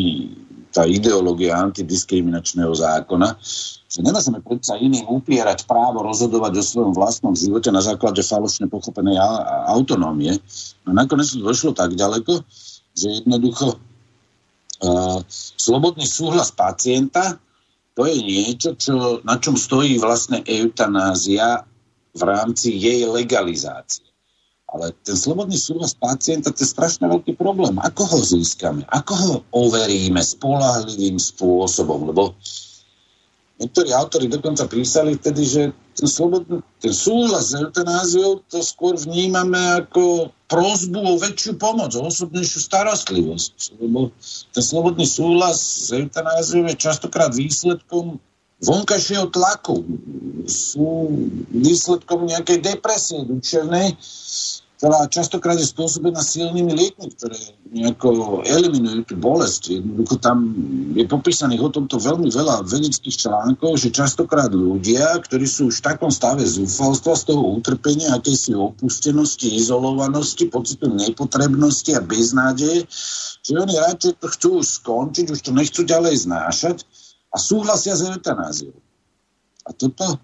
[0.73, 3.37] tá ideológia antidiskriminačného zákona,
[3.85, 9.21] že nemôžeme predsa iným upierať právo rozhodovať o svojom vlastnom živote na základe falošne pochopenej
[9.69, 10.41] autonómie.
[10.83, 12.41] A nakoniec to došlo tak ďaleko,
[12.97, 15.21] že jednoducho uh,
[15.55, 17.37] slobodný súhlas pacienta
[17.95, 21.63] to je niečo, čo, na čom stojí vlastne eutanázia
[22.11, 24.03] v rámci jej legalizácie.
[24.75, 27.79] Ale ten slobodný súhlas pacienta to je strašne veľký problém.
[27.79, 28.83] Ako ho získame?
[28.91, 32.11] Ako ho overíme spolahlivým spôsobom?
[32.11, 32.35] Lebo
[33.55, 35.61] niektorí autori dokonca písali vtedy, že
[35.95, 42.11] ten, slobodný, ten súhlas s eutanáziou to skôr vnímame ako prozbu o väčšiu pomoc, o
[42.11, 43.79] osobnejšiu starostlivosť.
[43.79, 44.11] Lebo
[44.51, 48.19] ten slobodný súhlas s eutanáziou je častokrát výsledkom
[48.59, 49.87] vonkajšieho tlaku.
[50.51, 51.15] Sú
[51.51, 53.95] výsledkom nejakej depresie duševnej,
[54.75, 57.39] ktorá častokrát je spôsobená silnými liekmi, ktoré
[57.71, 59.79] nejako eliminujú tú bolesť.
[59.79, 60.51] Jednoducho tam
[60.91, 65.85] je popísaných o tomto veľmi veľa vedeckých článkov, že častokrát ľudia, ktorí sú už v
[65.87, 72.83] takom stave zúfalstva, z toho utrpenia, akejsi opustenosti, izolovanosti, pocitu nepotrebnosti a beznádeje,
[73.39, 76.83] že oni radšej to chcú už skončiť, už to nechcú ďalej znášať
[77.31, 78.75] a súhlasia s eutanáziou.
[79.63, 80.19] A toto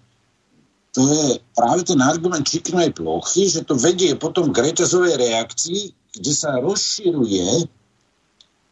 [0.92, 5.82] to je práve ten argument čiknej plochy, že to vedie potom k reťazovej reakcii,
[6.12, 7.64] kde sa rozširuje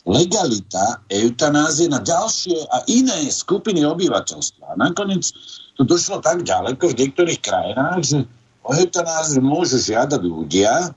[0.05, 4.77] legalita eutanázie na ďalšie a iné skupiny obyvateľstva.
[4.77, 5.33] A nakoniec
[5.77, 8.19] to došlo tak ďaleko v niektorých krajinách, že
[8.65, 10.93] o eutanáziu môžu žiadať ľudia,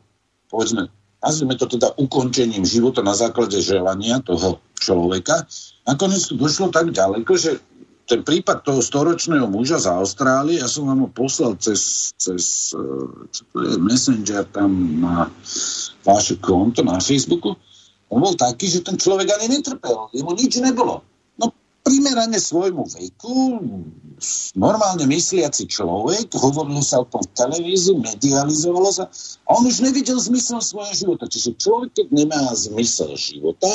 [0.52, 0.92] povedzme,
[1.24, 5.48] nazvime to teda ukončením života na základe želania toho človeka.
[5.88, 7.64] Nakoniec to došlo tak ďaleko, že
[8.14, 13.10] ten prípad toho storočného muža z Austrálie, ja som vám ho poslal cez, cez eh,
[13.34, 13.42] čo
[13.82, 15.34] Messenger tam na
[16.06, 17.58] vaše konto na Facebooku,
[18.14, 21.02] on bol taký, že ten človek ani netrpel, jemu nič nebolo.
[21.42, 21.50] No
[21.82, 23.58] primerane svojmu veku,
[24.54, 29.10] normálne mysliaci človek, hovorilo sa o tom v televízii, medializovalo sa,
[29.50, 31.26] a on už nevidel zmysel svojho života.
[31.26, 33.74] Čiže človek, keď nemá zmysel života,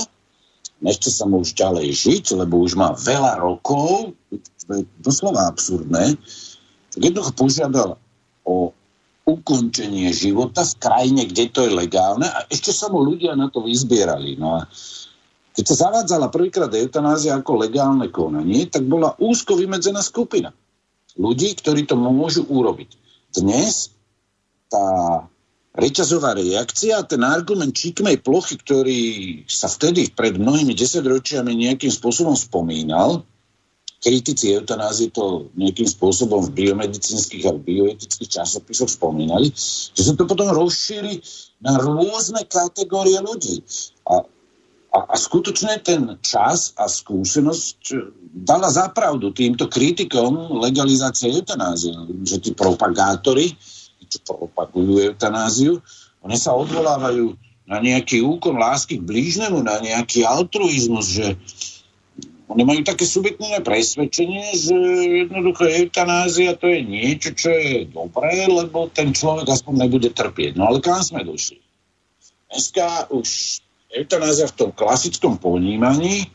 [0.82, 4.14] nechce sa mu už ďalej žiť, lebo už má veľa rokov,
[4.68, 6.14] to je doslova absurdné,
[6.92, 7.90] tak jednoducho požiadal
[8.44, 8.72] o
[9.28, 13.60] ukončenie života v krajine, kde to je legálne a ešte sa mu ľudia na to
[13.60, 14.40] vyzbierali.
[14.40, 14.60] No a
[15.52, 20.55] keď sa zavádzala prvýkrát eutanázia ako legálne konanie, tak bola úzko vymedzená skupina
[21.18, 22.94] ľudí, ktorí to môžu urobiť.
[23.34, 23.90] Dnes
[24.70, 25.26] tá
[25.78, 29.00] reťazová reakcia a ten argument číkmej plochy, ktorý
[29.46, 33.22] sa vtedy pred mnohými desaťročiami nejakým spôsobom spomínal,
[33.98, 39.50] kritici eutanázie to nejakým spôsobom v biomedicínskych a bioetických časopisoch spomínali,
[39.94, 41.18] že sa to potom rozšíri
[41.62, 43.62] na rôzne kategórie ľudí.
[44.06, 44.22] A,
[44.94, 47.78] a, a skutočne ten čas a skúsenosť
[48.34, 53.59] dala zapravdu týmto kritikom legalizácie eutanázie, že tí propagátori
[54.09, 55.85] čo propagujú eutanáziu,
[56.24, 57.36] oni sa odvolávajú
[57.68, 61.36] na nejaký úkon lásky k blížnemu, na nejaký altruizmus, že
[62.48, 64.76] oni majú také subjektívne presvedčenie, že
[65.28, 70.56] jednoducho eutanázia to je niečo, čo je dobré, lebo ten človek aspoň nebude trpieť.
[70.56, 71.60] No ale kam sme došli?
[72.48, 73.60] Dneska už
[73.93, 76.32] eutanázia v tom klasickom ponímaní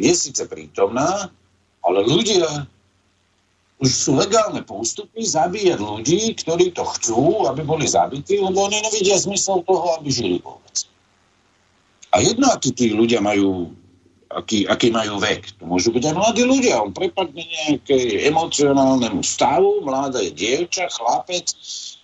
[0.00, 1.28] je síce prítomná,
[1.84, 2.64] ale ľudia
[3.78, 9.14] už sú legálne postupy zabíjať ľudí, ktorí to chcú, aby boli zabití, lebo oni nevidia
[9.14, 10.86] zmysel toho, aby žili vôbec.
[12.10, 13.70] A jedno, akí tí ľudia majú,
[14.34, 15.62] aký, aký majú vek.
[15.62, 16.82] To môžu byť aj mladí ľudia.
[16.82, 21.46] On prepadne nejaké emocionálnemu stavu, mladé dievča, chlapec,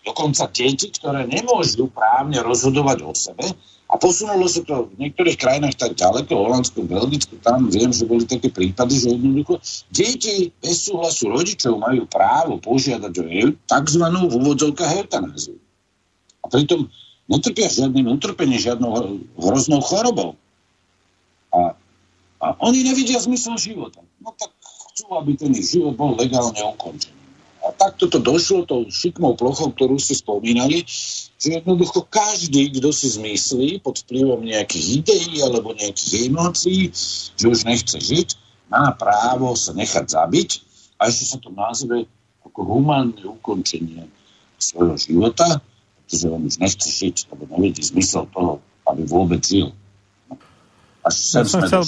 [0.06, 3.50] dokonca deti, ktoré nemôžu právne rozhodovať o sebe,
[3.94, 8.26] a posunulo sa to v niektorých krajinách tak ďaleko, Holandsku, Belgicku, tam viem, že boli
[8.26, 9.62] také prípady, že jednoducho
[9.94, 14.04] deti bez súhlasu rodičov majú právo požiadať o tzv.
[14.10, 15.62] v úvodzovkách eutanáziu.
[16.42, 16.90] A pritom
[17.30, 20.34] netrpia žiadnym utrpením, žiadnou hroznou chorobou.
[21.54, 21.78] A,
[22.42, 24.02] a oni nevidia zmysel života.
[24.18, 24.50] No tak
[24.90, 27.22] chcú, aby ten ich život bol legálne ukončený.
[27.62, 30.82] A takto to došlo tou šikmou plochou, ktorú ste spomínali,
[31.44, 36.88] že jednoducho každý, kto si zmyslí pod vplyvom nejakých ideí alebo nejakých emócií,
[37.36, 38.28] že už nechce žiť,
[38.72, 40.50] má právo sa nechať zabiť
[40.96, 42.08] a ešte sa to nazve
[42.48, 44.08] ako humánne ukončenie
[44.56, 45.60] svojho života,
[46.08, 49.76] pretože on už nechce žiť, lebo nevidí zmysel toho, aby vôbec žil.
[51.04, 51.84] Ja som chcel,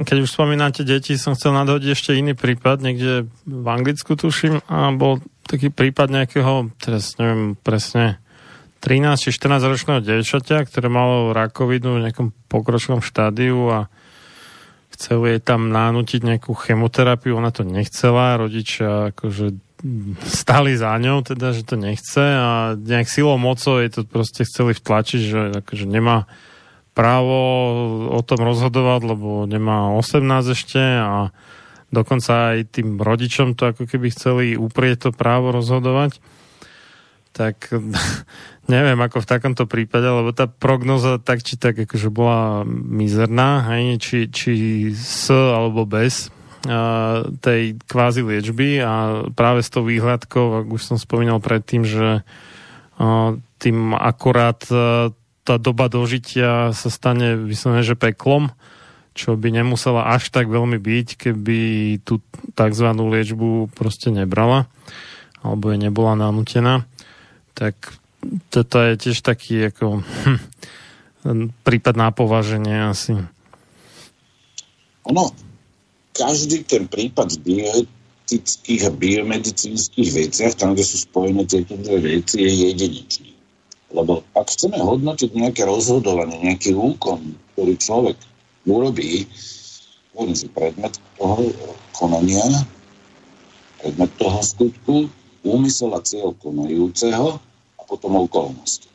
[0.00, 4.96] keď už spomínate deti, som chcel nadhodiť ešte iný prípad, niekde v Anglicku tuším, a
[4.96, 8.16] bol taký prípad nejakého, teraz neviem presne,
[8.84, 13.80] 13 či 14 ročného devčaťa, ktoré malo rakovinu v nejakom pokročnom štádiu a
[14.92, 19.56] chcel jej tam nánutiť nejakú chemoterapiu, ona to nechcela, rodičia akože
[20.20, 24.76] stali za ňou, teda, že to nechce a nejak silou mocou jej to proste chceli
[24.76, 26.28] vtlačiť, že akože nemá
[26.92, 27.40] právo
[28.12, 31.32] o tom rozhodovať, lebo nemá 18 ešte a
[31.90, 36.22] dokonca aj tým rodičom to ako keby chceli uprieť to právo rozhodovať.
[37.34, 37.74] Tak
[38.72, 43.98] neviem, ako v takomto prípade, lebo tá prognoza tak či tak akože bola mizerná, hej,
[43.98, 44.52] či, či
[44.94, 46.30] s alebo bez
[47.44, 52.24] tej kvázi liečby a práve s tou výhľadkou, ak už som spomínal predtým, že
[53.60, 54.64] tým akorát
[55.44, 58.48] tá doba dožitia sa stane vyslovene, že peklom,
[59.12, 61.60] čo by nemusela až tak veľmi byť, keby
[62.00, 62.24] tú
[62.56, 62.88] tzv.
[62.96, 64.66] liečbu proste nebrala
[65.44, 66.88] alebo je nebola nanútená.
[67.54, 67.74] Tak
[68.50, 73.14] toto je tiež taký ako hm, prípad na považenie asi.
[75.06, 75.30] Ono,
[76.16, 82.40] každý ten prípad v bioetických a biomedicínskych veciach, tam, kde sú spojené tieto dve veci,
[82.40, 83.30] je jedinečný.
[83.94, 88.18] Lebo ak chceme hodnotiť nejaké rozhodovanie, nejaký úkon, ktorý človek
[88.66, 89.28] urobí,
[90.16, 91.52] hovorím si predmet toho
[91.94, 92.42] konania,
[93.78, 94.96] predmet toho skutku,
[95.44, 97.38] úmysel a cieľ konajúceho
[97.78, 98.88] a potom okolnosti.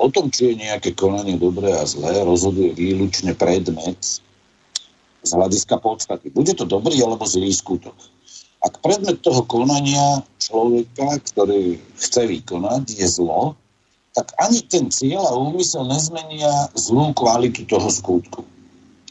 [0.00, 4.00] O tom, či je nejaké konanie dobré a zlé, rozhoduje výlučne predmet
[5.20, 6.32] z hľadiska podstaty.
[6.32, 7.92] Bude to dobrý alebo zlý skutok.
[8.64, 13.60] Ak predmet toho konania človeka, ktorý chce vykonať, je zlo,
[14.16, 18.42] tak ani ten cieľ a úmysel nezmenia zlú kvalitu toho skutku.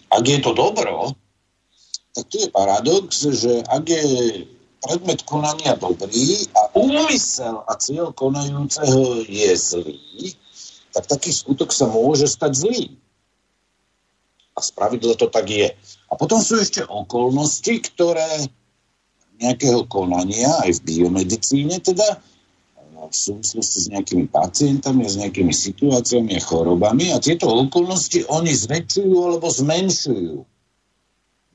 [0.10, 1.14] Ak je to dobro,
[2.18, 4.06] tak tu je paradox, že ak je
[4.80, 10.36] predmet konania dobrý a úmysel a cieľ konajúceho je zlý,
[10.96, 12.86] tak taký skutok sa môže stať zlý.
[14.56, 15.72] A spravidlo to tak je.
[16.10, 18.48] A potom sú ešte okolnosti, ktoré
[19.40, 22.20] nejakého konania, aj v biomedicíne teda,
[23.00, 29.16] v súvislosti s nejakými pacientami, s nejakými situáciami a chorobami a tieto okolnosti oni zväčšujú
[29.16, 30.44] alebo zmenšujú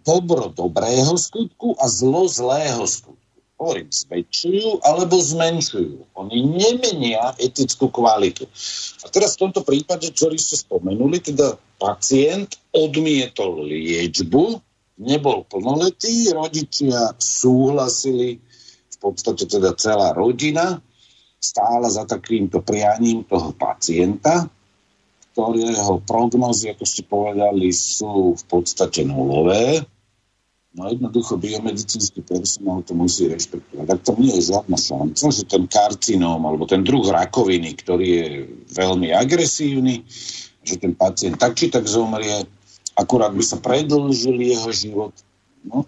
[0.04, 3.18] dobro dobrého skutku a zlo zlého skutku.
[3.54, 6.12] Hovorím, zväčšujú alebo zmenšujú.
[6.18, 8.44] Oni nemenia etickú kvalitu.
[9.00, 14.58] A teraz v tomto prípade, ktorý ste spomenuli, teda pacient odmietol liečbu,
[15.00, 18.42] nebol plnoletý, rodičia súhlasili,
[18.90, 20.82] v podstate teda celá rodina
[21.44, 24.48] stála za takýmto prianím toho pacienta,
[25.36, 29.84] ktorého prognozy, ako ste povedali, sú v podstate nulové.
[30.74, 33.86] No jednoducho biomedicínsky personál to musí rešpektovať.
[33.86, 38.28] Tak to nie je žiadna šanca, že ten karcinóm alebo ten druh rakoviny, ktorý je
[38.74, 40.02] veľmi agresívny,
[40.66, 42.42] že ten pacient tak či tak zomrie,
[42.98, 45.14] akurát by sa predlžil jeho život.
[45.62, 45.86] No,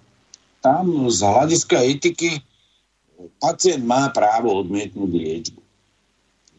[0.63, 2.39] tam z hľadiska etiky
[3.43, 5.61] pacient má právo odmietnúť liečbu.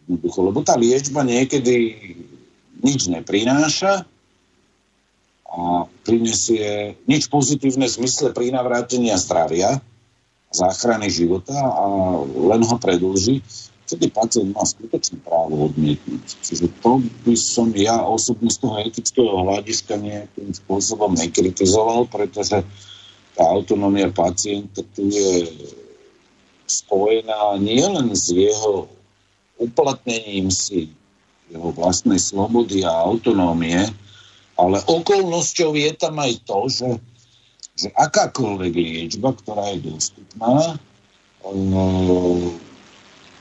[0.04, 1.96] Jednoducho, lebo tá liečba niekedy
[2.84, 4.04] nič neprináša
[5.48, 9.80] a prinesie nič pozitívne v zmysle prinavrátenia zdravia,
[10.52, 11.84] záchrany života a
[12.24, 13.44] len ho predlží
[13.88, 16.44] vtedy pacient má skutočné právo odmietnúť.
[16.44, 22.68] Čiže to by som ja osobne z toho etického hľadiska nejakým spôsobom nekritizoval, pretože
[23.32, 25.48] tá autonómia pacienta tu je
[26.68, 28.92] spojená nielen s jeho
[29.56, 30.92] uplatnením si
[31.48, 33.88] jeho vlastnej slobody a autonómie,
[34.58, 36.90] ale okolnosťou je tam aj to, že,
[37.78, 40.76] že akákoľvek liečba, ktorá je dostupná,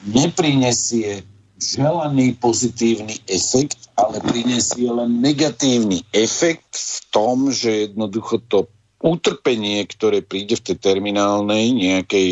[0.07, 1.25] neprinesie
[1.57, 8.69] želaný pozitívny efekt, ale prinesie len negatívny efekt v tom, že jednoducho to
[9.01, 12.31] utrpenie, ktoré príde v tej terminálnej nejakej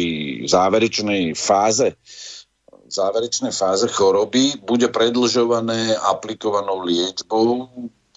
[0.48, 1.97] záverečnej fáze
[2.94, 7.66] záverečnej fáze choroby, bude predlžované aplikovanou liečbou,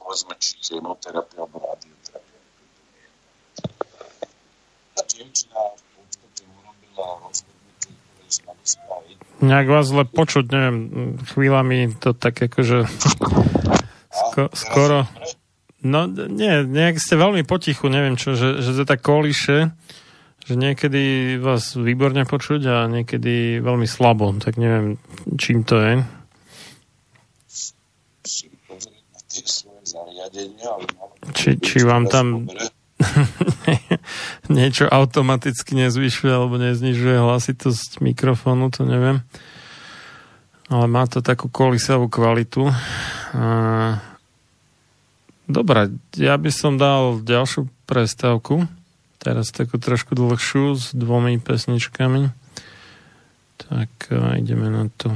[0.07, 2.39] povedzme, či chemoterapia alebo radioterapia.
[4.95, 8.29] Tá dievčina v podstate urobila rozhodnutie, ktoré
[8.63, 8.87] sa
[9.43, 10.77] Nejak vás zle počuť, neviem,
[11.27, 12.87] chvíľami to tak akože
[14.15, 15.03] sko- skoro...
[15.83, 19.75] No nie, nejak ste veľmi potichu, neviem čo, že, že to tak kolíše
[20.47, 24.95] že niekedy vás výborne počuť a niekedy veľmi slabo, tak neviem,
[25.35, 26.07] čím to je.
[31.33, 32.47] Či, či vám tam
[34.49, 39.21] niečo automaticky nezvyšuje alebo neznižuje hlasitosť mikrofónu, to neviem.
[40.67, 42.67] Ale má to takú kolisavú kvalitu.
[45.47, 48.67] Dobre, ja by som dal ďalšiu prestávku.
[49.17, 52.35] Teraz takú trošku dlhšiu s dvomi pesničkami.
[53.57, 53.89] Tak
[54.35, 55.15] ideme na to.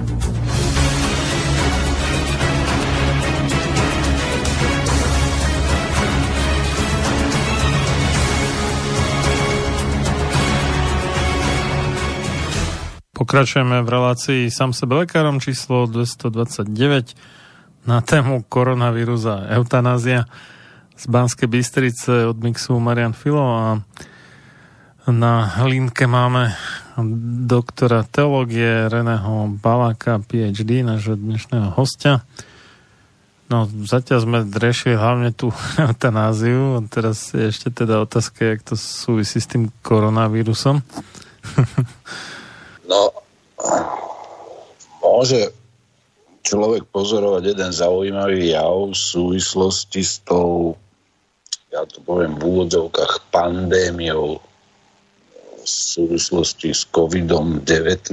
[13.31, 17.15] Pokračujeme v relácii sám sebe lekárom číslo 229
[17.87, 20.27] na tému koronavírus a eutanázia
[20.99, 23.79] z Banskej Bystrice od mixu Marian Filo a
[25.07, 26.59] na linke máme
[27.47, 32.27] doktora teológie Reného Balaka, PhD, nášho dnešného hostia.
[33.47, 39.39] No, zatiaľ sme drešili hlavne tú eutanáziu teraz je ešte teda otázka, jak to súvisí
[39.39, 40.83] s tým koronavírusom.
[42.91, 43.15] No,
[44.99, 45.55] môže
[46.43, 50.75] človek pozorovať jeden zaujímavý jav v súvislosti s tou
[51.71, 54.43] ja to poviem v úvodzovkách, pandémiou
[55.63, 58.11] v súvislosti s COVID-19,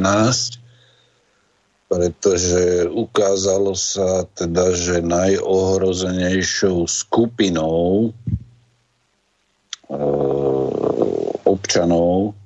[1.91, 8.15] pretože ukázalo sa teda, že najohrozenejšou skupinou
[9.91, 9.99] e,
[11.43, 12.39] občanov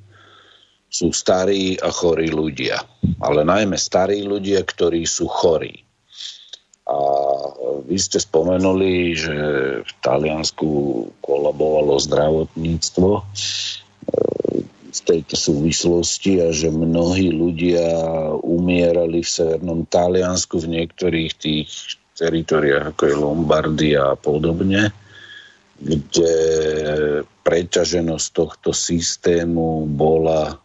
[0.93, 2.85] sú starí a chorí ľudia.
[3.25, 5.81] Ale najmä starí ľudia, ktorí sú chorí.
[6.85, 6.99] A
[7.89, 9.37] vy ste spomenuli, že
[9.81, 10.69] v Taliansku
[11.25, 13.11] kolabovalo zdravotníctvo
[14.93, 17.89] v tejto súvislosti a že mnohí ľudia
[18.45, 24.93] umierali v severnom Taliansku v niektorých tých teritoriách, ako je Lombardia a podobne,
[25.81, 26.35] kde
[27.43, 30.62] preťaženosť tohto systému bola,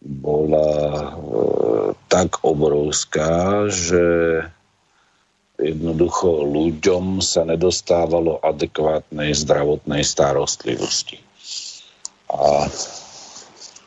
[0.00, 1.12] bola e,
[2.08, 4.04] tak obrovská, že
[5.60, 11.20] jednoducho ľuďom sa nedostávalo adekvátnej zdravotnej starostlivosti.
[12.32, 12.64] A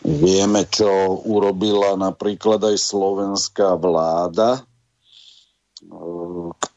[0.06, 4.62] vieme, čo urobila napríklad aj slovenská vláda,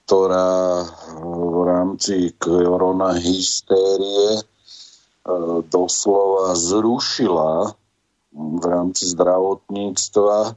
[0.07, 0.83] ktorá
[1.21, 4.43] v rámci korona hystérie e,
[5.69, 7.77] doslova zrušila
[8.37, 10.53] v rámci zdravotníctva e,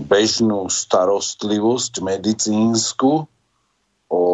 [0.00, 3.28] bežnú starostlivosť medicínsku
[4.10, 4.24] o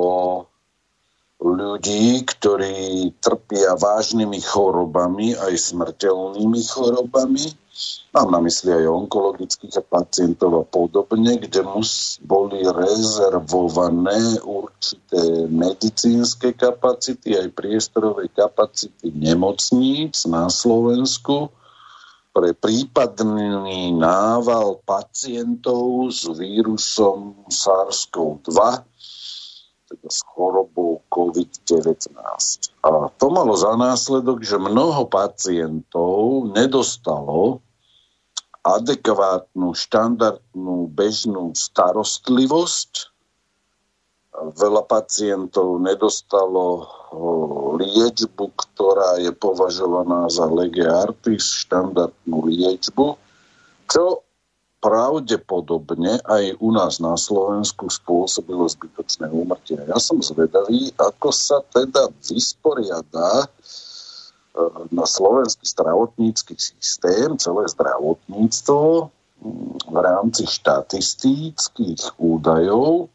[1.42, 7.65] ľudí, ktorí trpia vážnymi chorobami, aj smrteľnými chorobami.
[8.16, 17.36] Mám na mysli aj onkologických pacientov a podobne, kde mus, boli rezervované určité medicínske kapacity,
[17.36, 21.52] aj priestorové kapacity nemocníc na Slovensku
[22.36, 28.56] pre prípadný nával pacientov s vírusom SARS-CoV-2,
[29.88, 32.12] teda s chorobou COVID-19.
[32.84, 37.64] A to malo za následok, že mnoho pacientov nedostalo
[38.66, 43.14] adekvátnu, štandardnú, bežnú starostlivosť
[44.36, 46.84] veľa pacientov nedostalo
[47.80, 53.16] liečbu, ktorá je považovaná za lege artis, štandardnú liečbu,
[53.88, 54.26] čo
[54.84, 59.80] pravdepodobne aj u nás na Slovensku spôsobilo zbytočné úmrtie.
[59.88, 63.48] Ja som zvedavý, ako sa teda vysporiada e,
[64.90, 69.10] na slovenský zdravotnícky systém, celé zdravotníctvo
[69.86, 73.12] v rámci štatistických údajov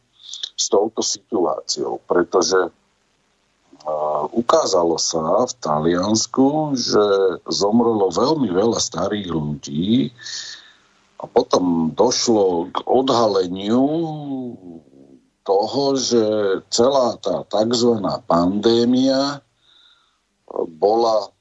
[0.53, 7.05] s touto situáciou, pretože uh, ukázalo sa v Taliansku, že
[7.49, 10.13] zomrelo veľmi veľa starých ľudí
[11.17, 13.85] a potom došlo k odhaleniu
[15.41, 16.23] toho, že
[16.69, 17.97] celá tá tzv.
[18.29, 19.41] pandémia
[20.77, 21.31] bola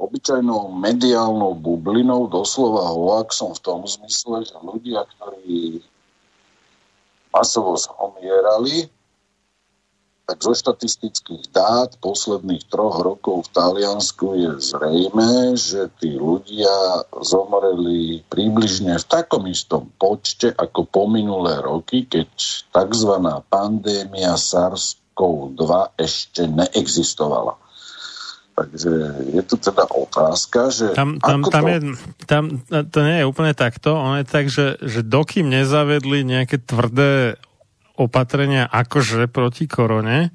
[0.00, 5.84] obyčajnou mediálnou bublinou, doslova hoaxom v tom zmysle, že ľudia, ktorí
[7.30, 8.88] masovo zomierali,
[10.30, 18.22] tak zo štatistických dát posledných troch rokov v Taliansku je zrejme, že tí ľudia zomreli
[18.30, 22.30] približne v takom istom počte ako po minulé roky, keď
[22.70, 23.12] tzv.
[23.50, 24.38] pandémia
[25.20, 25.64] SARS-CoV-2
[26.00, 27.54] ešte neexistovala.
[28.56, 28.90] Takže
[29.32, 30.92] je tu teda otázka, že...
[30.92, 31.68] Tam, tam, tam, to...
[31.68, 31.78] je,
[32.28, 37.40] tam to nie je úplne takto, ono je tak, že, že dokým nezavedli nejaké tvrdé
[37.96, 40.28] opatrenia akože proti korone,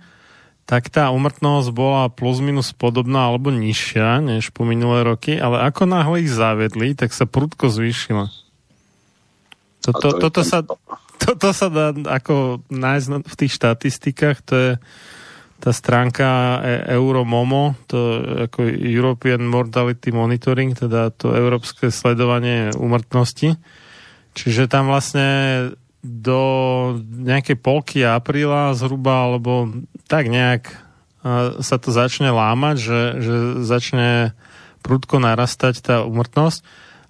[0.66, 5.86] tak tá umrtnosť bola plus minus podobná alebo nižšia než po minulé roky, ale ako
[5.86, 8.34] náhle ich zavedli, tak sa prudko zvýšila.
[9.86, 10.66] Toto, to toto, sa,
[11.20, 14.72] toto sa dá ako nájsť v tých štatistikách, to je
[15.60, 18.22] tá stránka e- Euromomo, to
[18.52, 23.56] ako European Mortality Monitoring, teda to európske sledovanie úmrtnosti.
[24.36, 25.72] Čiže tam vlastne
[26.06, 26.42] do
[27.02, 29.74] nejakej polky apríla zhruba, alebo
[30.06, 30.86] tak nejak
[31.66, 33.36] sa to začne lámať, že, že
[33.66, 34.38] začne
[34.86, 36.62] prudko narastať tá úmrtnosť.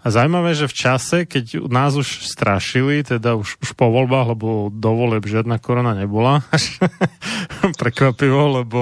[0.05, 4.69] A zaujímavé, že v čase, keď nás už strašili, teda už, už po voľbách, lebo
[4.69, 6.45] do voleb žiadna korona nebola,
[7.81, 8.81] prekvapivo, lebo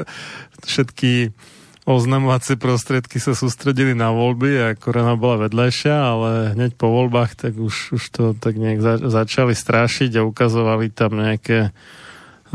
[0.68, 1.36] všetky
[1.84, 7.60] oznamovacie prostriedky sa sústredili na voľby a korona bola vedľajšia, ale hneď po voľbách tak
[7.60, 11.76] už, už to tak nejak za, začali strašiť a ukazovali tam nejaké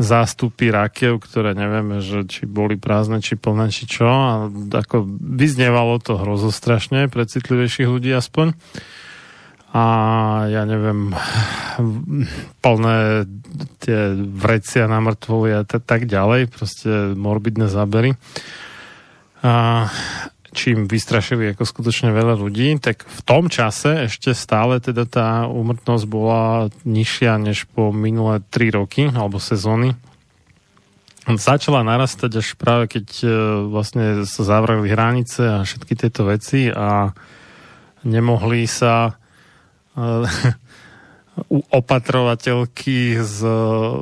[0.00, 4.08] zástupy rakiev, ktoré nevieme, že či boli prázdne, či plné, či čo.
[4.08, 8.56] A ako vyznievalo to hrozostrašne pre citlivejších ľudí aspoň.
[9.70, 9.84] a
[10.50, 11.14] ja neviem,
[12.58, 13.22] plné
[13.78, 18.18] tie vrecia na mŕtvoli a t- tak ďalej, proste morbidné zábery.
[19.46, 19.86] A
[20.50, 26.04] čím vystrašili ako skutočne veľa ľudí, tak v tom čase ešte stále teda tá úmrtnosť
[26.10, 29.94] bola nižšia než po minulé 3 roky alebo sezóny.
[31.30, 33.28] Začala narastať až práve keď e,
[33.70, 37.14] vlastne sa zavrali hranice a všetky tieto veci a
[38.02, 39.14] nemohli sa
[41.48, 43.38] opatrovateľky z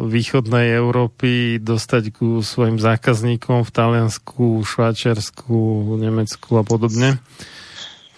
[0.08, 5.56] východnej Európy dostať ku svojim zákazníkom v Taliansku, Švajčiarsku,
[6.00, 7.22] Nemecku a podobne.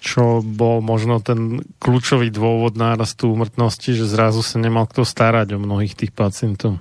[0.01, 5.63] Čo bol možno ten kľúčový dôvod nárastu úmrtnosti, že zrazu sa nemal kto starať o
[5.63, 6.81] mnohých tých pacientov.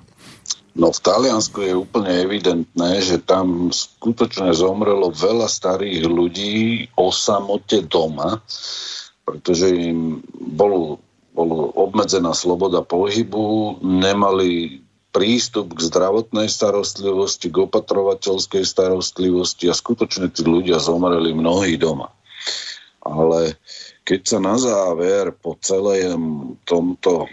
[0.79, 7.83] No v Taliansku je úplne evidentné, že tam skutočne zomrelo veľa starých ľudí o samote
[7.83, 8.39] doma
[9.29, 10.97] pretože im bol,
[11.39, 14.83] bol obmedzená sloboda pohybu, nemali
[15.15, 22.11] prístup k zdravotnej starostlivosti, k opatrovateľskej starostlivosti a skutočne tí ľudia zomreli mnohí doma.
[22.99, 23.55] Ale
[24.03, 26.19] keď sa na záver po celém
[26.67, 27.31] tomto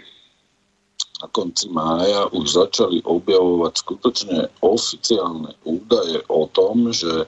[1.17, 7.25] na konci mája už začali objavovať skutočne oficiálne údaje o tom, že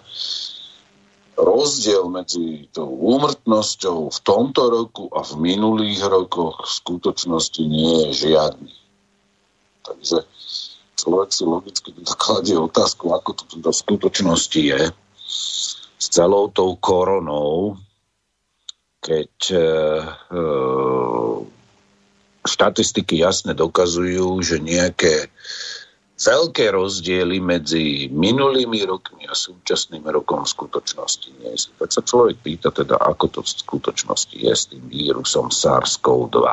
[1.40, 8.30] rozdiel medzi tou úmrtnosťou v tomto roku a v minulých rokoch v skutočnosti nie je
[8.30, 8.76] žiadny.
[9.88, 10.18] Takže
[11.00, 11.90] človek si logicky
[12.20, 14.82] kladie otázku, ako to teda v skutočnosti je
[16.00, 17.80] s celou tou koronou,
[19.00, 20.42] keď e, e,
[22.44, 25.32] štatistiky jasne dokazujú, že nejaké
[26.20, 31.72] veľké rozdiely medzi minulými rokmi a súčasným rokom v skutočnosti nie sú.
[31.80, 36.44] Tak sa človek pýta teda, ako to v skutočnosti je s tým vírusom SARS-CoV-2.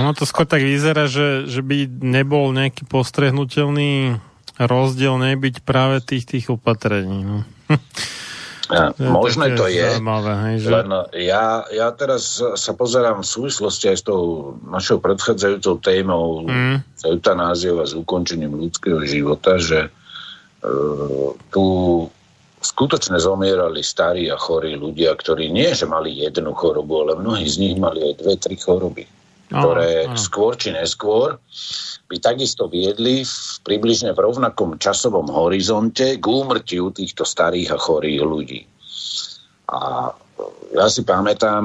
[0.00, 4.16] Ono to skôr tak vyzerá, že, že by nebol nejaký postrehnutelný
[4.56, 7.20] rozdiel nebyť práve tých tých opatrení.
[7.26, 7.38] No.
[8.72, 10.68] Ja, možné to je, zaujímavé, hej, že...
[10.72, 10.88] len
[11.20, 16.80] ja, ja teraz sa pozerám v súvislosti aj s tou našou predchádzajúcou témou mm.
[16.96, 21.64] s eutanáziou a s ukončením ľudského života, že uh, tu
[22.64, 27.60] skutočne zomierali starí a chorí ľudia, ktorí nie, že mali jednu chorobu, ale mnohí z
[27.60, 29.04] nich mali aj dve, tri choroby,
[29.54, 30.18] ktoré oh, oh.
[30.18, 31.38] skôr či neskôr
[32.10, 38.22] by takisto viedli v približne v rovnakom časovom horizonte k úmrtiu týchto starých a chorých
[38.22, 38.60] ľudí.
[39.70, 40.12] A
[40.74, 41.62] ja si pamätám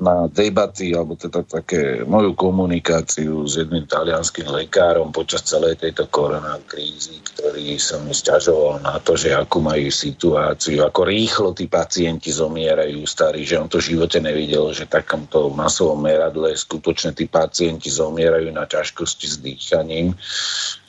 [0.00, 7.20] na debaty, alebo teda také moju komunikáciu s jedným talianským lekárom počas celej tejto koronakrízy,
[7.20, 13.04] ktorý som mi stiažoval na to, že akú majú situáciu, ako rýchlo tí pacienti zomierajú
[13.04, 18.48] starí, že on to v živote nevidel, že takomto masovom meradle skutočne tí pacienti zomierajú
[18.56, 20.16] na ťažkosti s dýchaním,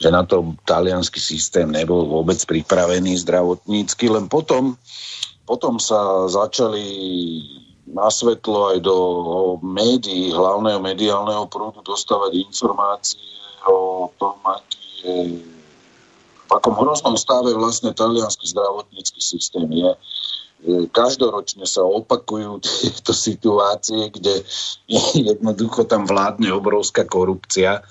[0.00, 4.80] že na to talianský systém nebol vôbec pripravený zdravotnícky, len potom
[5.44, 6.86] potom sa začali
[7.92, 8.96] na svetlo aj do
[9.60, 13.20] médií, hlavného mediálneho prúdu dostávať informácie
[13.66, 15.14] o tom, aký je,
[16.46, 19.90] v akom hroznom stave vlastne talianský zdravotnícky systém je.
[20.94, 24.46] Každoročne sa opakujú tieto situácie, kde
[25.18, 27.82] jednoducho tam vládne obrovská korupcia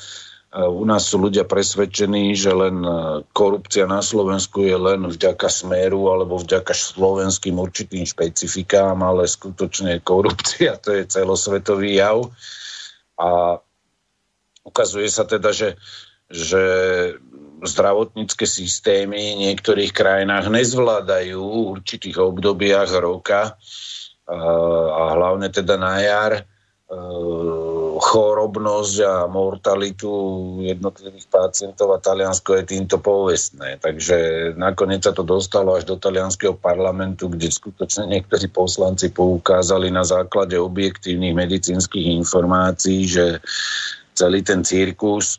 [0.52, 6.12] u nás sú ľudia presvedčení, že len e, korupcia na Slovensku je len vďaka smeru
[6.12, 12.28] alebo vďaka slovenským určitým špecifikám, ale skutočne korupcia to je celosvetový jav.
[13.16, 13.64] A
[14.68, 15.80] ukazuje sa teda, že,
[16.28, 16.64] že
[17.64, 23.56] zdravotnícke systémy v niektorých krajinách nezvládajú v určitých obdobiach roka
[24.28, 26.34] a hlavne teda na jar
[28.02, 30.10] chorobnosť a mortalitu
[30.66, 33.78] jednotlivých pacientov a Taliansko je týmto povestné.
[33.78, 40.02] Takže nakoniec sa to dostalo až do talianského parlamentu, kde skutočne niektorí poslanci poukázali na
[40.02, 43.38] základe objektívnych medicínskych informácií, že
[44.18, 45.38] celý ten cirkus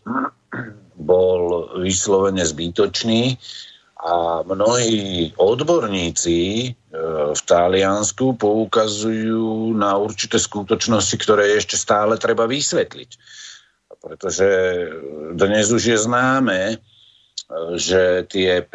[0.94, 3.34] bol vyslovene zbytočný
[4.06, 6.70] a mnohí odborníci
[7.32, 13.10] v Taliansku poukazujú na určité skutočnosti, ktoré ešte stále treba vysvetliť.
[14.02, 14.48] Pretože
[15.32, 16.76] dnes už je známe,
[17.80, 18.74] že tie P,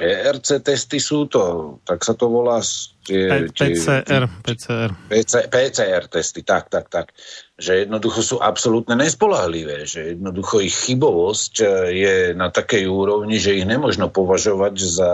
[0.00, 2.64] ERC testy sú to, tak sa to volá...
[3.00, 4.92] Tie, PCR, PCR.
[5.08, 7.16] PC, PCR testy, tak, tak, tak.
[7.56, 11.66] Že jednoducho sú absolútne nespolahlivé, že jednoducho ich chybovosť e,
[11.96, 15.12] je na takej úrovni, že ich nemožno považovať za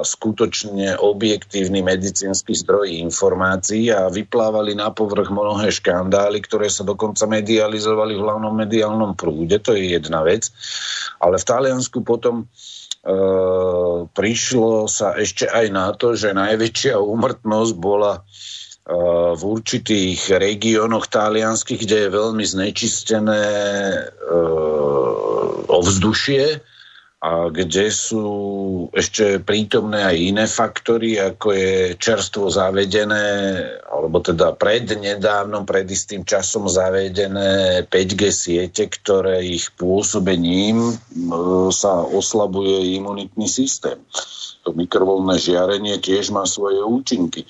[0.00, 8.16] skutočne objektívny medicínsky zdroj informácií a vyplávali na povrch mnohé škandály, ktoré sa dokonca medializovali
[8.16, 10.48] v hlavnom mediálnom prúde, to je jedna vec.
[11.20, 12.48] Ale v Taliansku potom
[14.12, 18.20] prišlo sa ešte aj na to, že najväčšia úmrtnosť bola
[19.36, 23.44] v určitých regiónoch talianských, kde je veľmi znečistené
[25.70, 26.60] ovzdušie
[27.20, 28.28] a kde sú
[28.96, 33.60] ešte prítomné aj iné faktory, ako je čerstvo zavedené,
[33.92, 40.96] alebo teda pred nedávnom, pred istým časom zavedené 5G siete, ktoré ich pôsobením
[41.76, 44.00] sa oslabuje imunitný systém
[44.60, 47.48] to mikrovolné žiarenie tiež má svoje účinky.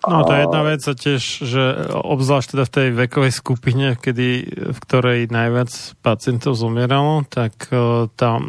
[0.00, 1.62] No to je jedna vec a tiež, že
[1.92, 4.28] obzvlášť teda v tej vekovej skupine, kedy,
[4.72, 5.68] v ktorej najviac
[6.00, 8.40] pacientov zomieralo, tak uh, tam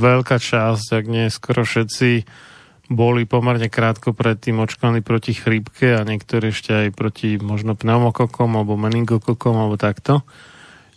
[0.00, 2.24] veľká časť, ak nie skoro všetci,
[2.92, 8.76] boli pomerne krátko predtým očkovaní proti chrípke a niektorí ešte aj proti možno pneumokokom alebo
[8.80, 10.24] meningokokom alebo takto.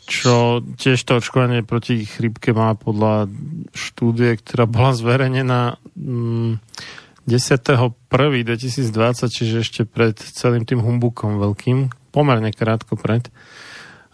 [0.06, 3.26] Čo tiež to očkovanie proti chrypke má podľa
[3.73, 6.61] štúdie, ktorá bola zverejnená mm,
[7.26, 13.30] 10.1.2020, čiže ešte pred celým tým humbukom veľkým, pomerne krátko pred,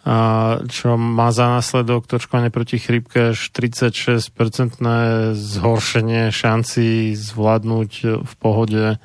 [0.02, 7.90] a čo má za následok očkovanie proti chrypke až 36-percentné zhoršenie šanci zvládnuť
[8.26, 8.98] v pohode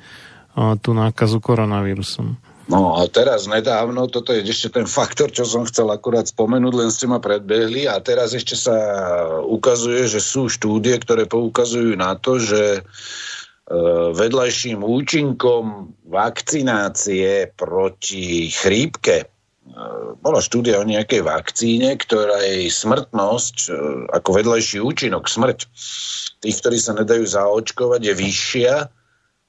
[0.82, 2.42] tú nákazu koronavírusom.
[2.68, 6.90] No a teraz nedávno, toto je ešte ten faktor, čo som chcel akurát spomenúť, len
[6.92, 8.76] ste ma predbehli a teraz ešte sa
[9.40, 12.80] ukazuje, že sú štúdie, ktoré poukazujú na to, že e,
[14.16, 19.26] vedľajším účinkom vakcinácie proti chrípke e,
[20.24, 23.70] bola štúdia o nejakej vakcíne, ktorej smrtnosť e,
[24.08, 25.68] ako vedľajší účinok, smrť
[26.40, 28.74] tých, ktorí sa nedajú zaočkovať, je vyššia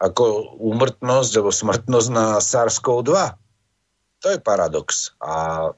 [0.04, 3.16] ako úmrtnosť alebo smrtnosť na SARS-CoV-2.
[4.20, 5.72] To je paradox a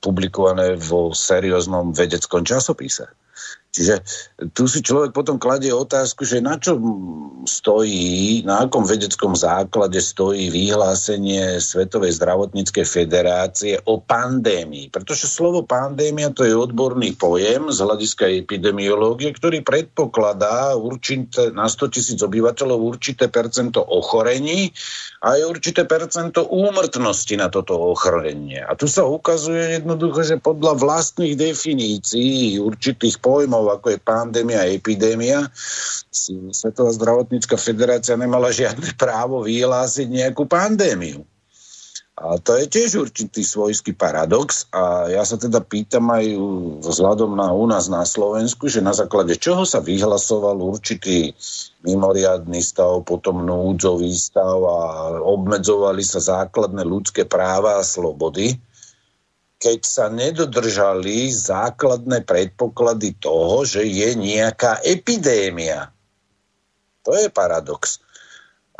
[0.00, 3.12] publikované vo serióznom vedeckom časopise.
[3.78, 4.02] Čiže
[4.58, 6.74] tu si človek potom kladie otázku, že na čo
[7.46, 14.90] stojí, na akom vedeckom základe stojí vyhlásenie Svetovej zdravotníckej federácie o pandémii.
[14.90, 21.94] Pretože slovo pandémia to je odborný pojem z hľadiska epidemiológie, ktorý predpokladá určité, na 100
[21.94, 24.74] tisíc obyvateľov určité percento ochorení
[25.22, 28.58] a je určité percento úmrtnosti na toto ochorenie.
[28.58, 34.70] A tu sa ukazuje jednoducho, že podľa vlastných definícií určitých pojmov, ako je pandémia a
[34.70, 35.48] epidémia,
[36.08, 41.24] si Svetová zdravotnícka federácia nemala žiadne právo vyhlásiť nejakú pandémiu.
[42.18, 46.26] A to je tiež určitý svojský paradox a ja sa teda pýtam aj
[46.82, 51.30] vzhľadom na u nás na Slovensku, že na základe čoho sa vyhlasoval určitý
[51.86, 54.78] mimoriadný stav, potom núdzový stav a
[55.22, 58.58] obmedzovali sa základné ľudské práva a slobody,
[59.58, 65.90] keď sa nedodržali základné predpoklady toho, že je nejaká epidémia.
[67.02, 67.98] To je paradox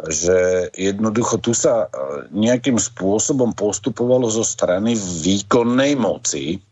[0.06, 1.98] že jednoducho tu sa e,
[2.30, 6.62] nejakým spôsobom postupovalo zo strany výkonnej moci,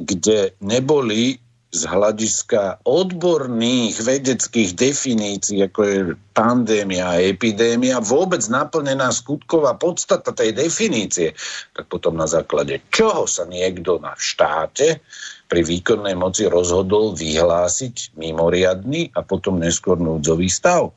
[0.00, 1.36] kde neboli
[1.74, 5.98] z hľadiska odborných vedeckých definícií, ako je
[6.30, 11.34] pandémia a epidémia, vôbec naplnená skutková podstata tej definície,
[11.74, 15.02] tak potom na základe čoho sa niekto na štáte
[15.46, 20.90] pri výkonnej moci rozhodol vyhlásiť mimoriadný a potom neskôr núdzový stav.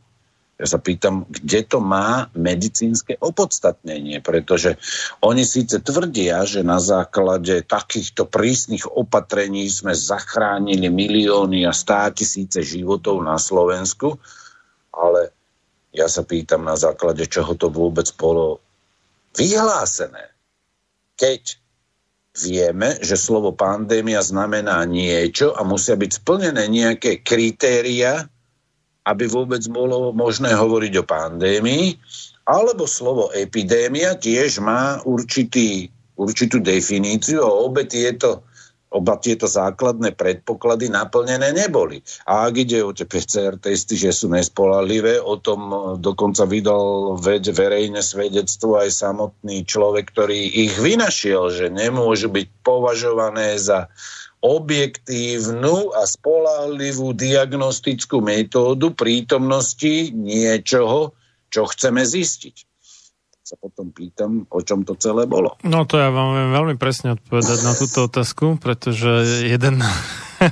[0.59, 4.75] Ja sa pýtam, kde to má medicínske opodstatnenie, pretože
[5.23, 12.59] oni síce tvrdia, že na základe takýchto prísnych opatrení sme zachránili milióny a stá tisíce
[12.59, 14.19] životov na Slovensku,
[14.91, 15.31] ale
[15.95, 18.59] ja sa pýtam, na základe čoho to vôbec bolo
[19.39, 20.27] vyhlásené.
[21.15, 21.55] Keď
[22.35, 28.27] vieme, že slovo pandémia znamená niečo a musia byť splnené nejaké kritéria,
[29.09, 31.97] aby vôbec bolo možné hovoriť o pandémii,
[32.45, 38.45] alebo slovo epidémia tiež má určitý, určitú definíciu a obe tieto,
[38.89, 42.01] oba tieto základné predpoklady naplnené neboli.
[42.25, 47.45] A ak ide o tie PCR testy, že sú nespolahlivé, o tom dokonca vydal ved,
[47.45, 53.93] verejné svedectvo aj samotný človek, ktorý ich vynašiel, že nemôžu byť považované za
[54.39, 61.11] objektívnu a spolahlivú diagnostickú metódu prítomnosti niečoho,
[61.51, 62.55] čo chceme zistiť.
[63.43, 65.57] Sa potom pýtam, o čom to celé bolo.
[65.65, 69.09] No to ja vám viem veľmi presne odpovedať na túto otázku, pretože
[69.49, 69.81] jeden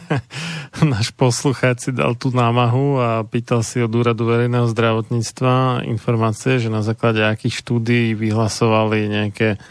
[0.98, 6.74] náš poslucháč si dal tú námahu a pýtal si od úradu verejného zdravotníctva informácie, že
[6.74, 9.62] na základe akých štúdií vyhlasovali nejaké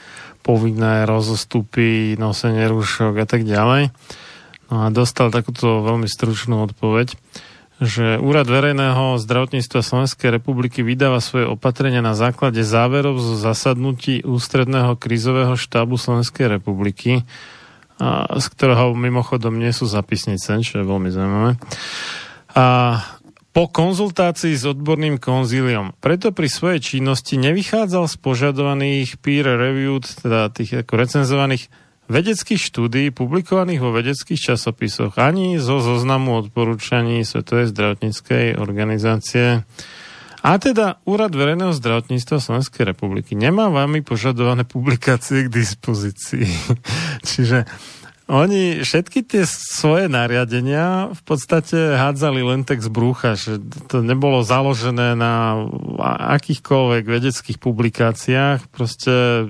[0.47, 3.91] povinné rozostupy, nosenie rúšok a tak ďalej.
[4.71, 7.19] No a dostal takúto veľmi stručnú odpoveď
[7.77, 14.97] že Úrad verejného zdravotníctva Slovenskej republiky vydáva svoje opatrenia na základe záverov zo zasadnutí ústredného
[14.97, 17.29] krízového štábu Slovenskej republiky,
[18.01, 21.53] a, z ktorého mimochodom nie sú zapisnice, čo je veľmi zaujímavé.
[22.57, 22.65] A
[23.57, 25.97] po konzultácii s odborným konzíliom.
[26.05, 31.73] Preto pri svojej činnosti nevychádzal z požadovaných peer-reviewed, teda tých ako recenzovaných
[32.13, 39.65] vedeckých štúdí publikovaných vo vedeckých časopisoch ani zo zoznamu odporúčaní Svetovej zdravotníckej organizácie.
[40.45, 46.45] A teda Úrad verejného zdravotníctva Slovenskej republiky nemá vami požadované publikácie k dispozícii.
[47.33, 47.65] Čiže
[48.27, 54.43] oni všetky tie svoje nariadenia v podstate hádzali len tak z brúcha, že to nebolo
[54.43, 55.63] založené na
[56.35, 58.67] akýchkoľvek vedeckých publikáciách.
[58.75, 59.47] Proste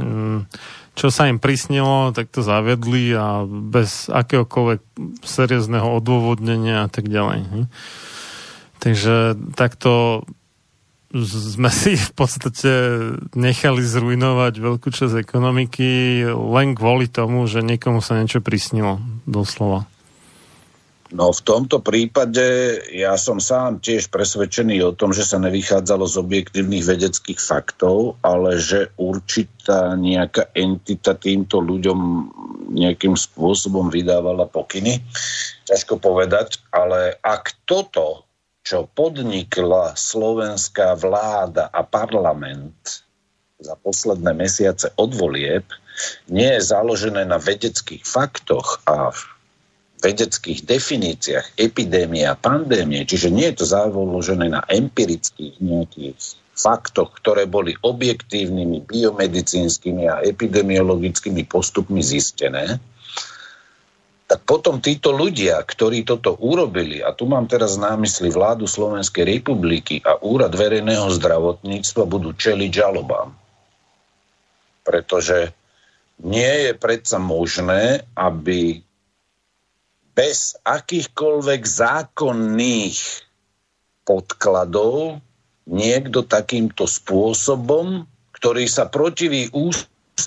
[0.00, 0.48] mm,
[0.96, 4.80] čo sa im prisnilo, tak to zavedli a bez akéhokoľvek
[5.20, 7.40] seriózneho odôvodnenia a tak ďalej.
[7.44, 7.66] Hm?
[8.80, 10.24] Takže takto
[11.08, 12.72] sme si v podstate
[13.32, 19.88] nechali zrujnovať veľkú časť ekonomiky len kvôli tomu, že niekomu sa niečo prisnilo, doslova.
[21.08, 22.44] No v tomto prípade
[22.92, 28.60] ja som sám tiež presvedčený o tom, že sa nevychádzalo z objektívnych vedeckých faktov, ale
[28.60, 32.00] že určitá nejaká entita týmto ľuďom
[32.76, 35.00] nejakým spôsobom vydávala pokyny.
[35.64, 38.27] Ťažko povedať, ale ak toto,
[38.68, 43.00] čo podnikla slovenská vláda a parlament
[43.56, 45.64] za posledné mesiace od volieb,
[46.28, 49.08] nie je založené na vedeckých faktoch a
[50.04, 56.20] vedeckých definíciách epidémie a pandémie, čiže nie je to založené na empirických nejakých
[56.52, 62.76] faktoch, ktoré boli objektívnymi biomedicínskymi a epidemiologickými postupmi zistené,
[64.28, 69.24] tak potom títo ľudia, ktorí toto urobili, a tu mám teraz na mysli vládu Slovenskej
[69.24, 73.32] republiky a Úrad verejného zdravotníctva, budú čeliť žalobám.
[74.84, 75.56] Pretože
[76.20, 78.84] nie je predsa možné, aby
[80.12, 83.00] bez akýchkoľvek zákonných
[84.04, 85.24] podkladov
[85.64, 88.04] niekto takýmto spôsobom,
[88.36, 89.48] ktorý sa protiví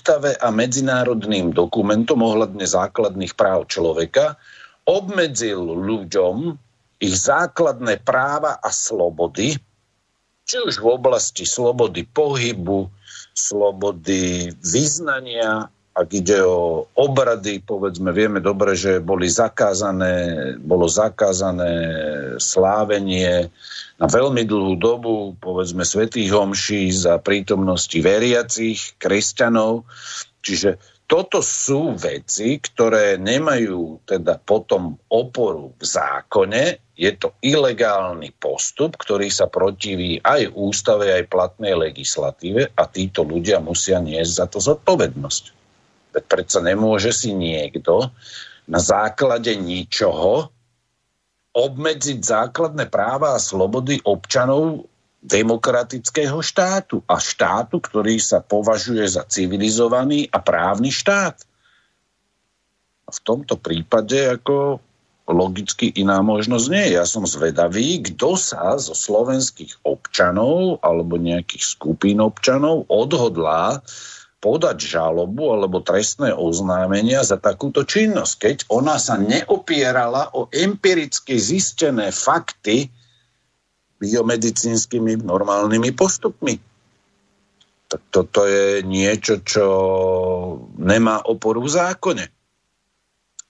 [0.02, 4.34] ústave a medzinárodným dokumentom ohľadne základných práv človeka,
[4.82, 6.58] obmedzil ľuďom
[6.98, 9.54] ich základné práva a slobody,
[10.42, 12.90] či už v oblasti slobody pohybu,
[13.30, 21.72] slobody vyznania ak ide o obrady, povedzme, vieme dobre, že boli zakázané, bolo zakázané
[22.40, 23.52] slávenie
[24.02, 29.86] na veľmi dlhú dobu, povedzme, svetých homší za prítomnosti veriacich, kresťanov.
[30.42, 36.62] Čiže toto sú veci, ktoré nemajú teda potom oporu v zákone.
[36.98, 43.62] Je to ilegálny postup, ktorý sa protiví aj ústave, aj platnej legislatíve a títo ľudia
[43.62, 45.44] musia niesť za to zodpovednosť.
[46.18, 48.10] Veď predsa nemôže si niekto
[48.66, 50.50] na základe ničoho
[51.52, 54.88] obmedziť základné práva a slobody občanov
[55.22, 61.38] demokratického štátu a štátu, ktorý sa považuje za civilizovaný a právny štát.
[63.06, 64.80] V tomto prípade ako
[65.30, 66.98] logicky iná možnosť nie.
[66.98, 73.84] Ja som zvedavý, kto sa zo slovenských občanov alebo nejakých skupín občanov odhodlá
[74.42, 82.10] podať žalobu alebo trestné oznámenia za takúto činnosť, keď ona sa neopierala o empiricky zistené
[82.10, 82.90] fakty
[84.02, 86.58] biomedicínskymi normálnymi postupmi.
[87.86, 89.66] Tak toto je niečo, čo
[90.74, 92.24] nemá oporu v zákone.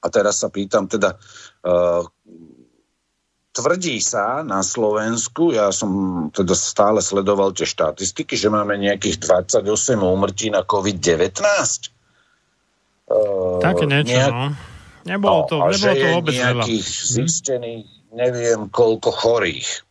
[0.03, 1.17] A teraz sa pýtam teda,
[1.65, 2.05] uh,
[3.53, 10.01] tvrdí sa na Slovensku, ja som teda stále sledoval tie štatistiky, že máme nejakých 28
[10.01, 11.37] úmrtí na COVID-19.
[13.61, 14.33] Také niečo, nejak...
[14.33, 14.47] no.
[15.03, 17.11] Nebolo to, no, nebolo to vôbec nejakých veľa.
[17.19, 19.83] zistených, neviem koľko chorých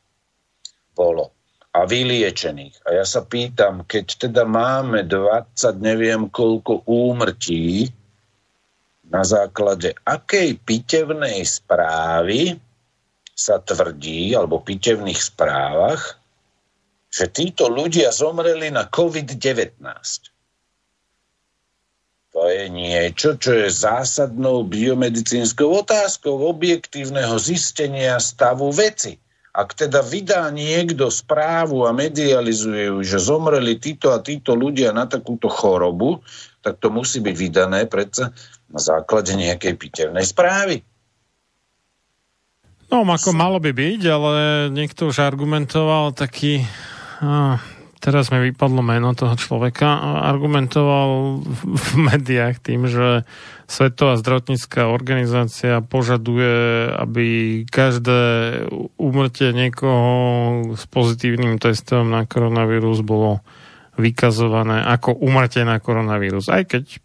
[0.95, 1.35] bolo
[1.75, 2.87] a vyliečených.
[2.87, 5.51] A ja sa pýtam, keď teda máme 20,
[5.83, 7.91] neviem koľko úmrtí,
[9.11, 12.55] na základe akej pitevnej správy
[13.35, 16.21] sa tvrdí, alebo pitevných správach,
[17.11, 19.83] že títo ľudia zomreli na COVID-19.
[22.31, 29.19] To je niečo, čo je zásadnou biomedicínskou otázkou objektívneho zistenia stavu veci.
[29.51, 35.11] Ak teda vydá niekto správu a medializuje ju, že zomreli títo a títo ľudia na
[35.11, 36.23] takúto chorobu,
[36.63, 38.31] tak to musí byť vydané predsa
[38.71, 40.87] na základe nejakej pitevnej správy.
[42.91, 44.31] No, ako malo by byť, ale
[44.67, 46.67] niekto už argumentoval taký...
[47.23, 47.63] Ah,
[48.03, 49.87] teraz mi vypadlo meno toho človeka,
[50.27, 53.23] argumentoval v médiách tým, že
[53.71, 57.27] Svetová zdravotnícká organizácia požaduje, aby
[57.71, 58.19] každé
[58.99, 63.39] úmrtie niekoho s pozitívnym testom na koronavírus bolo
[63.95, 66.51] vykazované ako úmrtie na koronavírus.
[66.51, 66.99] Aj keď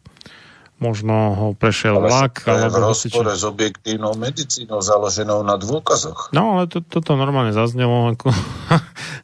[0.76, 2.44] možno ho prešiel ale vlak.
[2.44, 6.36] Ale v rozpore s objektívnou medicínou založenou na dôkazoch.
[6.36, 8.12] No, ale to, toto normálne zaznelo.
[8.12, 8.28] Ako...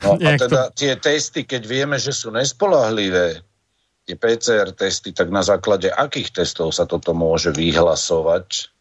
[0.04, 0.76] no a teda to...
[0.76, 3.44] tie testy, keď vieme, že sú nespolahlivé,
[4.08, 8.72] tie PCR testy, tak na základe akých testov sa toto môže vyhlasovať,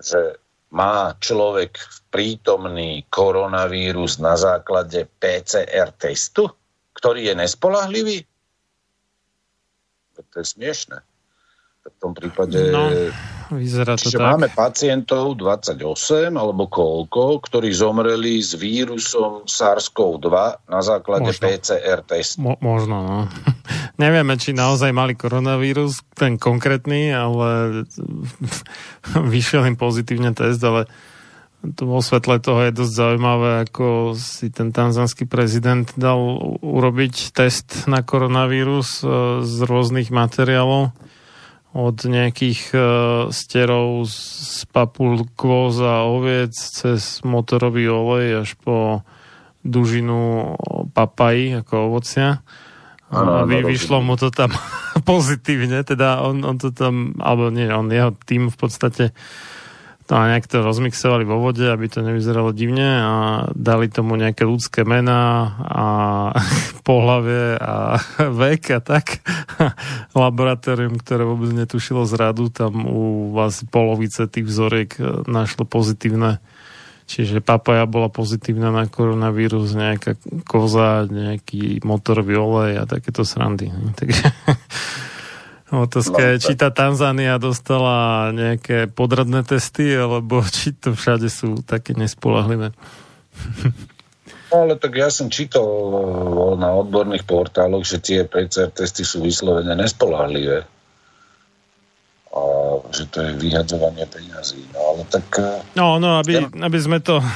[0.00, 0.40] že
[0.72, 1.76] má človek
[2.08, 6.48] prítomný koronavírus na základe PCR testu,
[6.96, 8.18] ktorý je nespolahlivý?
[10.20, 11.09] To je smiešné
[11.80, 12.60] v tom prípade...
[12.68, 12.92] No,
[13.56, 14.26] vyzerá to Čiže tak.
[14.36, 20.28] máme pacientov 28 alebo koľko, ktorí zomreli s vírusom SARS-CoV-2
[20.68, 21.40] na základe možno.
[21.40, 22.44] PCR testu.
[22.44, 23.18] Mo- možno, no.
[24.02, 27.82] Nevieme, či naozaj mali koronavírus, ten konkrétny, ale
[29.32, 30.84] vyšiel im pozitívne test, ale
[31.60, 36.20] to vo svetle toho je dosť zaujímavé, ako si ten tanzanský prezident dal
[36.60, 39.04] urobiť test na koronavírus e,
[39.44, 40.92] z rôznych materiálov
[41.70, 42.82] od nejakých uh,
[43.30, 45.22] sterov z papul
[45.86, 49.06] a oviec cez motorový olej až po
[49.62, 50.54] dužinu
[50.90, 52.42] papají ako ovocia.
[53.10, 54.54] Ano, Vy, vyšlo mu to tam
[55.08, 59.10] pozitívne, teda on, on to tam, alebo nie, on jeho tým v podstate
[60.10, 63.14] No a nejak to rozmixovali vo vode, aby to nevyzeralo divne a
[63.54, 65.84] dali tomu nejaké ľudské mená a
[66.88, 68.02] pohlavie a
[68.42, 69.22] vek a tak.
[70.18, 76.42] Laboratórium, ktoré vôbec netušilo zradu, tam u vás polovice tých vzoriek e, našlo pozitívne
[77.10, 80.14] Čiže papaja bola pozitívna na koronavírus, nejaká
[80.46, 83.66] koza, nejaký motorový olej a takéto srandy.
[83.98, 84.30] Takže
[85.70, 91.94] Otázka je, či tá Tanzánia dostala nejaké podradné testy, alebo či to všade sú také
[91.94, 92.74] nespolahlivé.
[94.50, 99.22] No, ale tak ja som čítal eh, na odborných portáloch, že tie PCR testy sú
[99.22, 100.66] vyslovene nespolahlivé.
[102.30, 102.42] A
[102.94, 104.62] že to je vyhadzovanie peňazí.
[104.74, 105.26] No ale tak...
[105.38, 106.50] Eh, no, no, aby, ja...
[106.50, 107.28] aby sme to eh,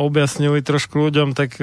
[0.00, 1.60] objasnili trošku ľuďom, tak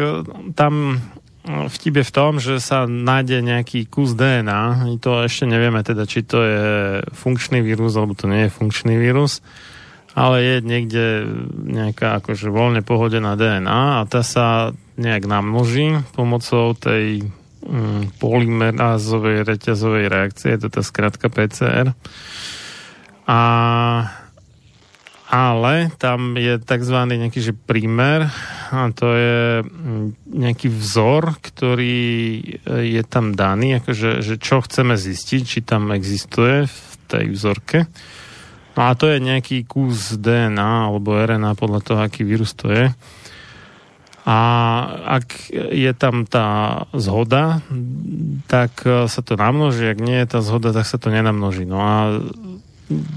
[0.53, 1.01] tam
[1.45, 4.93] vtip je v tom, že sa nájde nejaký kus DNA.
[5.01, 6.65] To ešte nevieme teda, či to je
[7.17, 9.41] funkčný vírus, alebo to nie je funkčný vírus.
[10.11, 11.05] Ale je niekde
[11.71, 17.31] nejaká akože voľne pohodená DNA a tá sa nejak namnoží pomocou tej
[17.63, 21.95] mm, polymerázovej reťazovej reakcie, je to tá skratka PCR.
[23.23, 23.39] A
[25.31, 26.97] ale tam je tzv.
[27.07, 28.27] nejaký že prímer
[28.67, 32.03] a to je mm, nejaký vzor, ktorý
[32.67, 37.87] je tam daný, akože, že čo chceme zistiť, či tam existuje v tej vzorke.
[38.75, 42.91] No a to je nejaký kus DNA alebo RNA podľa toho, aký vírus to je.
[44.27, 44.39] A
[45.17, 47.63] ak je tam tá zhoda,
[48.51, 51.65] tak sa to namnoží, ak nie je tá zhoda, tak sa to nenamnoží.
[51.65, 52.21] No a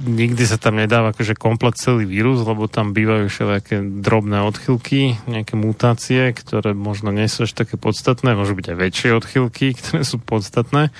[0.06, 5.54] nikdy sa tam nedáva akože komplet celý vírus, lebo tam bývajú všelijaké drobné odchylky, nejaké
[5.58, 10.22] mutácie, ktoré možno nie sú až také podstatné, môžu byť aj väčšie odchylky, ktoré sú
[10.22, 10.94] podstatné,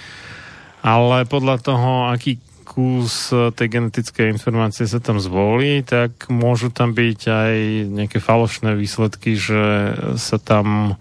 [0.84, 7.20] ale podľa toho, aký kus tej genetickej informácie sa tam zvolí, tak môžu tam byť
[7.28, 7.54] aj
[7.92, 10.98] nejaké falošné výsledky, že sa tam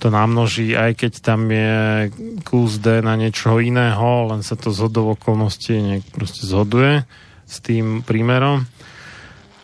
[0.00, 2.08] to namnoží, aj keď tam je
[2.48, 7.04] kus D na niečo iného, len sa to z hodov okolností nejak proste zhoduje
[7.44, 8.64] s tým prímerom.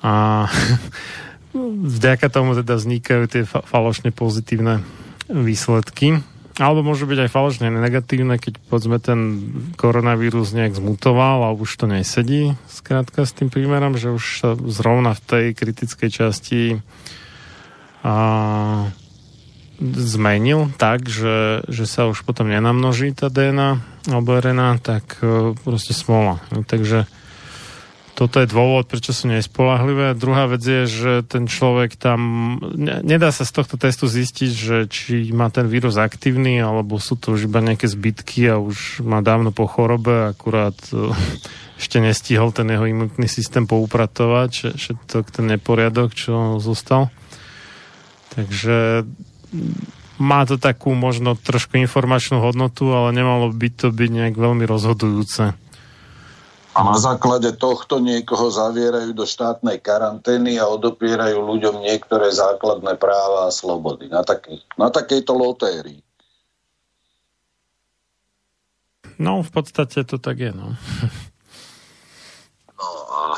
[0.05, 0.45] A
[1.97, 4.85] vďaka tomu teda vznikajú tie fa- falošne pozitívne
[5.33, 6.21] výsledky.
[6.57, 9.21] Alebo môžu byť aj falošne negatívne, keď povedzme ten
[9.77, 15.13] koronavírus nejak zmutoval a už to nesedí, skrátka s tým prímerom, že už sa zrovna
[15.13, 16.63] v tej kritickej časti
[18.01, 18.17] a
[19.81, 24.39] zmenil tak, že, že sa už potom nenamnoží tá DNA alebo
[24.81, 26.39] tak e, proste smola.
[26.71, 27.11] Takže
[28.17, 30.17] toto je dôvod, prečo sú nespolahlivé.
[30.17, 32.57] Druhá vec je, že ten človek tam,
[33.05, 37.37] nedá sa z tohto testu zistiť, že či má ten vírus aktívny, alebo sú to
[37.37, 41.13] už iba nejaké zbytky a už má dávno po chorobe, akurát e,
[41.83, 47.13] ešte nestihol ten jeho imunitný systém poupratovať, všetok ten neporiadok, čo zostal.
[48.33, 49.05] Takže
[50.17, 55.55] má to takú možno trošku informačnú hodnotu, ale nemalo by to byť nejak veľmi rozhodujúce
[56.77, 63.49] a na základe tohto niekoho zavierajú do štátnej karantény a odopierajú ľuďom niektoré základné práva
[63.49, 64.13] a slobody.
[64.13, 66.05] Na, taký, na takejto lotérii.
[69.17, 70.77] No, v podstate to tak je, no.
[72.77, 73.36] No a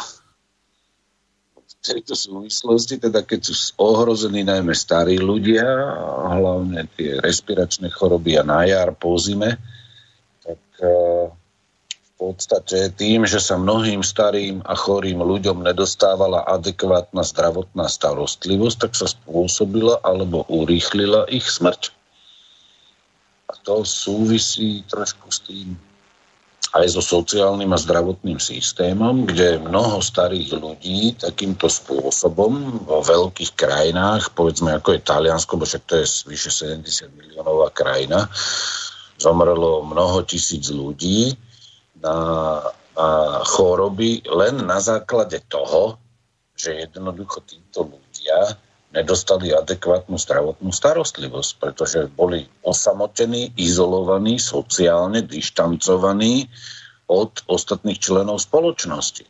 [1.89, 8.44] tejto súvislosti, teda keď sú ohrození najmä starí ľudia, a hlavne tie respiračné choroby a
[8.44, 9.57] na jar, po zime,
[10.44, 11.33] tak uh,
[12.18, 19.07] podstate tým, že sa mnohým starým a chorým ľuďom nedostávala adekvátna zdravotná starostlivosť, tak sa
[19.07, 21.94] spôsobila alebo urýchlila ich smrť.
[23.49, 25.78] A to súvisí trošku s tým
[26.76, 34.36] aj so sociálnym a zdravotným systémom, kde mnoho starých ľudí takýmto spôsobom vo veľkých krajinách,
[34.36, 38.28] povedzme ako je Taliansko, bo však to je vyše 70 miliónová krajina,
[39.16, 41.32] zomrelo mnoho tisíc ľudí,
[41.98, 42.14] na,
[42.94, 43.10] na
[43.42, 45.98] choroby len na základe toho,
[46.55, 48.58] že jednoducho títo ľudia
[48.89, 56.49] nedostali adekvátnu zdravotnú starostlivosť, pretože boli osamotení, izolovaní, sociálne dištancovaní
[57.08, 59.28] od ostatných členov spoločnosti.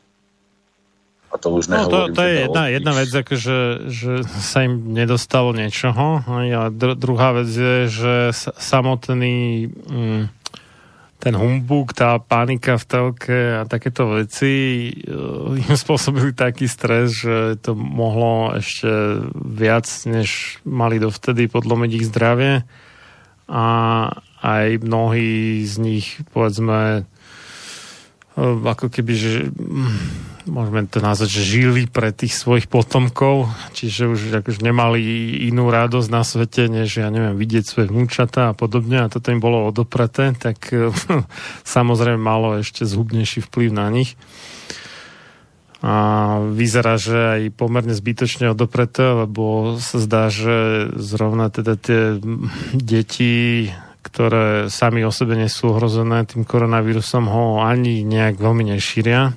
[1.29, 3.59] A to už no, to, to je jedna, jedna vec, akože,
[3.93, 6.25] že sa im nedostalo niečoho.
[6.25, 8.15] A dr- druhá vec je, že
[8.57, 9.69] samotný...
[9.69, 10.33] Mm,
[11.19, 17.59] ten humbuk, tá panika v telke a takéto veci eh, im spôsobili taký stres, že
[17.59, 22.63] to mohlo ešte viac, než mali dovtedy podlomiť ich zdravie.
[23.49, 23.67] A
[24.39, 29.51] aj mnohí z nich povedzme eh, ako keby, že
[30.49, 35.01] môžeme to nazvať, že žili pre tých svojich potomkov, čiže už akože nemali
[35.47, 39.39] inú radosť na svete, než ja neviem, vidieť svoje vnúčata a podobne a toto im
[39.39, 40.73] bolo odopreté, tak
[41.77, 44.17] samozrejme malo ešte zhubnejší vplyv na nich.
[45.79, 45.95] A
[46.43, 52.19] vyzerá, že aj pomerne zbytočne odopreté, lebo sa zdá, že zrovna teda tie
[52.75, 59.37] deti ktoré sami o sebe nie sú ohrozené tým koronavírusom, ho ani nejak veľmi nešíria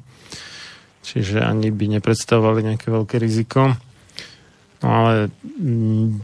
[1.01, 3.75] čiže ani by nepredstavovali nejaké veľké riziko.
[4.81, 5.29] No ale
[5.61, 6.21] mm,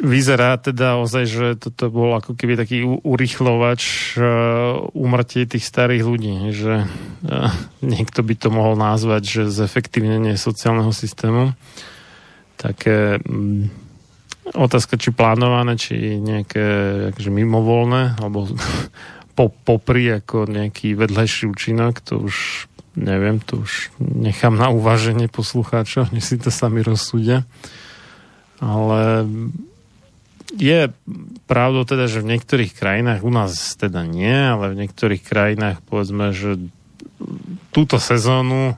[0.00, 4.16] vyzerá teda ozaj, že toto bol ako keby taký urychlovač
[4.96, 6.88] úmrtie tých starých ľudí, že
[7.84, 11.52] niekto by to mohol nazvať, že zefektívnenie sociálneho systému.
[12.56, 13.68] Také mm,
[14.56, 16.64] otázka, či plánované, či nejaké
[17.12, 18.48] akože mimovolné, alebo
[19.36, 22.66] po, popri ako nejaký vedľajší účinok, to už
[22.98, 27.44] neviem, to už nechám na uváženie poslucháčov, nech si to sami rozsúdia.
[28.62, 29.26] Ale
[30.54, 30.92] je
[31.48, 36.30] pravdou teda, že v niektorých krajinách, u nás teda nie, ale v niektorých krajinách povedzme,
[36.30, 36.60] že
[37.72, 38.76] túto sezónu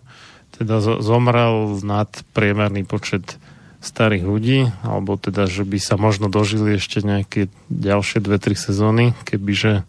[0.55, 3.43] teda zomrel nad priemerný počet
[3.85, 9.13] starých ľudí, alebo teda, že by sa možno dožili ešte nejaké ďalšie dve, tri sezóny,
[9.29, 9.85] kebyže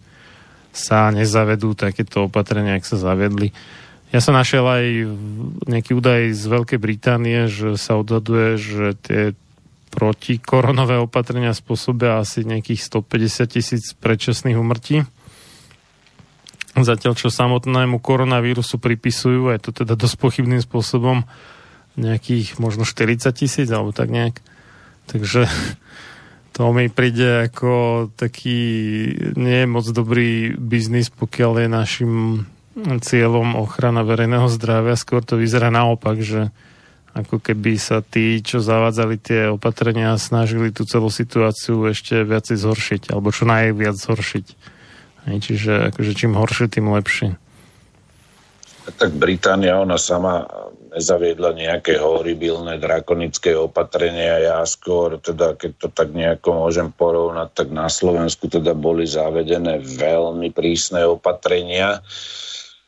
[0.75, 3.55] sa nezavedú takéto opatrenia, ak sa zavedli.
[4.13, 4.85] Ja som našiel aj
[5.65, 9.21] nejaký údaj z Veľkej Británie, že sa odhaduje, že tie
[9.95, 15.07] protikoronové opatrenia spôsobia asi nejakých 150 tisíc predčasných umrtí.
[16.75, 21.23] Zatiaľ, čo samotnému koronavírusu pripisujú, aj to teda dosť pochybným spôsobom,
[21.95, 24.43] nejakých možno 40 tisíc, alebo tak nejak.
[25.07, 25.47] Takže
[26.55, 28.59] to mi príde ako taký
[29.39, 32.13] nie moc dobrý biznis, pokiaľ je našim
[32.75, 34.99] cieľom ochrana verejného zdravia.
[34.99, 36.51] Skôr to vyzerá naopak, že
[37.15, 43.01] ako keby sa tí, čo zavádzali tie opatrenia, snažili tú celú situáciu ešte viacej zhoršiť,
[43.15, 44.45] alebo čo najviac zhoršiť.
[45.25, 47.39] Čiže akože čím horšie, tým lepšie.
[48.99, 50.45] Tak Británia, ona sama
[50.93, 54.37] nezaviedla nejaké horibilné drakonické opatrenia.
[54.37, 59.81] Ja skôr, teda, keď to tak nejako môžem porovnať, tak na Slovensku teda boli zavedené
[59.81, 62.05] veľmi prísne opatrenia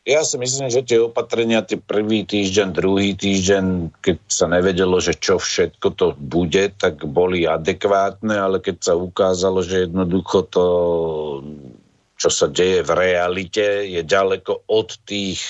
[0.08, 5.20] ja si myslím, že tie opatrenia, tie prvý týždeň, druhý týždeň, keď sa nevedelo, že
[5.20, 10.66] čo všetko to bude, tak boli adekvátne, ale keď sa ukázalo, že jednoducho to,
[12.16, 15.44] čo sa deje v realite, je ďaleko od tých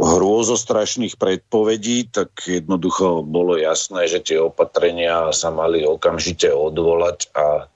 [0.00, 7.66] hrôzostrašných predpovedí, tak jednoducho bolo jasné, že tie opatrenia sa mali okamžite odvolať a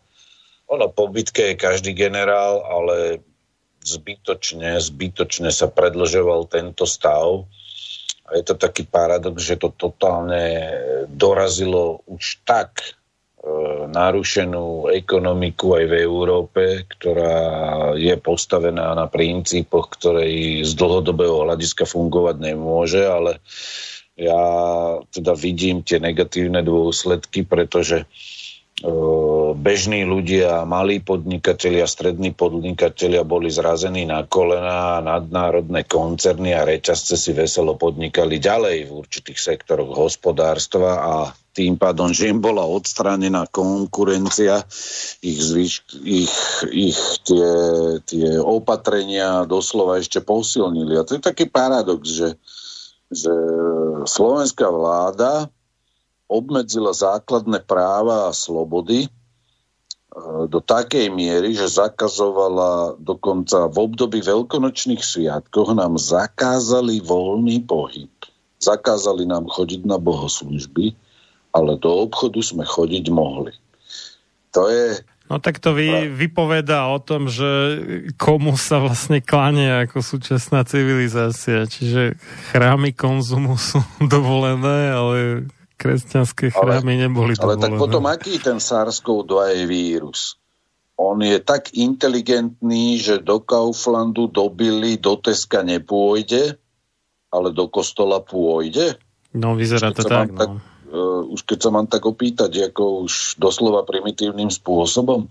[0.71, 3.27] ono po bitke je každý generál, ale
[3.85, 7.45] zbytočne, zbytočne sa predlžoval tento stav.
[8.25, 10.73] A je to taký paradox, že to totálne
[11.13, 12.97] dorazilo už tak
[13.45, 13.53] E,
[13.93, 17.37] narušenú ekonomiku aj v Európe, ktorá
[17.93, 23.45] je postavená na princípoch, ktorej z dlhodobého hľadiska fungovať nemôže, ale
[24.17, 24.41] ja
[25.13, 28.34] teda vidím tie negatívne dôsledky, pretože e,
[29.55, 37.31] bežní ľudia, malí podnikatelia, strední podnikatelia boli zrazení na kolena, nadnárodné koncerny a reťazce si
[37.31, 41.15] veselo podnikali ďalej v určitých sektoroch hospodárstva a
[41.55, 44.67] tým pádom, že im bola odstránená konkurencia,
[45.23, 46.35] ich, zvyš, ich,
[46.75, 47.51] ich tie,
[48.03, 50.99] tie opatrenia doslova ešte posilnili.
[50.99, 52.35] A to je taký paradox, že,
[53.07, 53.31] že
[54.03, 55.47] slovenská vláda
[56.35, 59.09] obmedzila základné práva a slobody e,
[60.51, 68.11] do takej miery, že zakazovala dokonca v období veľkonočných sviatkov nám zakázali voľný pohyb.
[68.59, 70.99] Zakázali nám chodiť na bohoslužby
[71.55, 73.55] ale do obchodu sme chodiť mohli.
[74.59, 74.99] To je...
[75.31, 77.81] No tak to vy, vypoveda o tom, že
[78.21, 81.65] komu sa vlastne klania ako súčasná civilizácia.
[81.65, 82.19] Čiže
[82.53, 83.81] chrámy konzumu sú
[84.15, 85.19] dovolené, ale
[85.85, 87.61] kresťanské chrámy ale, neboli dovolené.
[87.61, 90.41] Ale tak potom aký ten SARS-CoV-2 je vírus?
[90.97, 96.57] On je tak inteligentný, že do Kauflandu, do Billy, do Teska nepôjde,
[97.29, 98.97] ale do kostola pôjde?
[99.35, 100.39] No vyzerá to tak, no.
[100.39, 100.51] tak
[100.95, 105.27] uh, už keď sa mám tak opýtať, ako už doslova primitívnym spôsobom,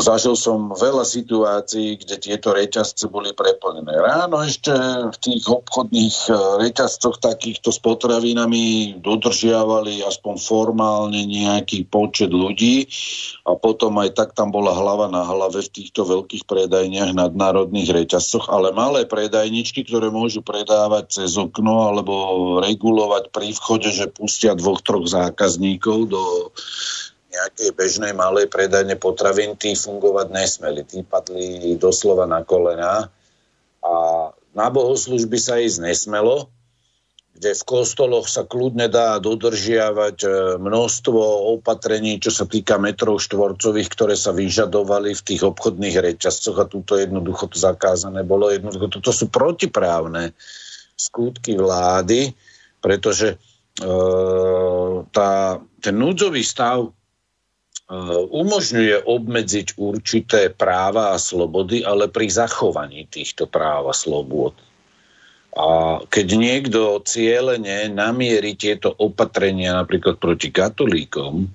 [0.00, 3.92] zažil som veľa situácií, kde tieto reťazce boli preplnené.
[3.92, 4.72] Ráno ešte
[5.12, 12.88] v tých obchodných uh, reťazcoch takýchto s potravinami dodržiavali aspoň formálne nejaký počet ľudí
[13.44, 18.48] a potom aj tak tam bola hlava na hlave v týchto veľkých predajniach nadnárodných reťazcoch,
[18.48, 22.14] ale malé predajničky, ktoré môžu predávať cez okno alebo
[22.64, 26.22] regulovať pri vchode, že pustia dvoch, troch zákazníkov do
[27.32, 30.84] nejakej bežnej malej predajne potravín, tí fungovať nesmeli.
[30.84, 33.08] Tí padli doslova na kolena
[33.80, 33.94] a
[34.52, 36.52] na bohoslužby sa ísť nesmelo,
[37.32, 40.28] kde v kostoloch sa kľudne dá dodržiavať e,
[40.60, 41.20] množstvo
[41.56, 47.00] opatrení, čo sa týka metrov štvorcových, ktoré sa vyžadovali v tých obchodných reťazcoch a túto
[47.00, 48.52] jednoducho to zakázané bolo.
[48.52, 50.36] Jednoducho toto sú protiprávne
[50.94, 52.36] skutky vlády,
[52.84, 53.36] pretože e,
[55.10, 56.92] tá, ten núdzový stav
[58.32, 64.56] umožňuje obmedziť určité práva a slobody, ale pri zachovaní týchto práv a slobod.
[65.52, 71.52] A keď niekto cieľene namierí tieto opatrenia napríklad proti katolíkom,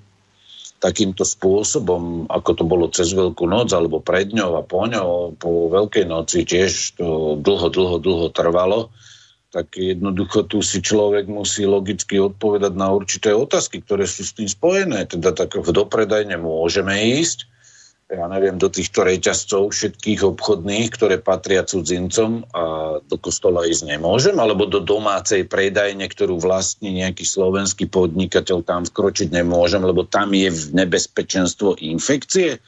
[0.77, 5.73] takýmto spôsobom, ako to bolo cez Veľkú noc, alebo pred ňou a po ňou, po
[5.73, 8.93] Veľkej noci tiež to dlho, dlho, dlho trvalo,
[9.57, 14.45] tak jednoducho tu si človek musí logicky odpovedať na určité otázky, ktoré sú s tým
[14.45, 15.09] spojené.
[15.09, 17.49] Teda tak v dopredajne môžeme ísť,
[18.05, 22.63] ja neviem, do týchto reťazcov všetkých obchodných, ktoré patria cudzincom a
[23.01, 29.33] do kostola ísť nemôžem, alebo do domácej predajne, ktorú vlastní nejaký slovenský podnikateľ, tam vkročiť
[29.33, 32.61] nemôžem, lebo tam je nebezpečenstvo infekcie.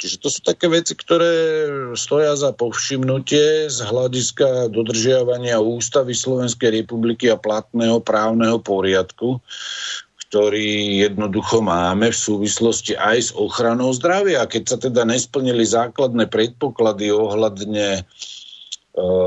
[0.00, 7.28] Čiže to sú také veci, ktoré stoja za povšimnutie z hľadiska dodržiavania ústavy Slovenskej republiky
[7.28, 9.44] a platného právneho poriadku,
[10.24, 14.48] ktorý jednoducho máme v súvislosti aj s ochranou zdravia.
[14.48, 18.02] Keď sa teda nesplnili základné predpoklady ohľadne e,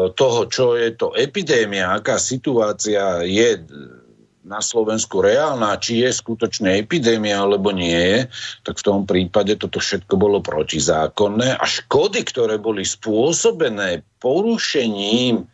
[0.10, 3.62] toho, čo je to epidémia, aká situácia je
[4.44, 8.20] na Slovensku reálna, či je skutočne epidémia alebo nie je,
[8.68, 15.48] tak v tom prípade toto všetko bolo protizákonné a škody, ktoré boli spôsobené porušením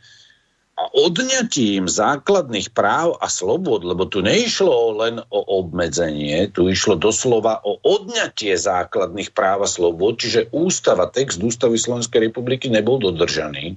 [0.79, 7.59] a odňatím základných práv a slobod, lebo tu neišlo len o obmedzenie, tu išlo doslova
[7.67, 13.75] o odňatie základných práv a slobod, čiže ústava, text ústavy Slovenskej republiky nebol dodržaný.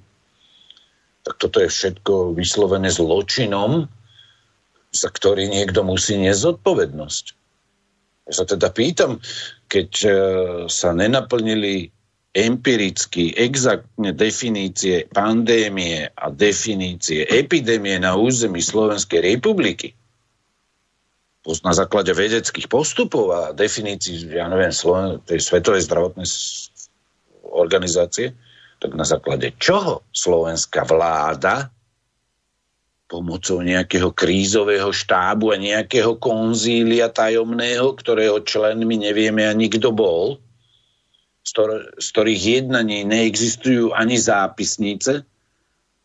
[1.26, 3.91] Tak toto je všetko vyslovené zločinom,
[4.92, 7.24] za ktorý niekto musí niesť zodpovednosť.
[8.28, 9.18] Ja sa teda pýtam,
[9.66, 10.10] keď e,
[10.68, 11.90] sa nenaplnili
[12.32, 19.92] empiricky, exaktne definície pandémie a definície epidémie na území Slovenskej republiky,
[21.42, 26.28] na základe vedeckých postupov a definícií, ja neviem, Sloven- tej Svetovej zdravotnej
[27.52, 28.32] organizácie,
[28.78, 31.68] tak na základe čoho slovenská vláda
[33.12, 40.41] pomocou nejakého krízového štábu a nejakého konzília tajomného, ktorého členmi nevieme ani kto bol,
[41.44, 45.28] z, ktor- z ktorých jednaní neexistujú ani zápisnice,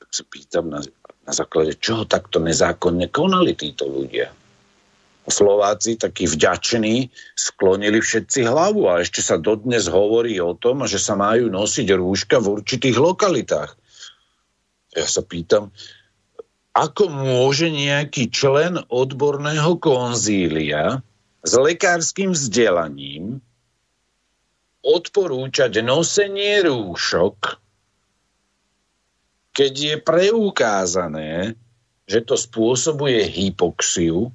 [0.03, 0.84] tak sa pýtam, na,
[1.24, 4.27] na základe čoho takto nezákonne konali títo ľudia.
[5.27, 11.00] A Slováci, takí vďační, sklonili všetci hlavu a ešte sa dodnes hovorí o tom, že
[11.00, 13.72] sa majú nosiť rúška v určitých lokalitách.
[14.95, 15.76] Ja sa pýtam,
[16.78, 21.02] ako môže nejaký člen odborného konzília
[21.42, 23.42] s lekárským vzdelaním
[24.86, 27.58] odporúčať nosenie rúšok,
[29.58, 31.58] keď je preukázané,
[32.06, 34.30] že to spôsobuje hypoxiu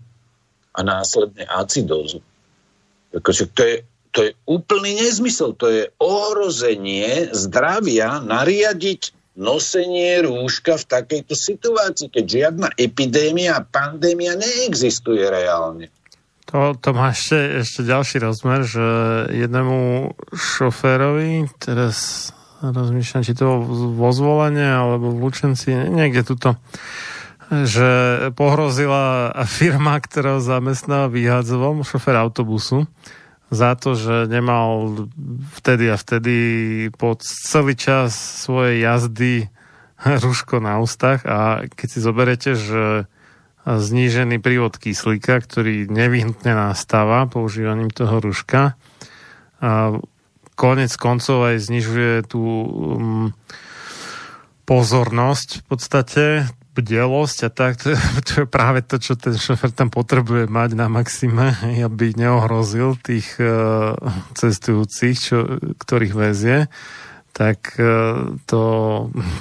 [0.75, 2.27] a následne acidózu.
[3.15, 3.77] Takže to je,
[4.11, 12.25] to je úplný nezmysel, to je ohrozenie zdravia nariadiť nosenie rúška v takejto situácii, keď
[12.25, 15.89] žiadna epidémia a pandémia neexistuje reálne.
[16.53, 18.85] To, to má ešte, ešte ďalší rozmer, že
[19.33, 22.29] jednému šoférovi, teraz
[22.61, 23.65] rozmýšľam, či to
[23.97, 26.61] vo zvolenie alebo v Lučenci, niekde tuto,
[27.49, 27.89] že
[28.37, 32.85] pohrozila firma, ktorá zamestná vyhadzovom, šofér autobusu,
[33.53, 35.05] za to, že nemal
[35.61, 36.37] vtedy a vtedy
[36.97, 39.53] po celý čas svojej jazdy
[40.25, 41.23] rúško na ústach.
[41.29, 43.05] A keď si zoberete, že
[43.63, 48.75] znížený prívod kyslíka, ktorý nevyhnutne nastáva používaním toho rúška,
[49.63, 49.95] a
[50.59, 53.31] konec koncov aj znižuje tú um,
[54.67, 56.25] pozornosť v podstate
[56.73, 57.93] bdelosť a tak, to,
[58.29, 61.53] to je práve to, čo ten šofer tam potrebuje mať na maxime,
[61.89, 63.97] aby neohrozil tých uh,
[64.37, 65.39] cestujúcich, čo,
[65.77, 66.67] ktorých vezie,
[67.37, 68.63] tak uh, to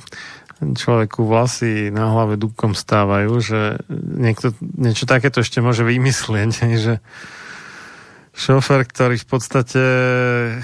[0.82, 7.02] človeku vlasy na hlave dúbkom stávajú, že niekto niečo takéto ešte môže vymyslieť, že
[8.42, 9.84] šofer, ktorý v podstate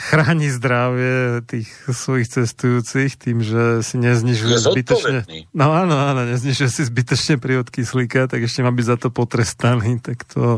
[0.10, 5.20] chráni zdravie tých svojich cestujúcich tým, že si neznižuje zbytečne...
[5.54, 10.02] No áno, áno, neznižuje si zbytečne prírod kyslíka, tak ešte má byť za to potrestaný,
[10.02, 10.58] tak to,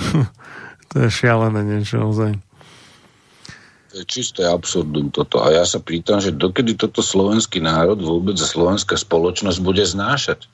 [0.90, 2.40] to je šialené niečo ozaj.
[3.92, 5.44] To je čisté absurdum toto.
[5.44, 10.48] A ja sa pýtam, že dokedy toto slovenský národ vôbec a slovenská spoločnosť bude znášať.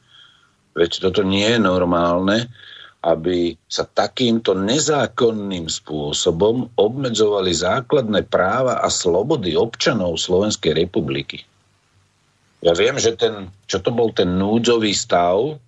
[0.74, 2.50] Veď toto nie je normálne,
[3.04, 11.44] aby sa takýmto nezákonným spôsobom obmedzovali základné práva a slobody občanov Slovenskej republiky.
[12.64, 15.60] Ja viem, že ten, čo to bol ten núdzový stav,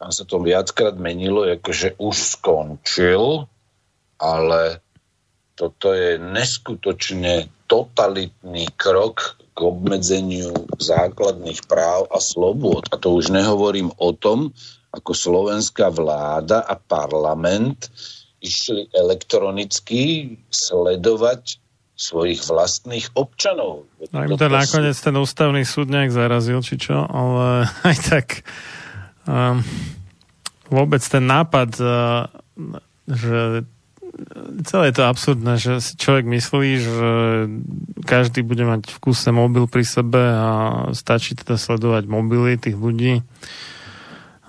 [0.00, 3.44] tam sa to viackrát menilo, akože už skončil,
[4.16, 4.80] ale
[5.52, 12.88] toto je neskutočne totalitný krok k obmedzeniu základných práv a slobôd.
[12.88, 14.56] A to už nehovorím o tom,
[14.90, 17.90] ako slovenská vláda a parlament
[18.40, 21.60] išli elektronicky sledovať
[22.00, 23.84] svojich vlastných občanov.
[24.08, 28.26] No im to nakoniec ten ústavný súd nejak zarazil, či čo, ale aj tak
[29.28, 29.60] um,
[30.72, 32.24] vôbec ten nápad, uh,
[33.04, 33.68] že
[34.64, 37.08] celé je to absurdné, že si človek myslí, že
[38.04, 40.50] každý bude mať v kuse mobil pri sebe a
[40.96, 43.22] stačí teda sledovať mobily tých ľudí.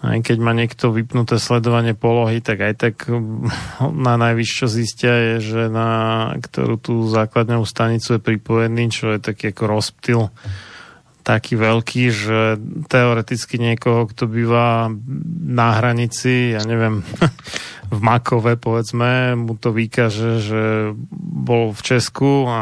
[0.02, 2.96] Aj keď má niekto vypnuté sledovanie polohy, tak aj tak
[3.82, 5.90] na najvyššie čo zistia je, že na
[6.42, 10.22] ktorú tú základnú stanicu je pripojený, čo je taký ako rozptyl
[11.22, 12.40] taký veľký, že
[12.90, 14.90] teoreticky niekoho, kto býva
[15.46, 17.06] na hranici, ja neviem,
[17.94, 20.64] v Makove, povedzme, mu to vykaže, že
[21.22, 22.60] bol v Česku a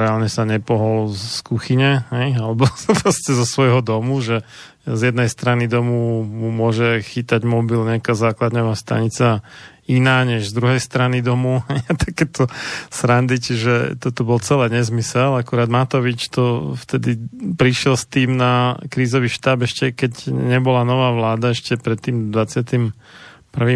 [0.00, 2.40] reálne sa nepohol z kuchyne, hej?
[2.40, 2.64] alebo
[3.04, 4.42] proste zo svojho domu, že
[4.88, 9.44] z jednej strany domu mu môže chytať mobil nejaká základňová stanica
[9.90, 11.66] iná než z druhej strany domu.
[12.06, 12.46] Takéto
[12.88, 15.36] srandy, čiže toto bol celé nezmysel.
[15.36, 17.18] Akurát Matovič to vtedy
[17.58, 22.94] prišiel s tým na krízový štáb ešte keď nebola nová vláda, ešte pred tým 21.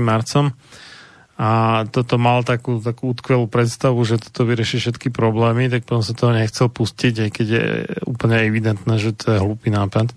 [0.01, 0.55] marcom.
[1.35, 6.15] A toto mal takú, takú útkvelú predstavu, že toto vyrieši všetky problémy, tak potom sa
[6.15, 7.67] toho nechcel pustiť, aj keď je
[8.07, 10.15] úplne evidentné, že to je hlupý nápad.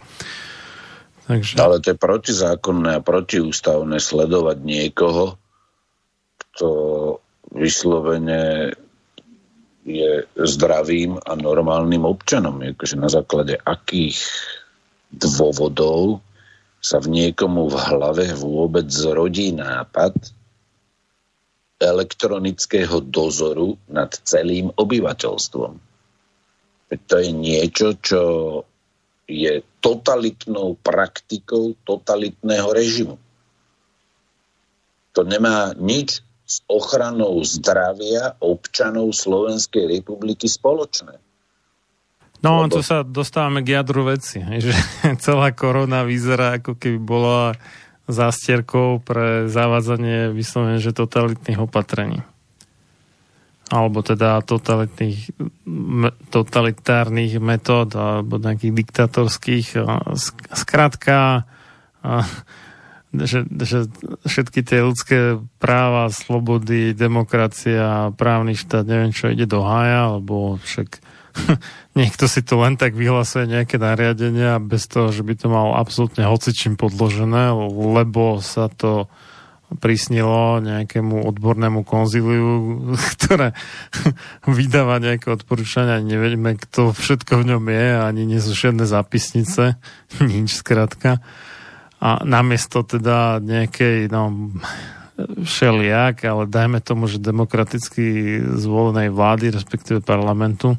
[1.27, 1.59] Takže...
[1.59, 5.35] Ale to je protizákonné a protiústavné sledovať niekoho,
[6.39, 6.69] kto
[7.51, 8.71] vyslovene
[9.87, 12.59] je zdravým a normálnym občanom.
[12.63, 14.19] Akože na základe akých
[15.11, 16.19] dôvodov
[16.83, 20.15] sa v niekomu v hlave vôbec zrodí nápad
[21.77, 25.73] elektronického dozoru nad celým obyvateľstvom.
[26.87, 28.21] To je niečo, čo
[29.27, 33.15] je totalitnou praktikou totalitného režimu.
[35.11, 41.19] To nemá nič s ochranou zdravia občanov Slovenskej republiky spoločné.
[42.39, 42.79] No, Lebo...
[42.79, 44.71] to sa dostávame k jadru veci, že
[45.25, 47.59] celá korona vyzerá ako keby bola
[48.07, 52.23] zástierkou pre zavádzanie vyslovene, že totalitných opatrení
[53.67, 55.35] alebo teda totalitných,
[56.31, 59.67] totalitárnych metód alebo nejakých diktatorských.
[60.55, 61.43] Skrátka,
[63.11, 63.91] že, že
[64.23, 65.19] všetky tie ľudské
[65.59, 71.03] práva, slobody, demokracia, právny štát, neviem čo, ide do hája, alebo však
[71.99, 76.23] niekto si to len tak vyhlasuje nejaké nariadenia bez toho, že by to mal absolútne
[76.23, 79.11] hocičím podložené, lebo sa to
[79.67, 82.47] prisnilo nejakému odbornému konzíliu,
[83.15, 83.51] ktoré
[84.47, 89.75] vydáva nejaké odporúčania, nevieme, kto všetko v ňom je, ani nie sú žiadne zápisnice,
[90.23, 91.19] nič skrátka.
[91.97, 94.53] A namiesto teda nejakej, no,
[95.17, 100.77] všeliak, ale dajme tomu, že demokraticky zvolenej vlády, respektíve parlamentu,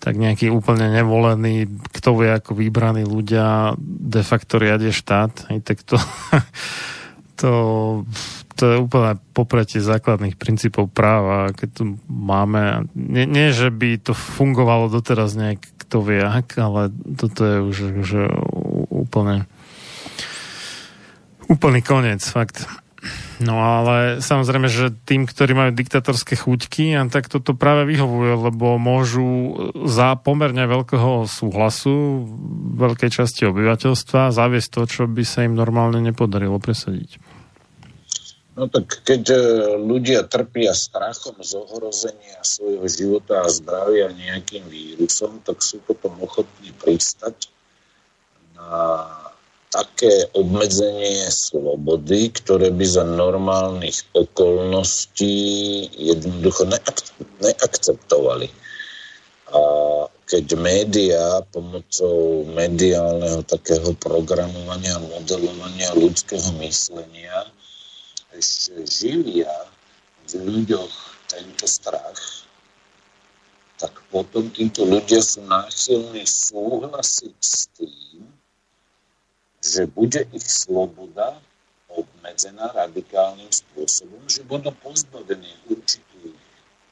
[0.00, 5.84] tak nejaký úplne nevolený, kto vie ako vybraní ľudia de facto riadie štát, aj tak
[5.84, 5.96] to
[7.40, 7.52] to,
[8.60, 12.92] to je úplne popretie základných princípov práva, keď tu máme.
[12.92, 17.76] Nie, nie, že by to fungovalo doteraz nejak kto vie ak, ale toto je už,
[18.04, 18.10] už
[18.92, 19.48] úplne
[21.50, 22.62] úplný koniec, fakt.
[23.40, 29.56] No ale samozrejme, že tým, ktorí majú diktatorské chuťky, tak toto práve vyhovuje, lebo môžu
[29.88, 32.28] za pomerne veľkého súhlasu
[32.76, 37.29] veľkej časti obyvateľstva zaviesť to, čo by sa im normálne nepodarilo presadiť.
[38.58, 39.38] No tak keď e,
[39.78, 46.74] ľudia trpia strachom z ohrozenia svojho života a zdravia nejakým vírusom, tak sú potom ochotní
[46.82, 47.46] pristať
[48.58, 49.06] na
[49.70, 55.38] také obmedzenie slobody, ktoré by za normálnych okolností
[55.94, 58.50] jednoducho neak- neakceptovali.
[59.54, 59.62] A
[60.26, 67.46] keď médiá pomocou mediálneho takého programovania, modelovania ľudského myslenia
[68.34, 69.50] ešte živia
[70.30, 70.94] v ľuďoch
[71.30, 72.46] tento strach,
[73.80, 78.22] tak potom títo ľudia sú náchylní súhlasiť s tým,
[79.60, 81.40] že bude ich sloboda
[81.88, 86.36] obmedzená radikálnym spôsobom, že budú pozbavení určitých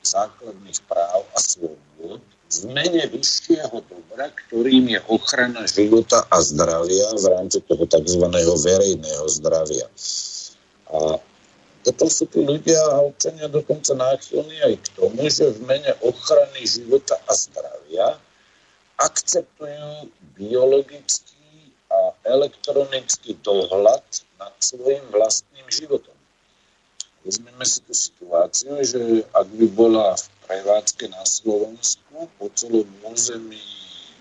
[0.03, 7.25] základných práv a slobod v mene vyššieho dobra, ktorým je ochrana života a zdravia v
[7.29, 8.25] rámci toho tzv.
[8.65, 9.87] verejného zdravia.
[10.89, 11.21] A
[11.89, 16.61] potom sú tu ľudia a občania dokonca náchylní aj k tomu, že v mene ochrany
[16.69, 18.21] života a zdravia
[19.01, 24.05] akceptujú biologický a elektronický dohľad
[24.37, 26.13] nad svojim vlastným životom.
[27.25, 33.65] Vezmeme si tú situáciu, že ak by bola v prevádzke na Slovensku po celom území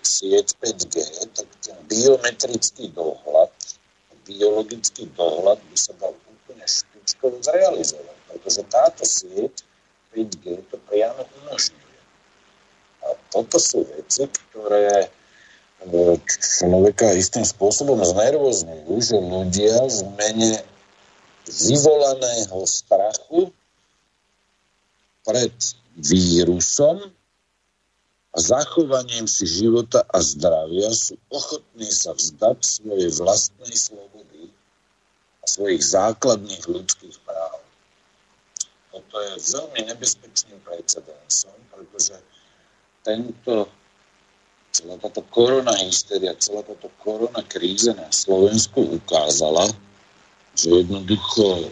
[0.07, 0.95] sieť 5G,
[1.35, 3.51] tak ten biometrický dohľad,
[4.23, 6.15] biologický dohľad by sa dal
[7.07, 9.63] úplne špičkovo zrealizovať, pretože táto sieť
[10.11, 11.99] 5G to priamo umožňuje.
[13.03, 15.09] A toto sú veci, ktoré e,
[16.27, 20.51] človeka istým spôsobom znervozňujú, že ľudia v mene
[21.47, 23.55] vyvolaného strachu
[25.23, 25.55] pred
[25.95, 27.07] vírusom
[28.35, 34.51] a zachovaním si života a zdravia sú ochotní sa vzdať svojej vlastnej slobody
[35.47, 37.63] svojich základných ľudských práv.
[38.91, 42.19] Toto je veľmi nebezpečným precedensom, pretože
[43.07, 43.71] tento,
[44.75, 49.71] celá táto korona hysteria, celá táto korona kríza na Slovensku ukázala,
[50.57, 51.71] že jednoducho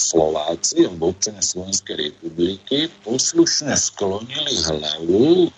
[0.00, 5.52] Slováci alebo občania Slovenskej republiky poslušne sklonili hlavu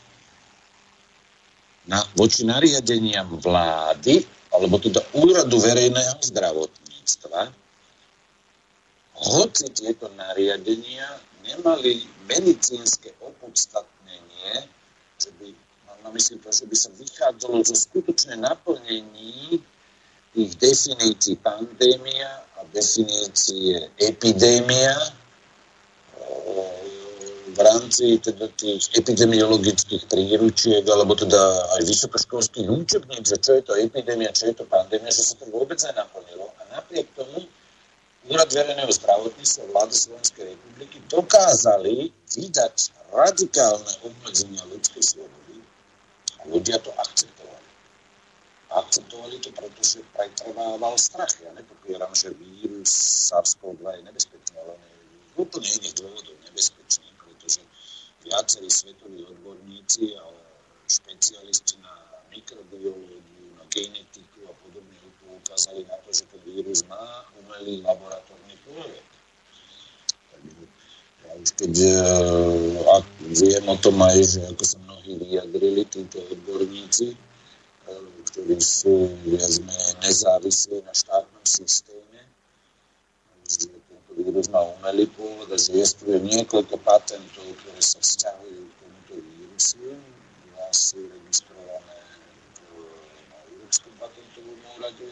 [1.86, 7.52] na, voči nariadeniam vlády alebo teda úradu verejného zdravotníctva,
[9.22, 11.08] hoci tieto nariadenia
[11.46, 14.68] nemali medicínske opodstatnenie,
[15.16, 15.48] že by,
[16.04, 19.62] mám myslím to, že by sa vychádzalo zo skutočné naplnení
[20.32, 24.96] tých definícií pandémia a definície epidémia,
[27.52, 31.40] v rámci teda tých epidemiologických príručiek alebo teda
[31.76, 35.46] aj vysokoškolských učebníc, že čo je to epidémia, čo je to pandémia, že sa to
[35.52, 36.48] vôbec nenaplnilo.
[36.58, 37.44] A napriek tomu
[38.22, 42.76] Úrad verejného zdravotníctva vlády Slovenskej republiky dokázali vydať
[43.10, 45.58] radikálne obmedzenia ľudskej slobody
[46.38, 47.66] a ľudia to akceptovali.
[48.70, 51.34] akceptovali to, pretože pretrvával strach.
[51.42, 52.94] Ja nepopieram, že vírus
[53.26, 56.81] SARS-CoV-2 je nebezpečný, ale z úplne iných dôvodov nebezpečný,
[58.24, 60.24] viacerí svetoví odborníci a
[60.86, 61.94] špecialisti na
[62.30, 64.96] mikrobiológiu, na genetiku a podobne
[65.32, 69.04] ukázali na to, že ten vírus má umelý laboratórny pôvod
[71.42, 71.90] už keď e,
[72.86, 77.16] ak viem o tom aj, že ako sa mnohí vyjadrili, títo odborníci, e,
[78.30, 79.52] ktorí sú viac
[80.04, 82.20] nezávislí na štátnom systéme,
[84.54, 89.98] má umelý pôvod a že je niekoľko patentov, ktoré sa vzťahujú k tomuto vírusu.
[90.52, 91.98] Dva sú registrované
[93.30, 95.08] na Európskom patentovom úrade,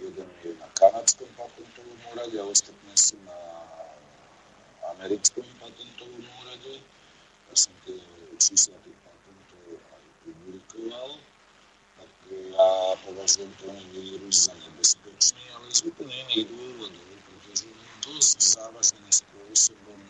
[0.00, 3.38] jeden je na Kanadskom patentovom úrade a ostatné sú na
[4.96, 6.80] americkom patentovom úrade.
[7.48, 7.96] Ja som tie
[8.36, 11.10] čísla tých patentov aj publikoval.
[12.00, 12.70] Tak ja
[13.04, 17.09] považujem ten vírus za nebezpečný, ale z úplne iných dôvodov,
[18.00, 20.00] dosť závažným spôsobom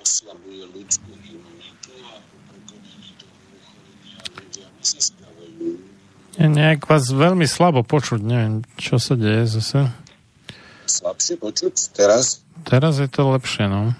[0.00, 5.66] oslabuje ľudskú imunitu a po prekonaní toho ochorenia ľudia nezískavajú.
[6.38, 9.92] Je nejak vás veľmi slabo počuť, neviem, čo sa deje zase.
[10.88, 12.40] Slabšie počuť teraz?
[12.64, 13.92] Teraz je to lepšie, no.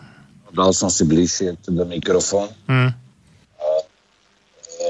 [0.49, 2.49] Dal som si bližšie teda mikrofón.
[2.65, 2.97] Hmm.
[3.60, 3.68] A,
[4.81, 4.89] e,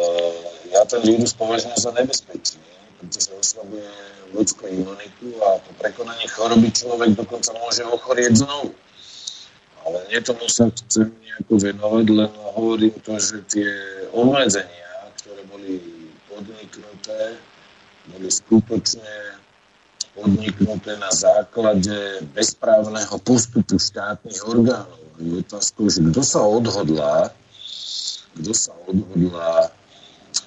[0.70, 2.62] ja ten vírus považujem za nebezpečný,
[2.98, 3.86] pretože oslabuje
[4.34, 8.74] ľudskú imunitu a po prekonaní choroby človek dokonca môže ochorieť znovu.
[9.86, 13.70] Ale nie tomu sa chcem nejako venovať, len hovorím to, že tie
[14.10, 15.78] obmedzenia, ktoré boli
[16.26, 17.38] podniknuté,
[18.10, 19.38] boli skutočne
[20.18, 24.98] podniknuté na základe bezprávneho postupu štátnych orgánov.
[25.22, 27.30] Je otázkou, že kto sa odhodlá,
[28.34, 29.70] kto sa odhodlá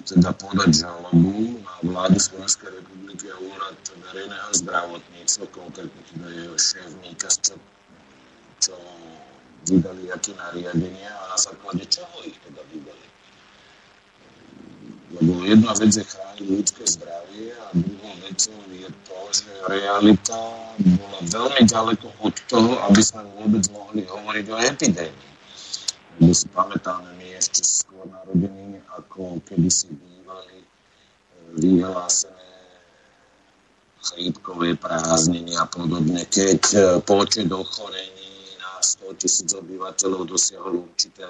[0.02, 3.78] teda podať žalobu na vládu Slovenskej republiky a úrad
[4.10, 6.90] verejného zdravotníctva, konkrétne teda jeho šéf
[7.38, 7.54] čo,
[8.58, 8.74] čo
[9.70, 13.06] vydali aké nariadenia a na základe čoho ich teda vydali.
[15.12, 20.40] Lebo jedna vec je chrániť ľudské zdravie a druhou vecou je to, že realita
[20.80, 25.31] bola veľmi ďaleko od toho, aby sme vôbec mohli hovoriť o epidémii.
[26.20, 30.66] Lebo si pamätáme my ešte skôr narodení, ako kedy si bývali e,
[31.56, 32.52] vyhlásené
[34.02, 41.24] chrípkové prázdniny a podobne, keď e, počet ochorení na 100 tisíc obyvateľov dosiahol určité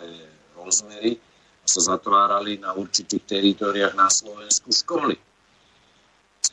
[0.57, 1.21] rozmery,
[1.63, 5.15] sa zatvárali na určitých teritoriách na Slovensku školy.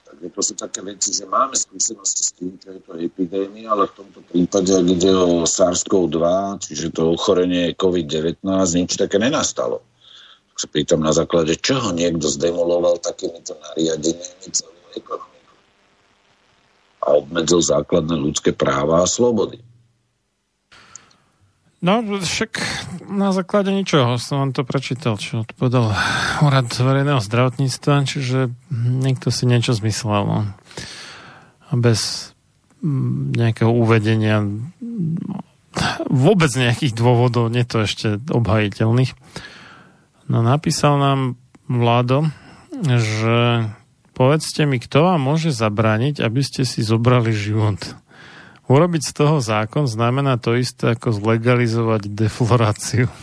[0.09, 3.85] Takže to sú také veci, že máme skúsenosti s tým, čo je to epidémia, ale
[3.85, 6.19] v tomto prípade, ak ide o SARS-CoV-2,
[6.65, 8.41] čiže to ochorenie COVID-19,
[8.73, 9.85] nič také nenastalo.
[10.49, 15.53] Tak sa pýtam na základe čoho niekto zdemoloval takýmito nariadeniami celú ekonomiku
[17.05, 19.61] a obmedzil základné ľudské práva a slobody.
[21.80, 22.59] No, však
[23.08, 25.95] na základe ničoho som vám to prečítal, čo odpovedal
[26.43, 30.27] úrad verejného zdravotníctva, čiže niekto si niečo zmyslel.
[30.27, 30.40] No.
[31.69, 32.32] A bez
[32.83, 34.43] mm, nejakého uvedenia
[36.11, 39.16] vôbec nejakých dôvodov, nie to ešte obhajiteľných.
[40.27, 41.19] No napísal nám
[41.69, 42.27] Vlado,
[42.83, 43.69] že
[44.17, 47.77] povedzte mi, kto vám môže zabrániť, aby ste si zobrali život.
[48.69, 53.09] Urobiť z toho zákon znamená to isté ako zlegalizovať defloráciu.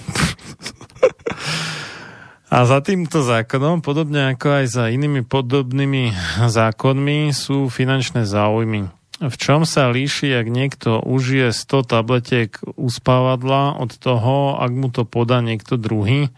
[2.46, 6.14] A za týmto zákonom, podobne ako aj za inými podobnými
[6.46, 8.86] zákonmi, sú finančné záujmy.
[9.18, 15.02] V čom sa líši, ak niekto užije 100 tabletiek uspávadla od toho, ak mu to
[15.02, 16.30] podá niekto druhý?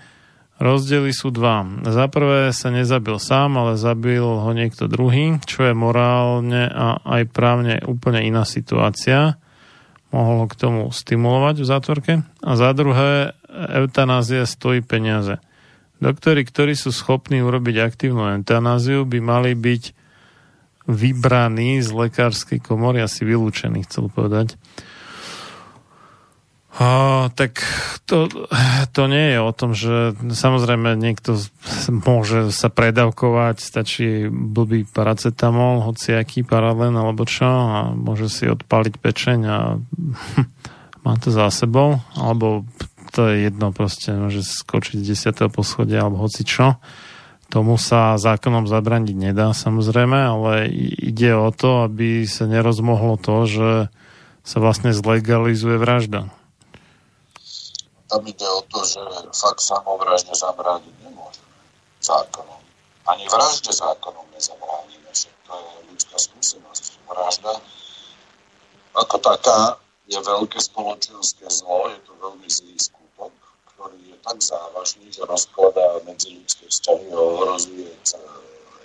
[0.58, 1.62] Rozdiely sú dva.
[1.86, 7.30] Za prvé sa nezabil sám, ale zabil ho niekto druhý, čo je morálne a aj
[7.30, 9.38] právne úplne iná situácia.
[10.10, 12.12] Mohol ho k tomu stimulovať v zátvorke.
[12.42, 15.38] A za druhé, eutanázia stojí peniaze.
[16.02, 19.94] Doktori, ktorí sú schopní urobiť aktívnu eutanáziu, by mali byť
[20.90, 24.58] vybraní z lekárskej komory, asi vylúčení, chcel povedať
[26.78, 27.58] O, tak
[28.07, 28.31] to,
[28.94, 31.34] to nie je o tom, že samozrejme niekto
[31.90, 39.39] môže sa predavkovať, stačí blbý paracetamol, hociaký paralen alebo čo a môže si odpaliť pečeň
[39.50, 39.58] a
[41.05, 42.62] má to za sebou, alebo
[43.10, 45.50] to je jedno proste, môže skočiť z 10.
[45.50, 46.78] poschodia alebo hoci čo.
[47.50, 53.70] Tomu sa zákonom zabraniť nedá samozrejme, ale ide o to, aby sa nerozmohlo to, že
[54.47, 56.38] sa vlastne zlegalizuje vražda.
[58.08, 59.00] Tam ide o to, že
[59.36, 61.60] fakt samovražne zabrániť nemôžeme
[62.00, 62.60] zákonom.
[63.08, 67.04] Ani vražde zákonom nezabránime, že to je ľudská skúsenosť.
[67.08, 67.52] Vražda
[68.98, 69.78] ako taká
[70.08, 73.30] je veľké spoločenské zlo, je to veľmi zlý skutok,
[73.74, 77.92] ktorý je tak závažný, že rozkladá medzi ľudské vzťahy a ohrozuje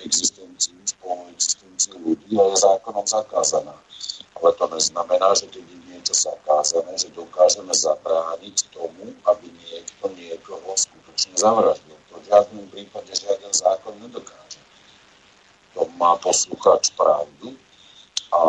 [0.04, 3.74] existenciu, spoluexistenciu ľudí a je zákonom zakázaná.
[4.36, 5.64] Ale to neznamená, že keď
[6.14, 11.98] niečo zakázané, že dokážeme zabrániť tomu, aby niekto niekoho skutočne zavraždil.
[12.14, 14.62] To v žiadnom prípade žiaden zákon nedokáže.
[15.74, 17.58] To má poslucháč pravdu
[18.30, 18.42] a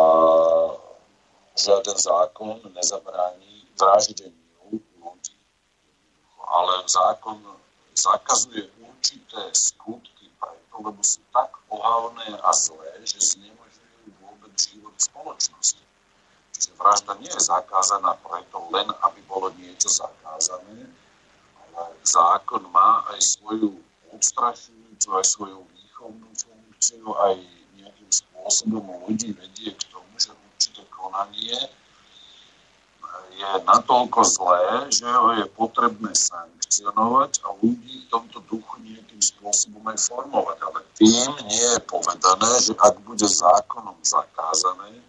[1.57, 5.33] žiaden zákon nezabráni vraždeniu ľudí.
[6.45, 7.41] Ale zákon
[7.97, 15.84] zakazuje určité skutky preto, lebo sú tak ohavné a zlé, že znemožňujú vôbec život spoločnosti.
[16.75, 20.91] Vražda nie je zakázaná preto len, aby bolo niečo zakázané,
[21.75, 23.75] ale zákon má aj svoju
[24.11, 27.35] odstrašujúcu, aj svoju výchovnú funkciu, aj
[27.79, 31.59] nejakým spôsobom ľudí vedie k tomu, že určité konanie
[33.35, 39.83] je natoľko zlé, že ho je potrebné sankcionovať a ľudí v tomto duchu nejakým spôsobom
[39.91, 40.57] aj formovať.
[40.63, 45.03] Ale tým nie je povedané, že ak bude zákonom zakázané,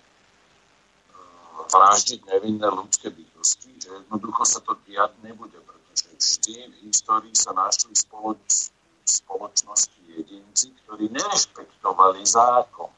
[1.65, 7.57] vraždiť nevinné ľudské bytosti, že jednoducho sa to diať nebude, pretože vždy v histórii sa
[7.57, 8.71] našli spoloč,
[9.07, 12.93] spoločnosti jedinci, ktorí nerešpektovali zákon.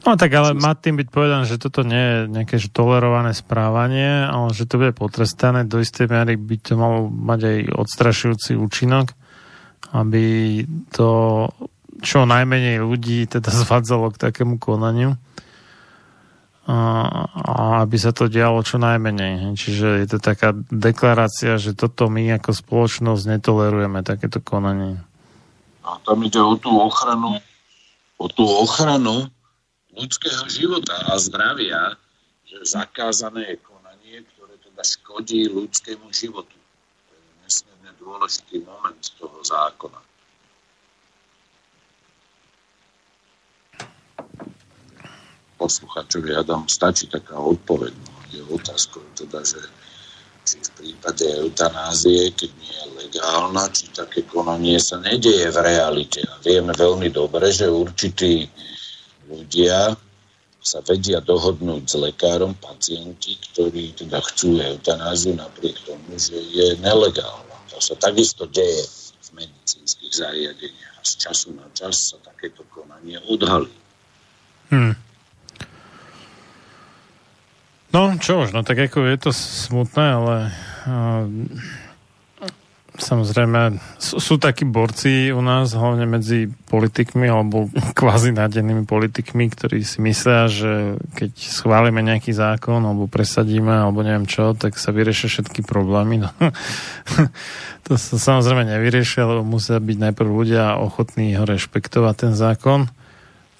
[0.00, 4.24] No tak ale má tým byť povedané, že toto nie je nejaké že tolerované správanie,
[4.24, 5.68] ale že to bude potrestané.
[5.68, 9.12] Do istej miery by to malo mať aj odstrašujúci účinok,
[9.92, 10.24] aby
[10.88, 11.08] to
[12.00, 15.20] čo najmenej ľudí teda zvádzalo k takému konaniu
[16.68, 19.56] a aby sa to dialo čo najmenej.
[19.56, 25.00] Čiže je to taká deklarácia, že toto my ako spoločnosť netolerujeme, takéto konanie.
[25.80, 27.40] A tam ide o tú ochranu,
[28.20, 29.32] o tú ochranu
[29.96, 31.96] ľudského života a zdravia,
[32.44, 36.54] že zakázané je konanie, ktoré teda škodí ľudskému životu.
[37.08, 40.09] To je nesmierne dôležitý moment toho zákona.
[45.60, 47.92] Posluchačovi Adam stačí taká odpoveď.
[47.92, 49.60] No, je otázkou teda, že
[50.40, 56.24] či v prípade eutanázie, keď nie je legálna, či také konanie sa nedieje v realite.
[56.24, 58.48] A vieme veľmi dobre, že určití
[59.28, 59.92] ľudia
[60.60, 67.56] sa vedia dohodnúť s lekárom pacienti, ktorí teda chcú eutanáziu napriek tomu, že je nelegálna.
[67.72, 68.84] To sa takisto deje
[69.28, 71.00] v medicínskych zariadeniach.
[71.00, 73.72] Z času na čas sa takéto konanie odhalí.
[74.68, 74.92] Hmm.
[77.90, 80.36] No, čo už, no tak ako je to smutné, ale
[80.86, 81.26] uh,
[83.00, 87.66] samozrejme sú, sú takí borci u nás, hlavne medzi politikmi alebo
[87.98, 94.28] kvázi nádenými politikmi, ktorí si myslia, že keď schválime nejaký zákon alebo presadíme alebo neviem
[94.28, 96.22] čo, tak sa vyriešia všetky problémy.
[96.22, 96.30] No,
[97.88, 102.86] to sa samozrejme nevyriešia, lebo musia byť najprv ľudia ochotní ho rešpektovať ten zákon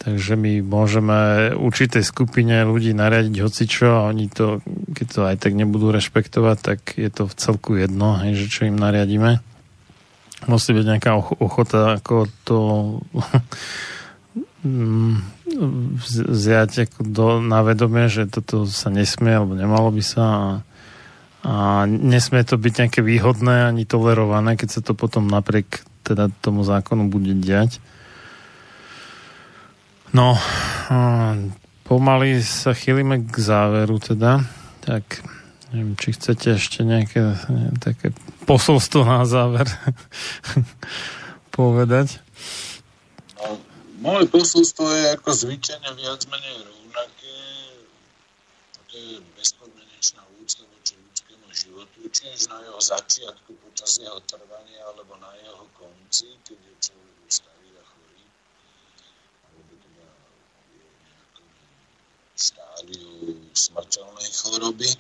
[0.01, 4.65] Takže my môžeme určitej skupine ľudí nariadiť hocičo a oni to,
[4.97, 8.61] keď to aj tak nebudú rešpektovať, tak je to v celku jedno, hej, že čo
[8.65, 9.45] im nariadíme.
[10.49, 11.13] Musí byť nejaká
[11.45, 12.59] ochota ako to
[16.25, 20.45] vziať ako do, na vedomie, že toto sa nesmie alebo nemalo by sa a,
[21.45, 21.55] a
[21.85, 27.13] nesmie to byť nejaké výhodné ani tolerované, keď sa to potom napriek teda tomu zákonu
[27.13, 27.85] bude diať.
[30.11, 30.35] No,
[31.87, 34.43] pomaly sa chýlime k záveru teda,
[34.83, 35.23] tak
[35.71, 38.11] neviem, či chcete ešte nejaké neviem, také
[38.43, 39.71] posolstvo na záver
[41.57, 42.19] povedať.
[43.39, 43.59] No,
[44.03, 47.37] moje posolstvo je ako zvyčajne viac menej rovnaké.
[48.91, 55.15] Je bezpodmenečná úcta voči ľudskému životu, či už na jeho začiatku, počas jeho trvania, alebo
[55.23, 58.23] na jeho konci, keď je človek starý a chorý
[62.35, 64.91] štádiu smrteľnej choroby.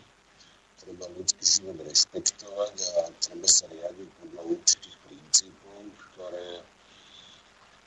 [0.81, 5.79] Treba ľudský život rešpektovať a treba sa riadiť podľa určitých princípov,
[6.11, 6.49] ktoré,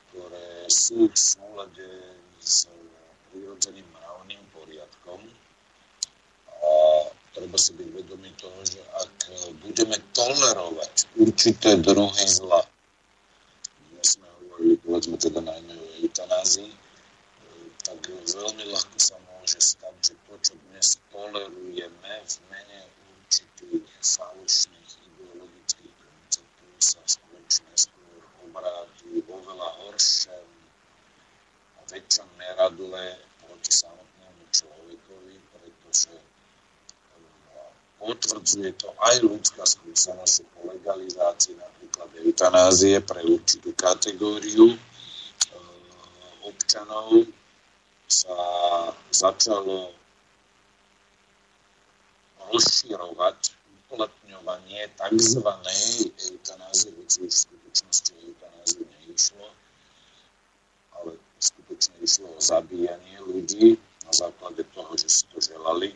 [0.08, 1.90] ktoré sú v súlade
[2.38, 2.70] s
[3.34, 5.20] prirodzeným mravným poriadkom.
[6.54, 6.70] A
[7.34, 9.14] treba si byť vedomý toho, že ak
[9.58, 12.62] budeme tolerovať určité druhy zla,
[13.90, 16.70] dnes sme hovorili, povedzme teda najmä o eutanázii,
[17.84, 19.83] tak veľmi ľahko sa môže stať,
[21.14, 22.80] tolerujeme v mene
[23.14, 30.46] určitých falošných ideologických konceptov sa spoločne skôr obráti oveľa horšem
[31.78, 33.06] a väčšom neradle
[33.46, 37.70] proti samotnému človekovi, pretože eh,
[38.02, 44.78] potvrdzuje to aj ľudská skúsenosť po legalizácii napríklad eutanázie pre určitú kategóriu eh,
[46.42, 47.22] občanov.
[48.04, 48.36] Sa
[49.10, 50.03] začalo
[52.52, 53.38] rozširovať
[53.94, 55.46] uplatňovanie tzv.
[55.46, 59.46] eutanázie, hoci v skutočnosti eutanázie neišlo,
[60.98, 65.94] ale skutočne išlo o zabíjanie ľudí na základe toho, že si to želali.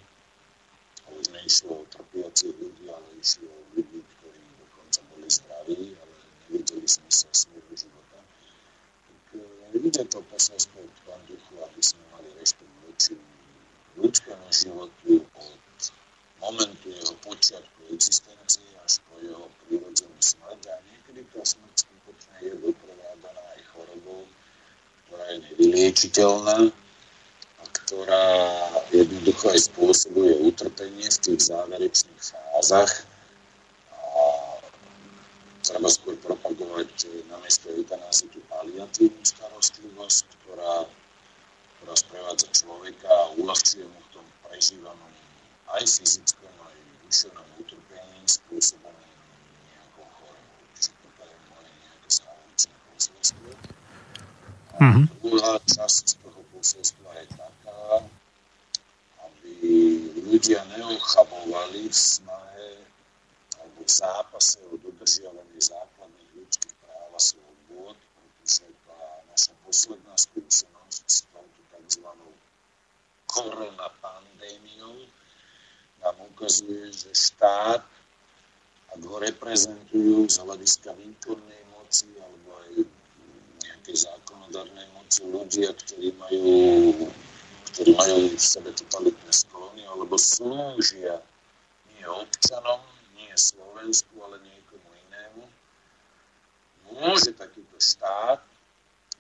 [1.05, 6.15] A už neišlo o trpiacich ľudí, ale išlo o ľudí, ktorí dokonca boli zdraví, ale
[6.47, 8.19] nevideli smysel svojho života.
[8.23, 13.15] Tak e, ide to posolstvo Pán Duchu, aby sme mali rešpekt voči
[13.99, 15.68] ľudskému životu od
[16.41, 22.55] momentu jeho počiatku existencie až po jeho prírodzenú smrť a niekedy tá smrť skutočne je
[22.63, 24.23] doprovádaná aj chorobou,
[25.07, 26.59] ktorá je nevyliečiteľná
[27.59, 28.27] a ktorá
[28.95, 32.93] jednoducho aj spôsobuje utrpenie v tých záverečných fázach.
[33.93, 34.23] A
[35.67, 40.87] treba skôr propagovať namiesto eutanázy tú paliatívnu starostlivosť, ktorá,
[41.79, 45.13] ktorá sprevádza človeka a uľahčuje mu v tom prežívanom
[45.77, 49.09] aj fyzickom, aj duševnom utrpení spôsobené
[49.69, 50.61] nejakou chorobou.
[50.77, 53.49] Čiže toto je moje nejaké záverečné posolstvo.
[54.69, 55.05] A mm-hmm.
[55.21, 57.81] druhá časť toho posolstva je taká,
[59.25, 59.53] aby
[60.29, 62.71] ľudia neochabovali v snahe
[63.59, 71.05] alebo v zápase o dodržiavanie základných ľudských práv a slobôd, pretože tá naša posledná skúsenosť
[71.09, 72.07] s touto tzv.
[73.29, 75.09] korona pandémiou
[76.03, 77.83] nám ukazuje, že štát,
[78.89, 82.73] ak ho reprezentujú z hľadiska výkonnej moci alebo aj
[83.67, 86.49] nejakej zákonodárnej moci ľudia, ktorí majú,
[87.75, 91.21] ktorí majú v sebe totalitné sklony alebo slúžia
[91.93, 92.81] nie občanom,
[93.19, 95.43] nie Slovensku, ale niekomu inému,
[96.97, 98.41] môže takýto štát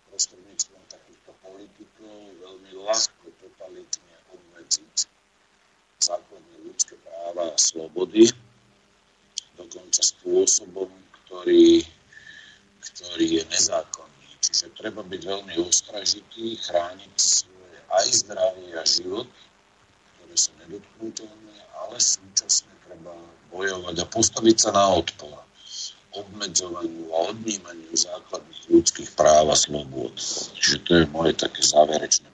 [0.09, 5.18] prostredníctvom takýchto politikov veľmi ľahko totalitne obmedziť
[5.99, 8.31] základné ľudské práva a slobody,
[9.59, 10.91] dokonca spôsobom,
[11.25, 11.83] ktorý,
[12.79, 14.29] ktorý je nezákonný.
[14.39, 19.29] Čiže treba byť veľmi ostražitý, chrániť svoje aj zdravie a život,
[20.15, 23.13] ktoré sú nedotknutelné, ale súčasne treba
[23.51, 25.49] bojovať a postaviť sa na odpor
[26.19, 30.17] obmedzovaniu a odnímaniu základných ľudských práv a slobod.
[30.57, 32.29] Čiže to je moje také záverečné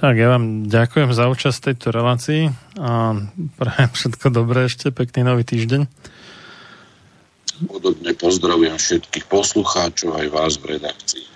[0.00, 2.42] tak ja vám ďakujem za účasť v tejto relácii
[2.80, 3.20] a
[3.60, 5.84] prajem všetko dobré ešte, pekný nový týždeň.
[7.68, 11.28] Podobne pozdravujem všetkých poslucháčov aj vás v redakcii.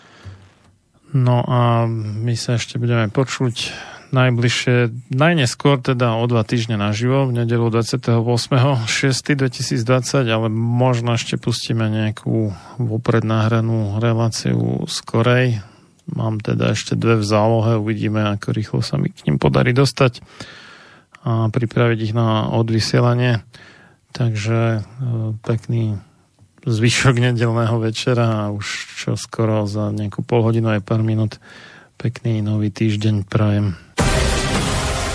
[1.13, 3.71] No a my sa ešte budeme počuť
[4.15, 12.55] najbližšie, najneskôr teda o dva týždne naživo, v nedelu 28.6.2020, ale možno ešte pustíme nejakú
[12.79, 15.59] vopred nahranú reláciu skorej,
[16.05, 20.21] Mám teda ešte dve v zálohe, uvidíme, ako rýchlo sa mi k ním podarí dostať
[21.25, 23.41] a pripraviť ich na odvysielanie.
[24.13, 24.81] Takže e,
[25.41, 25.97] pekný
[26.65, 28.67] zvyšok nedelného večera a už
[29.01, 31.41] čo skoro za nejakú pol hodinu aj pár minút
[31.97, 33.77] pekný nový týždeň prajem.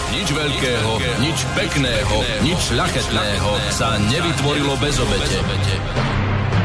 [0.09, 6.28] Nič veľkého, nič pekného, nič ľachetného sa nevytvorilo bez obete.